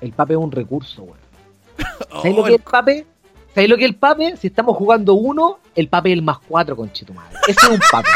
El 0.00 0.12
pape 0.12 0.34
es 0.34 0.38
un 0.38 0.50
recurso, 0.52 1.02
weón. 1.04 1.18
¿Sabéis 2.10 2.36
lo 2.36 2.42
Oh, 2.42 2.44
que 2.44 2.50
es 2.54 2.58
el 2.58 2.62
pape? 2.64 3.06
¿Sabéis 3.54 3.70
lo 3.70 3.76
que 3.76 3.84
es 3.84 3.90
el 3.90 3.96
pape? 3.96 4.36
Si 4.36 4.48
estamos 4.48 4.76
jugando 4.76 5.14
uno, 5.14 5.60
el 5.76 5.88
pape 5.88 6.10
es 6.10 6.14
el 6.14 6.22
más 6.22 6.38
cuatro, 6.40 6.74
conchito 6.76 7.14
madre. 7.14 7.36
Ese 7.46 7.66
es 7.66 7.72
un 7.72 7.80
pape. 7.90 8.08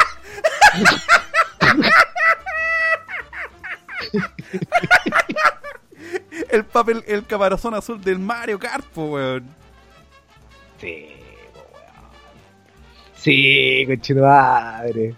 el 6.50 6.64
pape, 6.64 6.92
el, 6.92 7.04
el 7.06 7.26
caparazón 7.26 7.74
azul 7.74 8.00
del 8.02 8.18
Mario 8.18 8.58
Kart, 8.58 8.84
weón. 8.96 9.44
Sí. 10.80 11.08
Sí, 13.22 13.86
madre. 14.16 15.14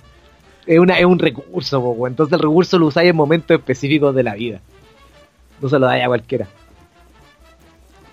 Es, 0.67 0.79
una, 0.79 0.99
es 0.99 1.05
un 1.05 1.19
recurso, 1.19 1.81
po. 1.83 2.07
Entonces 2.07 2.35
el 2.35 2.41
recurso 2.41 2.79
lo 2.79 2.87
usáis 2.87 3.11
en 3.11 3.17
momentos 3.17 3.57
específicos 3.57 4.15
de 4.15 4.23
la 4.23 4.35
vida. 4.35 4.61
No 5.61 5.69
se 5.69 5.79
lo 5.79 5.87
dais 5.87 6.05
a 6.05 6.09
cualquiera. 6.09 6.47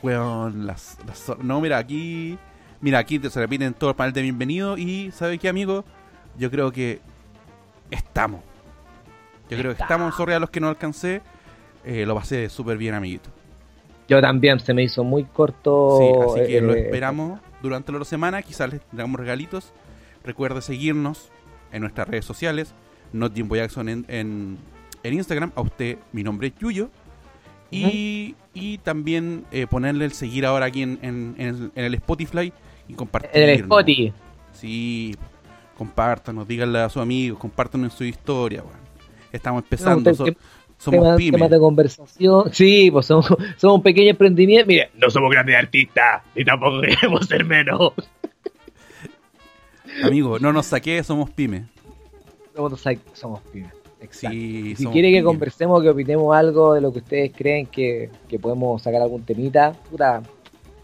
Weón, 0.01 0.65
las, 0.65 0.97
las- 1.05 1.37
No, 1.39 1.61
mira, 1.61 1.77
aquí. 1.77 2.37
Mira, 2.79 2.99
aquí 2.99 3.19
te- 3.19 3.29
se 3.29 3.39
repiten 3.39 3.73
todo 3.73 3.91
el 3.91 3.95
panel 3.95 4.13
de 4.13 4.21
bienvenido. 4.21 4.77
Y, 4.77 5.11
¿sabe 5.11 5.37
qué, 5.37 5.49
amigo? 5.49 5.83
Yo 6.37 6.49
creo 6.49 6.71
que. 6.71 6.99
Estamos. 7.91 8.41
Yo 9.49 9.57
creo 9.57 9.75
que 9.75 9.81
estamos. 9.81 10.15
Sorry 10.15 10.33
a 10.33 10.39
los 10.39 10.49
que 10.49 10.59
no 10.59 10.69
alcancé. 10.69 11.21
Eh, 11.85 12.05
lo 12.05 12.15
pasé 12.15 12.47
súper 12.49 12.77
bien, 12.77 12.93
amiguito. 12.93 13.29
Yo 14.07 14.21
también, 14.21 14.59
se 14.59 14.73
me 14.73 14.83
hizo 14.83 15.03
muy 15.03 15.23
corto. 15.25 15.97
Sí, 15.99 16.39
así 16.41 16.47
que 16.51 16.61
lo 16.61 16.73
eh, 16.73 16.81
esperamos 16.81 17.39
durante 17.61 17.91
la 17.91 18.03
semana. 18.05 18.41
Quizás 18.41 18.71
les 18.71 18.81
traigamos 18.81 19.19
regalitos. 19.19 19.71
Recuerde 20.23 20.61
seguirnos 20.61 21.29
en 21.71 21.81
nuestras 21.81 22.07
redes 22.07 22.25
sociales. 22.25 22.73
Not 23.13 23.33
Jimbo 23.35 23.55
Jackson 23.55 23.89
en, 23.89 24.05
en, 24.07 24.57
en 25.03 25.13
Instagram. 25.13 25.51
A 25.55 25.61
usted, 25.61 25.97
mi 26.13 26.23
nombre 26.23 26.47
es 26.47 26.53
Yuyo. 26.59 26.89
Y, 27.73 28.35
y 28.53 28.79
también 28.79 29.45
eh, 29.51 29.65
ponerle 29.65 30.03
el 30.05 30.11
seguir 30.11 30.45
ahora 30.45 30.65
aquí 30.65 30.81
en, 30.81 30.99
en, 31.01 31.35
el, 31.37 31.71
en 31.73 31.85
el 31.85 31.93
Spotify 31.95 32.51
y 32.87 32.93
compartir. 32.95 33.29
En 33.33 33.49
el 33.49 33.59
Spotify. 33.61 34.13
Sí, 34.51 35.15
compártanos, 35.77 36.45
díganle 36.47 36.79
a 36.79 36.89
sus 36.89 37.01
amigos, 37.01 37.39
compártanos 37.39 37.91
en 37.93 37.97
su 37.97 38.03
historia. 38.03 38.61
weón. 38.61 38.75
Estamos 39.31 39.61
No, 39.61 39.65
empezando, 39.65 40.13
so- 40.13 40.25
somos 40.83 41.01
temas, 41.03 41.17
pymes. 41.17 41.31
temas 41.33 41.49
de 41.51 41.59
conversación. 41.59 42.53
Sí, 42.53 42.89
pues 42.91 43.05
somos, 43.05 43.27
somos 43.57 43.77
un 43.77 43.83
pequeño 43.83 44.09
emprendimiento. 44.09 44.67
Mire, 44.67 44.89
No 44.95 45.09
somos 45.09 45.29
grandes 45.31 45.55
artistas, 45.55 46.23
ni 46.35 46.43
tampoco 46.43 46.81
queremos 46.81 47.25
ser 47.27 47.45
menos. 47.45 47.93
Amigo, 50.03 50.39
no 50.39 50.51
nos 50.53 50.65
saqué, 50.67 51.03
somos 51.03 51.29
pymes. 51.29 51.63
somos, 52.55 52.81
somos 53.13 53.41
pymes. 53.51 53.71
Exacto. 54.01 54.35
Sí, 54.35 54.75
si 54.75 54.85
quiere 54.87 55.09
que 55.09 55.17
pymes. 55.17 55.25
conversemos, 55.25 55.83
que 55.83 55.89
opinemos 55.89 56.35
algo 56.35 56.73
de 56.73 56.81
lo 56.81 56.91
que 56.91 56.99
ustedes 56.99 57.31
creen 57.35 57.67
que, 57.67 58.09
que 58.27 58.39
podemos 58.39 58.81
sacar 58.81 59.01
algún 59.01 59.23
temita, 59.23 59.73
puta, 59.91 60.23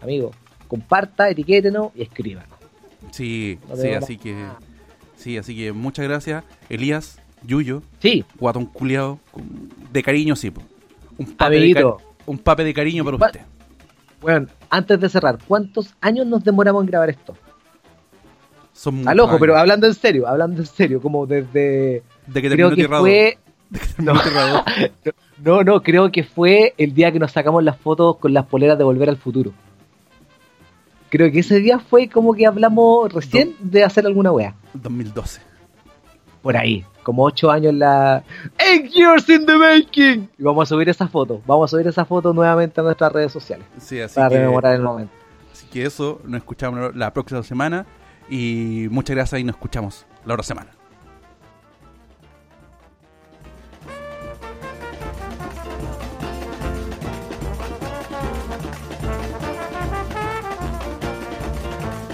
amigo, 0.00 0.30
comparta, 0.68 1.28
etiquétenos 1.28 1.90
y 1.96 2.02
escríbanos. 2.02 2.56
Sí, 3.10 3.58
No 3.68 3.76
sí, 3.76 3.88
así 3.88 4.18
que 4.18 4.36
sí, 5.16 5.36
así 5.38 5.56
que 5.56 5.72
muchas 5.72 6.06
gracias, 6.06 6.44
Elías, 6.68 7.20
Yuyo, 7.46 7.82
Sí, 8.00 8.24
guatón 8.38 8.66
culiao, 8.66 9.18
de 9.92 10.02
cariño, 10.02 10.36
sí. 10.36 10.50
po. 10.50 10.62
Un 11.18 11.26
pape, 11.34 11.58
de, 11.60 11.94
un 12.26 12.38
pape 12.38 12.64
de 12.64 12.74
cariño 12.74 13.04
para 13.04 13.18
Pa- 13.18 13.26
usted. 13.26 13.40
Bueno, 14.20 14.46
antes 14.70 14.98
de 15.00 15.08
cerrar, 15.08 15.38
¿cuántos 15.46 15.94
años 16.00 16.26
nos 16.26 16.42
demoramos 16.44 16.82
en 16.82 16.86
grabar 16.88 17.10
esto? 17.10 17.36
Son 18.72 18.94
muchos 18.96 19.08
Al 19.08 19.20
ojo, 19.20 19.30
años. 19.30 19.40
pero 19.40 19.56
hablando 19.56 19.86
en 19.86 19.94
serio, 19.94 20.26
hablando 20.28 20.60
en 20.60 20.66
serio, 20.66 21.00
como 21.00 21.26
desde... 21.26 22.02
De 22.26 22.42
que 22.42 22.48
Creo 22.50 22.68
terminó 22.70 22.74
que 22.76 22.88
2. 22.88 23.00
fue... 23.00 23.38
De 23.70 23.78
que 23.78 23.86
terminó 23.96 24.20
Tierra 24.22 24.64
2. 25.04 25.14
No, 25.44 25.62
no, 25.62 25.82
creo 25.84 26.10
que 26.10 26.24
fue 26.24 26.74
el 26.78 26.94
día 26.94 27.12
que 27.12 27.20
nos 27.20 27.30
sacamos 27.30 27.62
las 27.62 27.76
fotos 27.78 28.16
con 28.16 28.34
las 28.34 28.46
poleras 28.46 28.76
de 28.76 28.82
Volver 28.82 29.08
al 29.08 29.16
Futuro. 29.16 29.52
Creo 31.10 31.30
que 31.30 31.38
ese 31.38 31.60
día 31.60 31.78
fue 31.78 32.08
como 32.08 32.34
que 32.34 32.44
hablamos 32.46 33.12
recién 33.12 33.54
de 33.60 33.84
hacer 33.84 34.04
alguna 34.04 34.32
wea. 34.32 34.54
2012. 34.74 35.40
Por 36.42 36.56
ahí, 36.56 36.84
como 37.08 37.24
ocho 37.24 37.50
años 37.50 37.70
en 37.70 37.78
la... 37.78 38.22
Eight 38.58 38.92
years 38.92 39.26
in 39.30 39.46
the 39.46 39.56
making! 39.56 40.28
Y 40.36 40.42
vamos 40.42 40.68
a 40.68 40.74
subir 40.74 40.90
esa 40.90 41.08
foto, 41.08 41.40
vamos 41.46 41.70
a 41.70 41.74
subir 41.74 41.86
esa 41.86 42.04
foto 42.04 42.34
nuevamente 42.34 42.82
a 42.82 42.84
nuestras 42.84 43.10
redes 43.10 43.32
sociales. 43.32 43.64
Sí, 43.78 43.98
así 43.98 44.14
para 44.14 44.28
que, 44.28 44.34
rememorar 44.36 44.74
el 44.74 44.82
momento. 44.82 45.14
así 45.50 45.66
que 45.68 45.86
eso, 45.86 46.20
nos 46.24 46.40
escuchamos 46.40 46.94
la 46.94 47.10
próxima 47.14 47.42
semana. 47.42 47.86
Y 48.28 48.88
muchas 48.90 49.16
gracias 49.16 49.40
y 49.40 49.44
nos 49.44 49.56
escuchamos 49.56 50.04
la 50.26 50.34
otra 50.34 50.44
semana. 50.44 50.77